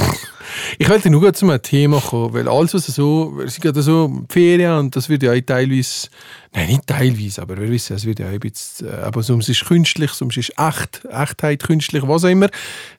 Ich 0.78 0.90
wollte 0.90 1.10
nur 1.10 1.34
zu 1.34 1.50
einem 1.50 1.62
Thema 1.62 2.00
kommen, 2.00 2.34
weil 2.34 2.48
alles, 2.48 2.74
was 2.74 2.86
so, 2.88 3.40
es 3.46 3.60
gibt 3.60 3.76
ja 3.76 3.82
so 3.82 4.24
Ferien 4.30 4.74
und 4.80 4.96
das 4.96 5.10
wird 5.10 5.24
ja 5.24 5.32
auch 5.32 5.42
teilweise, 5.46 6.08
nein, 6.54 6.68
nicht 6.68 6.88
teilweise, 6.88 7.42
aber 7.42 7.58
wir 7.58 7.70
wissen, 7.70 7.96
es 7.96 8.06
wird 8.06 8.20
ja 8.20 8.28
auch 8.28 8.32
ein 8.32 8.40
bisschen, 8.40 8.88
äh, 8.88 8.92
aber 8.92 9.24
sonst 9.24 9.50
ist 9.50 9.62
es 9.62 9.68
künstlich, 9.68 10.12
sonst 10.12 10.38
ist 10.38 10.52
es 10.56 10.68
echt, 10.68 11.06
Echtheit 11.06 11.64
künstlich, 11.64 12.04
was 12.08 12.24
auch 12.24 12.30
immer. 12.30 12.50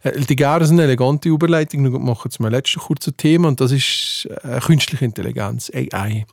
Äh, 0.02 0.20
Die 0.20 0.36
gerne 0.36 0.66
eine 0.66 0.82
elegante 0.82 1.28
Überleitung 1.28 1.82
noch 1.82 1.98
machen 1.98 2.30
zu 2.30 2.42
meinem 2.42 2.52
letzten 2.52 2.80
kurzen 2.80 3.16
Thema 3.16 3.48
und 3.48 3.60
das 3.60 3.72
ist 3.72 4.28
äh, 4.42 4.60
künstliche 4.60 5.04
Intelligenz, 5.04 5.70
AI. 5.74 6.26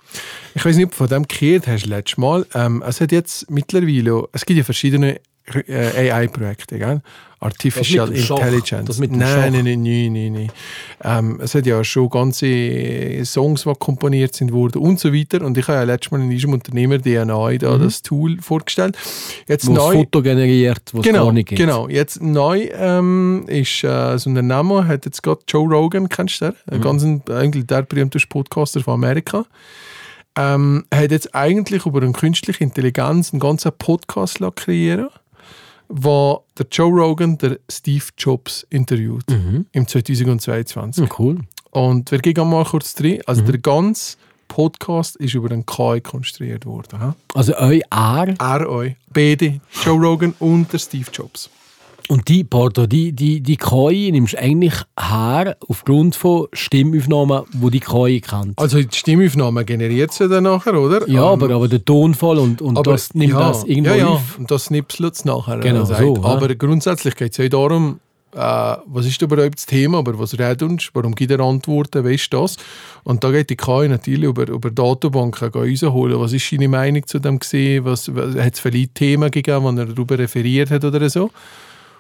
Ich 0.56 0.66
weiß 0.66 0.76
nicht, 0.76 0.86
ob 0.86 0.92
du 0.92 0.98
von 0.98 1.08
dem 1.08 1.28
gehört 1.28 1.68
hast 1.68 1.86
letztes 1.86 2.18
Mal. 2.18 2.46
Ähm, 2.54 2.84
es 2.86 3.02
hat 3.02 3.12
jetzt 3.12 3.50
mittlerweile, 3.50 4.28
es 4.32 4.46
gibt 4.46 4.58
ja 4.58 4.64
verschiedene 4.64 5.20
AI-Projekte, 5.48 6.80
gell? 6.80 7.02
Artificial 7.44 8.10
Das. 8.10 8.30
Intelligence. 8.30 8.86
Das 8.86 9.00
mit 9.00 9.12
dem 9.12 9.18
nein, 9.18 9.52
nein, 9.52 9.66
nein, 9.66 9.84
nein, 9.84 10.14
nein, 10.14 10.34
nein. 10.34 10.52
Ähm, 11.04 11.42
es 11.44 11.54
hat 11.54 11.66
ja 11.66 11.84
schon 11.84 12.10
ganze 12.10 13.26
Songs, 13.26 13.64
die 13.64 13.74
komponiert 13.80 14.34
sind 14.34 14.54
worden 14.54 14.82
und 14.82 15.02
so 15.02 15.14
weiter. 15.14 15.46
Und 15.46 15.58
ich 15.58 15.68
habe 15.68 15.80
ja 15.80 15.84
letztes 15.84 16.12
Mal 16.12 16.22
in 16.22 16.30
diesem 16.30 16.54
Unternehmer 16.54 17.00
DNA 17.00 17.58
da 17.58 17.78
das 17.78 18.02
Tool 18.02 18.40
vorgestellt. 18.40 18.98
Jetzt 19.48 19.68
Wo 19.68 19.74
neu, 19.74 19.94
Foto 19.94 20.22
generiert, 20.22 20.84
was 20.94 21.04
genau, 21.04 21.26
gar 21.26 21.34
nicht 21.34 21.50
gibt. 21.50 21.60
genau. 21.60 21.90
Jetzt 21.90 22.22
neu 22.22 22.70
ähm, 22.74 23.44
ist 23.48 23.84
äh, 23.84 24.18
so 24.18 24.30
ein 24.30 24.88
hat 24.88 25.06
jetzt 25.06 25.22
gerade 25.22 25.42
Joe 25.50 25.68
Rogan, 25.68 26.08
kennst 26.08 26.40
du 26.40 26.46
den? 26.46 26.56
Ein 26.72 26.82
ganz 26.82 27.04
ein, 27.04 27.24
eigentlich 27.30 27.68
der 27.68 27.82
berühmteste 27.82 28.30
Podcaster 28.30 28.80
von 28.80 28.94
Amerika. 28.94 29.46
Ähm, 30.36 30.86
hat 30.94 31.12
jetzt 31.12 31.36
eigentlich 31.36 31.86
über 31.86 32.02
eine 32.02 32.14
künstliche 32.14 32.64
Intelligenz 32.64 33.34
einen 33.34 33.42
ganzen 33.42 33.72
Podcast 33.78 34.40
kreieren 34.56 35.10
wo 35.96 36.44
der 36.58 36.66
Joe 36.72 36.90
Rogan 36.92 37.38
der 37.38 37.60
Steve 37.70 38.06
Jobs 38.18 38.66
interviewt 38.70 39.26
im 39.72 39.88
2022. 39.88 41.04
Hm, 41.04 41.10
cool. 41.20 41.40
Und 41.70 42.12
wir 42.12 42.20
gehen 42.20 42.50
mal 42.50 42.66
kurz 42.66 42.96
rein. 43.00 43.22
Also 43.28 43.44
der 43.44 43.60
ganze 43.60 44.18
Podcast 44.48 45.16
ist 45.18 45.34
über 45.36 45.52
einen 45.52 45.66
KI 45.66 46.02
konstruiert 46.02 46.66
worden. 46.66 47.00
ha? 47.00 47.16
Also 47.34 47.56
euch 47.58 47.82
R 47.92 48.34
Er 48.40 48.70
euch. 48.70 48.96
Beide, 49.12 49.62
Joe 49.84 50.00
Rogan 50.00 50.34
und 50.40 50.72
der 50.74 50.80
Steve 50.80 51.10
Jobs. 51.12 51.50
Und 52.10 52.28
die, 52.28 52.44
pardon, 52.44 52.88
die, 52.88 53.12
die, 53.14 53.42
die 53.42 53.58
KI 53.58 54.12
nimmst 54.12 54.34
du 54.34 54.40
eigentlich 54.40 54.74
her 55.00 55.58
aufgrund 55.68 56.16
von 56.16 56.48
Stimmaufnahmen, 56.54 57.44
die 57.52 57.70
die 57.72 57.80
KI 57.80 58.22
kennt. 58.22 58.58
Also 58.58 58.82
die 58.82 58.96
Stimmaufnahme 58.96 59.66
generiert 59.66 60.12
sie 60.12 60.28
dann 60.28 60.44
nachher, 60.44 60.80
oder? 60.80 61.08
ja, 61.08 61.22
Ähm, 61.24 61.44
aber, 61.44 61.54
aber 61.56 61.68
der 61.68 61.84
Tonfall 61.84 62.40
und, 62.40 62.62
und 62.62 62.78
aber 62.78 62.92
das 62.92 63.14
nimmt 63.14 63.34
ja, 63.34 63.40
das 63.40 63.64
irgendwo 63.64 63.92
ja, 63.92 63.96
ja. 63.98 64.08
auf. 64.08 64.38
Und 64.38 64.52
das 64.52 64.66
schnipselt 64.66 65.14
es 65.16 65.26
nachher. 65.26 65.60
Genau, 65.60 65.86
so, 65.86 65.94
ja. 65.94 66.24
aber 66.24 66.54
grundsätzlich 66.56 67.16
geht 67.16 67.32
es 67.32 67.38
ja 67.38 67.48
darum, 67.50 68.00
äh, 68.36 68.78
was 68.86 69.06
ist 69.06 69.22
überhaupt 69.22 69.56
das 69.56 69.66
Thema, 69.66 70.00
aber 70.00 70.18
was 70.18 70.38
redet 70.38 70.64
uns, 70.64 70.90
warum 70.94 71.14
gibt 71.14 71.32
er 71.32 71.40
Antworten, 71.40 72.06
wie 72.06 72.16
ist 72.16 72.34
das? 72.34 72.58
Und 73.04 73.24
da 73.24 73.32
geht 73.32 73.50
die 73.50 73.56
KI 73.56 73.88
natürlich 73.88 74.30
über, 74.30 74.48
über 74.48 74.72
Datenbanken 74.72 75.50
rausholen, 75.50 76.20
was 76.20 76.34
ist 76.34 76.50
seine 76.50 76.68
Meinung 76.68 77.06
zu 77.06 77.20
dem 77.20 77.40
gesehen, 77.40 77.86
was, 77.86 78.14
was 78.16 78.36
hat 78.36 78.56
es 78.56 78.60
vielleicht 78.60 78.96
Themen 78.96 79.30
gegeben, 79.30 79.64
wo 79.64 79.70
er 79.70 79.86
darüber 79.86 80.18
referiert 80.18 80.72
hat 80.72 80.84
oder 80.84 81.10
so. 81.10 81.30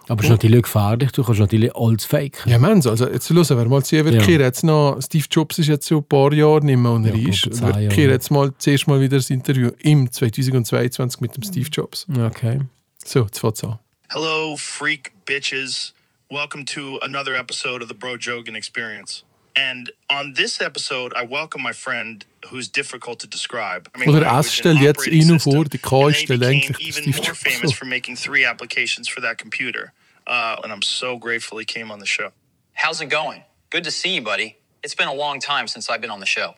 Aber 0.09 0.19
es 0.19 0.25
ist 0.25 0.31
natürlich 0.31 0.63
gefährlich, 0.63 1.11
du 1.13 1.23
kannst 1.23 1.39
natürlich 1.39 1.73
alles 1.75 2.03
fake. 2.05 2.43
Ja, 2.45 2.59
Mensch, 2.59 2.85
also 2.85 3.07
jetzt 3.09 3.29
hören 3.29 3.47
wir 3.57 3.65
mal 3.69 3.83
zu, 3.83 4.03
wir 4.03 4.13
Ja. 4.13 4.21
kehren 4.21 4.41
jetzt 4.41 4.63
noch, 4.63 4.99
Steve 5.01 5.25
Jobs 5.31 5.59
ist 5.59 5.67
jetzt 5.67 5.87
so 5.87 5.97
ein 5.99 6.03
paar 6.03 6.33
Jahre 6.33 6.63
nicht 6.65 6.77
mehr 6.77 6.91
und 6.91 7.05
er 7.05 7.15
Ja, 7.15 7.29
ist. 7.29 7.43
kehren 7.43 7.81
Jahre. 7.89 8.11
jetzt 8.11 8.29
mal 8.29 8.51
zuerst 8.57 8.87
mal 8.87 8.99
wieder 8.99 9.17
das 9.17 9.29
Interview 9.29 9.71
im 9.79 10.11
2022 10.11 11.21
mit 11.21 11.35
dem 11.37 11.43
Steve 11.43 11.69
Jobs. 11.71 12.05
Okay. 12.17 12.59
So, 13.05 13.21
jetzt 13.21 13.39
fängt's 13.39 13.63
an. 13.63 13.79
Hello, 14.09 14.55
freak 14.57 15.11
bitches. 15.25 15.93
Welcome 16.29 16.65
to 16.65 16.99
another 17.01 17.35
episode 17.35 17.81
of 17.81 17.87
the 17.89 17.95
Bro 17.95 18.17
Jogan 18.17 18.55
Experience. 18.55 19.23
And 19.55 19.91
on 20.09 20.33
this 20.33 20.61
episode, 20.61 21.13
I 21.15 21.23
welcome 21.23 21.61
my 21.61 21.73
friend 21.73 22.25
who's 22.49 22.67
difficult 22.67 23.19
to 23.19 23.27
describe. 23.27 23.87
I 23.93 23.99
mean, 23.99 24.09
Oder 24.09 24.21
language 24.21 24.45
es 24.47 24.53
stellt 24.53 24.79
jetzt 24.79 24.99
operating 24.99 25.21
ihn 25.21 25.39
system, 25.39 25.53
vor, 25.53 25.63
die 25.65 25.77
KI 25.77 25.95
and 25.95 26.13
then 26.13 26.13
stellt 26.15 26.39
became 26.39 26.49
eigentlich 26.63 26.79
even 26.87 27.03
Steve 27.03 27.17
more 27.17 27.25
Jobs 27.27 27.39
famous 27.39 27.71
for 27.73 27.85
making 27.85 28.15
three 28.17 28.45
applications 28.45 29.07
for 29.07 29.21
that 29.21 29.37
computer. 29.37 29.93
Uh, 30.25 30.55
and 30.63 30.71
I'm 30.73 30.81
so 30.81 31.17
grateful 31.17 31.59
he 31.59 31.65
came 31.65 31.91
on 31.91 31.99
the 31.99 32.05
show. 32.07 32.31
How's 32.73 33.01
it 33.01 33.09
going? 33.09 33.43
Good 33.69 33.83
to 33.83 33.91
see 33.91 34.15
you, 34.15 34.21
buddy. 34.21 34.57
It's 34.81 34.95
been 34.95 35.07
a 35.07 35.13
long 35.13 35.39
time 35.39 35.67
since 35.67 35.89
I've 35.89 36.01
been 36.01 36.09
on 36.11 36.19
the 36.19 36.25
show. 36.25 36.55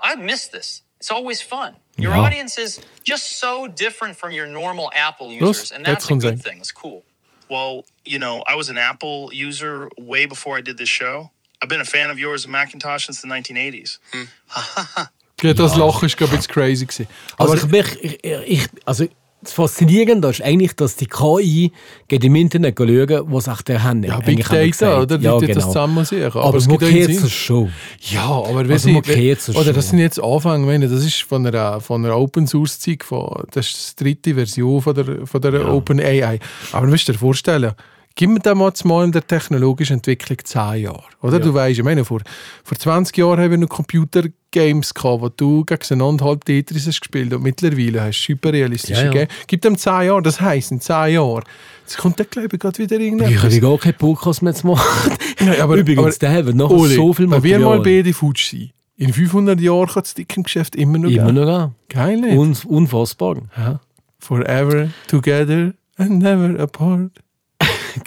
I've 0.00 0.18
missed 0.18 0.50
this. 0.50 0.82
It's 0.98 1.10
always 1.10 1.40
fun. 1.42 1.76
Your 1.96 2.12
Yeah. 2.12 2.20
audience 2.20 2.58
is 2.58 2.80
just 3.04 3.38
so 3.38 3.68
different 3.68 4.16
from 4.16 4.32
your 4.32 4.46
normal 4.46 4.90
Apple 4.94 5.30
users, 5.32 5.70
and 5.72 5.84
that's 5.84 6.04
a 6.06 6.08
kommt's 6.08 6.24
good 6.24 6.32
ein. 6.34 6.38
thing. 6.38 6.58
It's 6.58 6.72
cool. 6.72 7.04
Well, 7.48 7.84
you 8.04 8.18
know, 8.18 8.42
I 8.48 8.56
was 8.56 8.68
an 8.68 8.78
Apple 8.78 9.30
user 9.32 9.88
way 9.98 10.26
before 10.26 10.56
I 10.56 10.60
did 10.62 10.78
this 10.78 10.88
show. 10.88 11.30
I've 11.62 11.68
been 11.68 11.80
a 11.80 11.84
fan 11.84 12.10
of 12.10 12.18
yours 12.18 12.44
and 12.44 12.52
Macintosh 12.52 13.06
since 13.06 13.20
the 13.22 13.28
1980s. 13.28 13.98
Ja, 15.42 15.54
das 15.54 15.76
Lachen 15.76 16.06
ist, 16.06 16.16
glaube 16.16 16.34
ich, 16.34 16.40
jetzt 16.42 16.48
crazy 16.48 16.86
gewesen. 16.86 17.08
Aber 17.36 17.50
Also, 17.52 17.66
ich, 17.66 18.04
ich, 18.04 18.18
ich, 18.24 18.32
ich, 18.46 18.68
also 18.84 19.06
das 19.42 19.52
Faszinierende 19.54 20.28
ist 20.28 20.40
eigentlich, 20.40 20.74
dass 20.76 20.94
die 20.94 21.06
KI 21.08 21.72
geht 22.06 22.22
im 22.22 22.36
Internet 22.36 22.78
schauen, 22.78 23.22
was 23.32 23.48
auch 23.48 23.60
der 23.62 23.82
haben. 23.82 24.04
ja, 24.04 24.20
Big 24.20 24.38
Data, 24.44 24.64
gesagt. 24.64 25.02
oder? 25.02 25.18
Ja, 25.18 25.32
Leute 25.32 25.46
genau. 25.46 25.58
das 25.58 25.66
zusammen 25.66 26.04
sehen. 26.04 26.26
Aber, 26.26 26.44
Aber 26.44 26.58
es 26.58 26.68
gibt 26.68 26.82
es 26.82 27.32
schon? 27.32 27.72
Ja, 27.98 28.22
aber 28.24 28.60
Also, 28.70 29.00
kennt's 29.00 29.48
ja 29.48 29.54
oder 29.54 29.72
das 29.72 29.86
schon. 29.86 29.90
sind 29.90 29.98
jetzt 29.98 30.22
Anfänge, 30.22 30.64
meine, 30.64 30.88
das 30.88 31.04
ist 31.04 31.22
von 31.24 31.44
einer, 31.44 31.80
von 31.80 32.04
einer 32.04 32.16
Open 32.16 32.46
Source 32.46 32.78
von, 33.02 33.42
das 33.50 33.66
ist 33.66 33.98
die 33.98 34.04
dritte 34.04 34.34
Version 34.36 34.80
von 34.80 34.94
der, 34.94 35.26
von 35.26 35.40
der 35.40 35.68
Open 35.72 35.98
AI. 35.98 36.38
Aber 36.70 36.86
du 36.86 36.92
musst 36.92 37.08
dir 37.08 37.14
vorstellen, 37.14 37.72
gib 38.14 38.30
mir 38.30 38.40
da 38.40 38.54
mal 38.54 38.72
in 39.04 39.12
der 39.12 39.26
technologischen 39.26 39.94
Entwicklung 39.94 40.38
10 40.42 40.82
Jahre. 40.82 41.02
Oder? 41.20 41.40
Du 41.40 41.52
weißt, 41.54 41.78
ich 41.78 41.84
meine, 41.84 42.04
vor, 42.04 42.20
vor 42.64 42.78
20 42.78 43.16
Jahren 43.16 43.40
haben 43.40 43.50
wir 43.50 43.58
noch 43.58 43.68
Computergames 43.68 44.94
gehabt, 44.94 45.22
wo 45.22 45.28
du 45.28 45.64
gegeneinander 45.64 46.24
halb 46.24 46.44
Tetris 46.44 46.86
hast 46.86 47.00
gespielt 47.00 47.32
und 47.32 47.42
mittlerweile 47.42 48.02
hast 48.02 48.22
du 48.26 48.32
hyperrealistische 48.32 49.00
Ja, 49.00 49.04
ja. 49.06 49.10
Games. 49.10 49.28
Gib 49.46 49.62
dem 49.62 49.76
10 49.78 49.92
Jahre, 50.06 50.22
das 50.22 50.40
heisst, 50.40 50.70
in 50.72 50.80
10 50.80 51.14
Jahren, 51.14 51.44
jetzt 51.82 51.98
kommt 51.98 52.18
der, 52.18 52.26
glaube 52.26 52.48
ich, 52.52 52.60
gerade 52.60 52.78
wieder 52.78 52.96
Ich 52.96 53.02
irgendetwas. 53.02 53.42
habe 53.44 53.60
gar 53.60 53.78
keinen 53.78 53.94
Podcast 53.94 54.42
mehr 54.42 54.54
zu 54.54 54.66
machen. 54.66 55.12
Nein, 55.40 55.60
aber, 55.60 55.76
Übrigens, 55.76 56.18
der 56.18 56.32
hat 56.32 56.54
noch 56.54 56.70
Oli, 56.70 56.94
so 56.94 57.12
viel 57.12 57.30
wenn 57.30 57.42
wir 57.42 57.58
mal 57.58 57.78
Material. 57.78 58.02
beide 58.02 58.12
futsch 58.14 58.50
sein, 58.52 58.70
in 58.96 59.12
500 59.12 59.60
Jahren 59.60 59.86
kann 59.88 60.02
das 60.02 60.14
dicke 60.14 60.42
Geschäft 60.42 60.76
immer 60.76 60.98
noch 60.98 61.10
Immer 61.10 61.26
geben. 61.32 61.34
noch 61.44 61.48
an. 61.58 61.74
Geil, 61.88 62.20
nicht? 62.20 62.36
Un 62.36 62.56
unfassbar. 62.68 63.36
ja. 63.56 63.80
Forever 64.18 64.88
together 65.08 65.72
and 65.96 66.22
never 66.22 66.60
apart. 66.62 67.10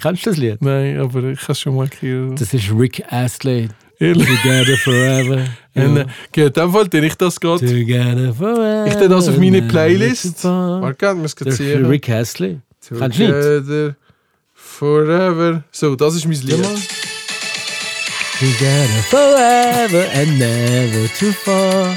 Kennst 0.02 0.26
du 0.26 0.30
das 0.32 0.38
Lied? 0.39 0.62
Nein, 0.62 1.00
aber 1.00 1.24
ich 1.26 1.39
kann 1.39 1.54
es 1.54 1.60
schon 1.60 1.76
mal 1.76 1.88
gehört. 1.88 2.39
Das 2.41 2.54
ist 2.54 2.71
Rick 2.71 3.04
Astley. 3.12 3.69
Ehrlich. 4.00 4.28
Together 4.28 4.78
forever. 4.78 5.45
Und, 5.76 5.95
Ja. 5.98 6.06
okay, 6.30 6.45
in 6.48 6.54
dem 6.54 6.71
Fall 6.71 6.88
tue 6.89 7.06
ich 7.06 7.15
das 7.15 7.39
gerade. 7.39 7.65
Together 7.65 8.34
forever. 8.34 8.86
Ich 8.88 8.93
tue 8.95 9.08
das 9.10 9.28
auf 9.30 9.38
meine 9.38 9.62
Playlist. 9.62 10.43
Warte, 10.43 11.06
wir 11.08 11.15
müssen 11.15 11.48
es 11.48 11.58
sehen. 11.58 11.86
Rick 11.86 12.10
Astley. 12.10 12.60
Kennst 12.88 13.19
du 13.19 13.24
nicht? 13.24 13.32
Together 13.32 13.95
forever. 14.54 15.63
So, 15.71 15.95
das 15.95 16.15
ist 16.15 16.26
mein 16.28 16.41
Lied. 16.41 16.65
Together 18.39 19.02
forever 19.10 20.06
and 20.13 20.38
never 20.39 21.08
too 21.17 21.32
far. 21.32 21.95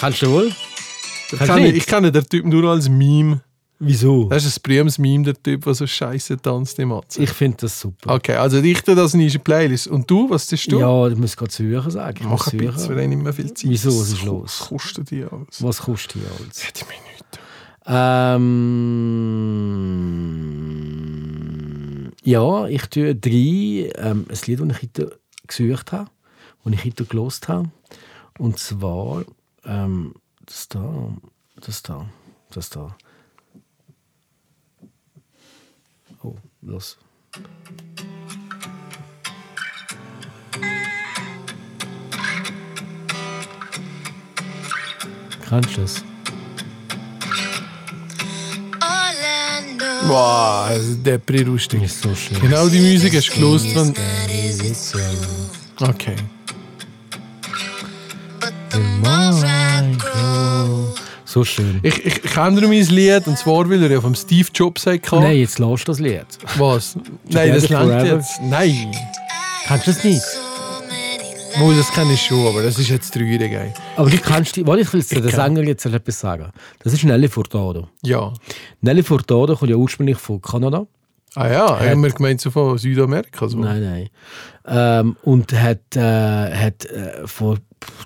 Kennst 0.00 0.22
du 0.22 0.30
wohl? 0.30 0.46
Ich 0.48 1.38
Kennst 1.38 1.42
du 1.42 1.54
kenne, 1.54 1.72
ich 1.72 1.86
kenne 1.86 2.12
den 2.12 2.26
Typ 2.28 2.46
nur 2.46 2.70
als 2.70 2.88
Meme. 2.88 3.40
Wieso? 3.86 4.24
Das 4.28 4.44
ist 4.44 4.58
ein 4.58 4.62
berühmtes 4.62 4.98
Meme, 4.98 5.24
der 5.24 5.34
Typ, 5.42 5.64
der 5.64 5.74
so 5.74 5.86
scheiße 5.86 6.38
tanzt 6.38 6.78
im 6.78 6.88
Matze. 6.88 7.22
Ich 7.22 7.30
finde 7.30 7.58
das 7.58 7.78
super. 7.78 8.14
Okay, 8.14 8.34
also 8.36 8.58
ich 8.58 8.82
tue 8.82 8.94
das 8.94 9.12
in 9.14 9.20
unsere 9.20 9.42
Playlist. 9.42 9.88
Und 9.88 10.10
du, 10.10 10.30
was 10.30 10.46
tust 10.46 10.72
du? 10.72 10.80
Ja, 10.80 11.08
ich 11.08 11.16
muss 11.16 11.36
gerade 11.36 11.52
suchen 11.52 11.90
sagen. 11.90 12.18
Ich 12.20 12.26
Mach 12.26 12.46
ein 12.52 12.58
bisschen, 12.58 12.96
wir 12.96 13.08
nicht 13.08 13.22
mehr 13.22 13.32
viel 13.32 13.52
Zeit. 13.52 13.70
Wieso? 13.70 13.90
Was 13.90 14.08
ist 14.08 14.24
los? 14.24 14.60
Was 14.60 14.68
kostet 14.68 15.10
die 15.10 15.24
alles? 15.24 15.62
Was 15.62 15.78
kostet 15.82 16.12
hier 16.14 16.30
alles? 16.40 16.62
Die 16.72 16.84
Minute. 16.84 17.04
Ähm, 17.86 18.44
ja, 22.24 22.66
ich 22.66 22.86
tue 22.86 23.14
drei, 23.14 23.92
ähm, 23.96 24.24
ein 24.28 24.38
Lied, 24.46 24.60
das 24.60 24.68
ich 24.68 24.82
heute 24.82 25.18
gesucht 25.46 25.92
habe, 25.92 26.10
das 26.64 26.72
ich 26.72 26.84
heute 26.84 27.04
gelost 27.04 27.48
habe. 27.48 27.70
Und 28.38 28.58
zwar 28.58 29.24
ähm, 29.64 30.14
das 30.46 30.68
da, 30.68 31.14
das 31.60 31.82
da, 31.82 32.06
das 32.50 32.70
da. 32.70 32.96
Oh, 36.22 36.36
los. 36.64 36.96
Kannst 45.48 45.76
du 45.76 45.82
das? 45.82 46.04
Boah, 50.06 50.70
der 51.04 51.18
lustig. 51.44 51.82
Ist 51.82 52.02
so 52.02 52.14
schön. 52.14 52.40
Genau 52.40 52.68
die 52.68 52.80
Musik 52.80 53.14
hast 53.16 53.28
du 53.28 53.34
gelost, 53.34 53.74
wenn... 53.74 53.94
Okay. 55.80 56.16
So 61.34 61.44
schön. 61.44 61.80
Ich, 61.82 61.98
ich, 62.06 62.24
ich 62.24 62.30
kenne 62.30 62.60
nur 62.60 62.68
mein 62.70 62.86
Lied, 62.86 63.26
und 63.26 63.36
zwar, 63.36 63.68
weil 63.68 63.82
er 63.82 63.90
ja 63.90 64.00
vom 64.00 64.14
Steve 64.14 64.46
Jobs 64.54 64.86
hatte. 64.86 65.16
Nein, 65.16 65.38
jetzt 65.38 65.58
lass 65.58 65.80
du 65.80 65.86
das 65.86 65.98
Lied. 65.98 66.24
Was? 66.58 66.96
Nein, 67.28 67.52
das 67.52 67.68
langt 67.70 68.06
jetzt. 68.06 68.40
Nein. 68.40 68.94
Kannst 69.66 69.88
du 69.88 69.90
das 69.90 70.04
nicht? 70.04 70.22
Wohl, 71.58 71.74
das 71.74 71.90
kenne 71.92 72.12
ich 72.12 72.22
schon, 72.22 72.46
aber 72.46 72.62
das 72.62 72.78
ist 72.78 72.88
jetzt 72.88 73.12
traurig. 73.12 73.40
ey. 73.52 73.72
Aber 73.96 74.08
du 74.10 74.18
kannst 74.18 74.54
die, 74.54 74.64
warte, 74.64 74.82
ich 74.82 74.92
will 74.92 75.02
dir 75.02 75.22
den 75.22 75.30
kenn- 75.30 75.34
Sänger 75.34 75.62
jetzt 75.64 75.84
etwas 75.86 76.20
sagen. 76.20 76.52
Das 76.84 76.92
ist 76.92 77.02
Nelly 77.02 77.28
Furtado. 77.28 77.88
Ja. 78.04 78.32
Nelly 78.82 79.02
Furtado 79.02 79.56
kommt 79.56 79.70
ja 79.72 79.76
ursprünglich 79.76 80.18
von 80.18 80.40
Kanada. 80.40 80.86
Ah 81.34 81.48
ja, 81.48 81.80
haben 81.80 82.00
wir 82.04 82.10
gemeint 82.10 82.40
so 82.42 82.52
von 82.52 82.78
Südamerika. 82.78 83.48
So. 83.48 83.58
Nein, 83.58 83.82
nein. 83.82 84.08
Ähm, 84.68 85.16
und 85.24 85.52
hat, 85.52 85.96
äh, 85.96 86.00
hat 86.00 86.84
äh, 86.84 87.26
vor 87.26 87.58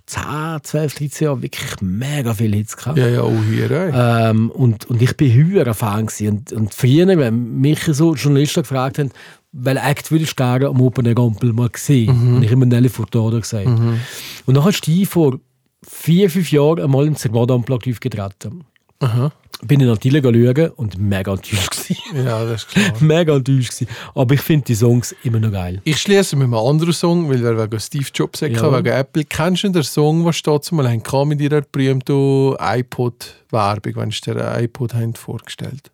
10, 0.07 0.23
12, 0.63 0.95
13 0.95 1.25
Jahren 1.27 1.43
wirklich 1.43 1.81
mega 1.81 2.35
viele 2.35 2.57
Hits 2.57 2.77
gehabt. 2.77 2.99
Ja, 2.99 3.09
ja, 3.09 3.21
auch 3.23 3.45
hier. 3.51 3.71
ey. 3.71 3.93
Ähm, 3.95 4.51
und, 4.51 4.87
und 4.87 5.03
ich 5.03 5.17
bin 5.17 5.33
höher 5.33 5.75
Fan 5.75 6.07
gewesen. 6.07 6.29
Und, 6.29 6.53
und 6.53 6.75
früher, 6.75 7.07
wenn 7.07 7.61
mich 7.61 7.81
so 7.85 8.15
Journalisten 8.15 8.63
gefragt 8.63 8.99
haben, 8.99 9.11
welchen 9.53 9.85
Act 9.85 10.11
würdest 10.11 10.33
du 10.33 10.37
gerne 10.37 10.69
am 10.69 10.81
Open 10.81 11.07
Air 11.07 11.15
Gampel 11.15 11.53
mal 11.53 11.71
sehen? 11.75 12.37
Und 12.37 12.43
ich 12.43 12.51
immer 12.51 12.67
Nelly 12.67 12.89
Furtado 12.89 13.41
gesagt. 13.41 13.67
Und 13.67 14.55
dann 14.55 14.65
hast 14.65 14.83
du 14.83 14.91
die 14.91 15.07
vor 15.07 15.39
vier, 15.87 16.31
fünf 16.31 16.51
Jahren 16.53 16.81
einmal 16.81 17.07
im 17.07 17.15
Unplugged 17.15 17.89
aufgetreten. 17.89 18.65
Aha. 19.01 19.33
Bin 19.63 19.81
ich 19.81 19.87
natürlich 19.87 20.23
schauen 20.23 20.71
und 20.77 20.99
mega 20.99 21.33
enttäuscht 21.33 21.71
gewesen. 21.71 21.97
Ja, 22.27 22.45
das 22.45 22.63
ist 22.63 22.69
klar. 22.69 22.93
mega 23.01 23.35
enttäuscht 23.37 23.73
gewesen. 23.73 23.89
Aber 24.15 24.35
ich 24.35 24.41
finde 24.41 24.67
die 24.67 24.75
Songs 24.77 25.15
immer 25.25 25.41
noch 25.41 25.51
geil. 25.51 25.81
Ich 25.85 25.99
schließe 25.99 26.37
mit 26.37 26.45
einem 26.45 26.55
anderen 26.55 26.93
Song, 26.93 27.29
weil 27.29 27.43
wir 27.43 27.59
wegen 27.59 27.81
Steve 27.81 28.07
Jobs 28.15 28.41
Ja. 28.41 28.49
wegen 28.49 28.87
Apple. 28.93 29.25
Kennst 29.25 29.65
du 29.65 29.71
den 29.71 29.83
Song, 29.83 30.25
was 30.25 30.41
dazu 30.43 30.77
mal 30.77 30.89
haben, 30.89 31.03
kam 31.03 31.29
mit 31.29 31.41
ihrer 31.41 31.63
berühmten 31.63 32.55
iPod-Werbung, 32.61 33.97
wenn 33.97 34.11
sie 34.13 34.21
der 34.33 34.61
iPod 34.63 34.95
haben 34.95 35.15
vorgestellt 35.15 35.91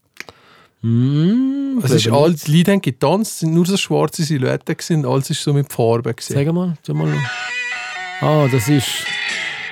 Mm, 0.87 1.79
Es 1.83 1.93
ist 1.93 2.09
alles, 2.11 2.43
die 2.45 2.51
Lieder 2.51 2.73
haben 2.75 2.83
getanzt, 2.83 3.39
sind 3.39 3.55
nur 3.55 3.65
so 3.65 3.75
schwarze 3.79 4.23
Silhouetten 4.23 5.07
alles 5.07 5.31
ist 5.31 5.43
so 5.43 5.55
mit 5.55 5.73
Farben 5.73 6.15
gewesen. 6.15 6.35
Sag 6.35 6.53
mal, 6.53 6.75
sag 6.83 6.95
mal. 6.95 7.09
Ah, 8.21 8.47
das 8.53 8.69
ist. 8.69 8.87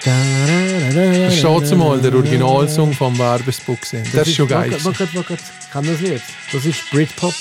Das 0.05 1.35
ist 1.35 1.45
dazu 1.45 1.77
mal 1.77 2.01
der 2.01 2.15
Originalsong 2.15 2.93
vom 2.93 3.17
Werbespot 3.19 3.81
gewesen. 3.81 4.09
Das, 4.12 4.27
ist 4.27 4.35
schon 4.35 4.49
geil. 4.49 4.73
warte, 4.83 5.09
warte. 5.15 5.37
Kann 5.73 5.87
das 5.87 6.01
Lied? 6.01 6.23
Das 6.51 6.65
ist 6.65 6.91
Britpop. 6.91 7.35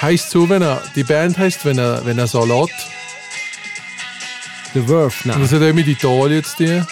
Heißt 0.00 0.30
so, 0.30 0.48
wenn 0.48 0.62
er, 0.62 0.82
die 0.94 1.04
Band 1.04 1.38
heißt, 1.38 1.64
wenn 1.64 1.78
er, 1.78 2.04
wenn 2.04 2.18
er 2.18 2.26
Salat. 2.26 2.70
The 4.74 4.88
Worth, 4.88 5.24
nein. 5.24 5.40
Das 5.40 5.52
hat 5.52 5.62
auch 5.62 5.72
mit 5.72 5.86
Italien 5.86 6.44
zu 6.44 6.56
tun. 6.56 6.86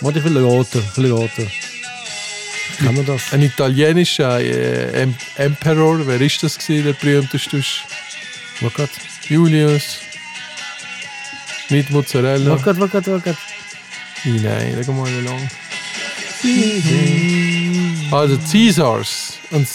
Warte, 0.00 0.18
ich 0.18 0.24
will 0.24 0.44
raten. 0.44 1.50
Kann 2.78 2.94
man 2.94 3.06
das? 3.06 3.32
Ein 3.32 3.42
italienischer 3.42 4.40
äh, 4.40 5.02
em 5.02 5.14
Emperor, 5.36 6.06
wer 6.06 6.20
ist 6.20 6.42
das 6.42 6.58
gewesen, 6.58 6.84
der 6.84 6.92
berühmteste? 6.92 7.62
Warte. 8.60 8.88
Julius. 9.28 9.98
Mit 11.68 11.90
Mozzarella. 11.90 12.50
Warte, 12.50 12.78
warte, 12.78 13.12
warte. 13.12 13.36
Nein, 14.26 14.42
nein, 14.42 14.84
da 14.84 14.92
mal 14.92 15.08
lang. 15.22 15.48
Also 18.10 18.36
Caesars. 18.38 19.38
Und, 19.50 19.68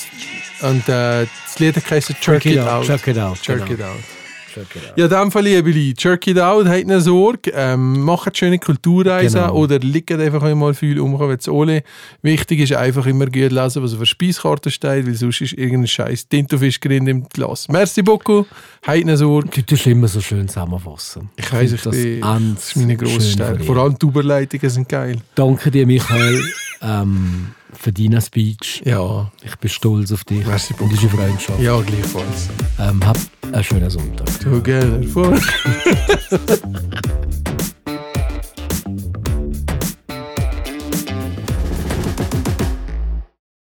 und 0.62 0.90
äh, 0.90 1.26
das 1.46 1.60
Lied 1.60 1.90
heisst 1.90 2.14
Jerk 2.22 2.46
It 2.46 2.60
Out. 2.60 2.86
Check 2.86 3.08
it 3.08 3.18
out. 3.18 3.40
Jerk 3.46 3.66
genau. 3.66 3.74
It 3.74 3.82
Out. 3.82 4.21
Check. 4.54 4.68
Ja, 4.96 5.06
in 5.06 5.12
dem 5.12 5.32
Fall, 5.32 5.44
liebe 5.44 5.70
Leute, 5.72 5.94
Jerk 5.98 6.28
It 6.28 6.40
Out, 6.40 6.68
habt 6.68 6.78
eine 6.84 7.02
Sorge, 7.02 7.52
ähm, 7.56 8.02
macht 8.02 8.38
schöne 8.38 8.60
Kulturreisen 8.60 9.42
Genau. 9.42 9.54
oder 9.56 9.80
liegt 9.80 10.12
einfach 10.12 10.44
einmal 10.44 10.74
viel 10.74 11.00
um, 11.00 11.20
wenn 11.20 11.38
es 11.38 11.48
alle. 11.48 11.84
Wichtig 12.22 12.60
ist 12.60 12.74
einfach 12.74 13.06
immer 13.06 13.26
gut 13.26 13.52
lesen, 13.52 13.84
was 13.84 13.94
auf 13.94 14.00
der 14.00 14.06
Speiskarte 14.06 14.72
steht, 14.72 15.06
weil 15.08 15.16
sonst 15.16 15.42
ist 15.42 15.54
irgendein 15.54 15.88
scheiß 15.88 16.28
Tintofisch 16.28 16.80
drin 16.80 17.08
im 17.08 17.28
Glas. 17.30 17.68
Merci 17.70 18.02
beaucoup, 18.02 18.48
habt 18.86 18.98
eine 18.98 19.18
Sorge. 19.18 19.50
Du 19.50 19.62
tust 19.64 19.88
immer 19.88 20.08
so 20.08 20.22
schön 20.22 20.48
zusammenfassen. 20.48 21.30
Ich 21.36 21.52
weiss, 21.52 21.72
ich 21.74 21.82
finde 21.82 21.98
bin, 22.20 22.56
das 22.56 22.68
ist 22.70 22.76
meine 22.78 22.98
grosse 22.98 23.22
Stärke. 23.32 23.64
Vor 23.64 23.78
allem 23.78 23.98
die 23.98 24.06
Überleitungen 24.06 24.70
sind 24.70 24.90
geil. 24.90 25.18
Danke 25.36 25.72
dir, 25.72 25.86
Michael, 25.88 26.44
ähm, 26.82 27.48
für 27.74 27.92
deinen 27.92 28.22
Speech. 28.22 28.82
Ja, 28.86 29.32
Ich 29.44 29.56
bin 29.58 29.70
stolz 29.70 30.12
auf 30.12 30.24
dich 30.24 30.46
Merci 30.46 30.74
und 30.80 30.92
unsere 30.92 31.10
Freundschaft. 31.16 31.60
ja, 31.60 31.80
gleichfalls. 31.82 32.50
Ähm, 32.80 33.06
hab 33.06 33.18
einen 33.52 33.64
schönen 33.64 33.90
Sonntag. 33.90 34.40
Together 34.40 35.02
for 35.04 35.34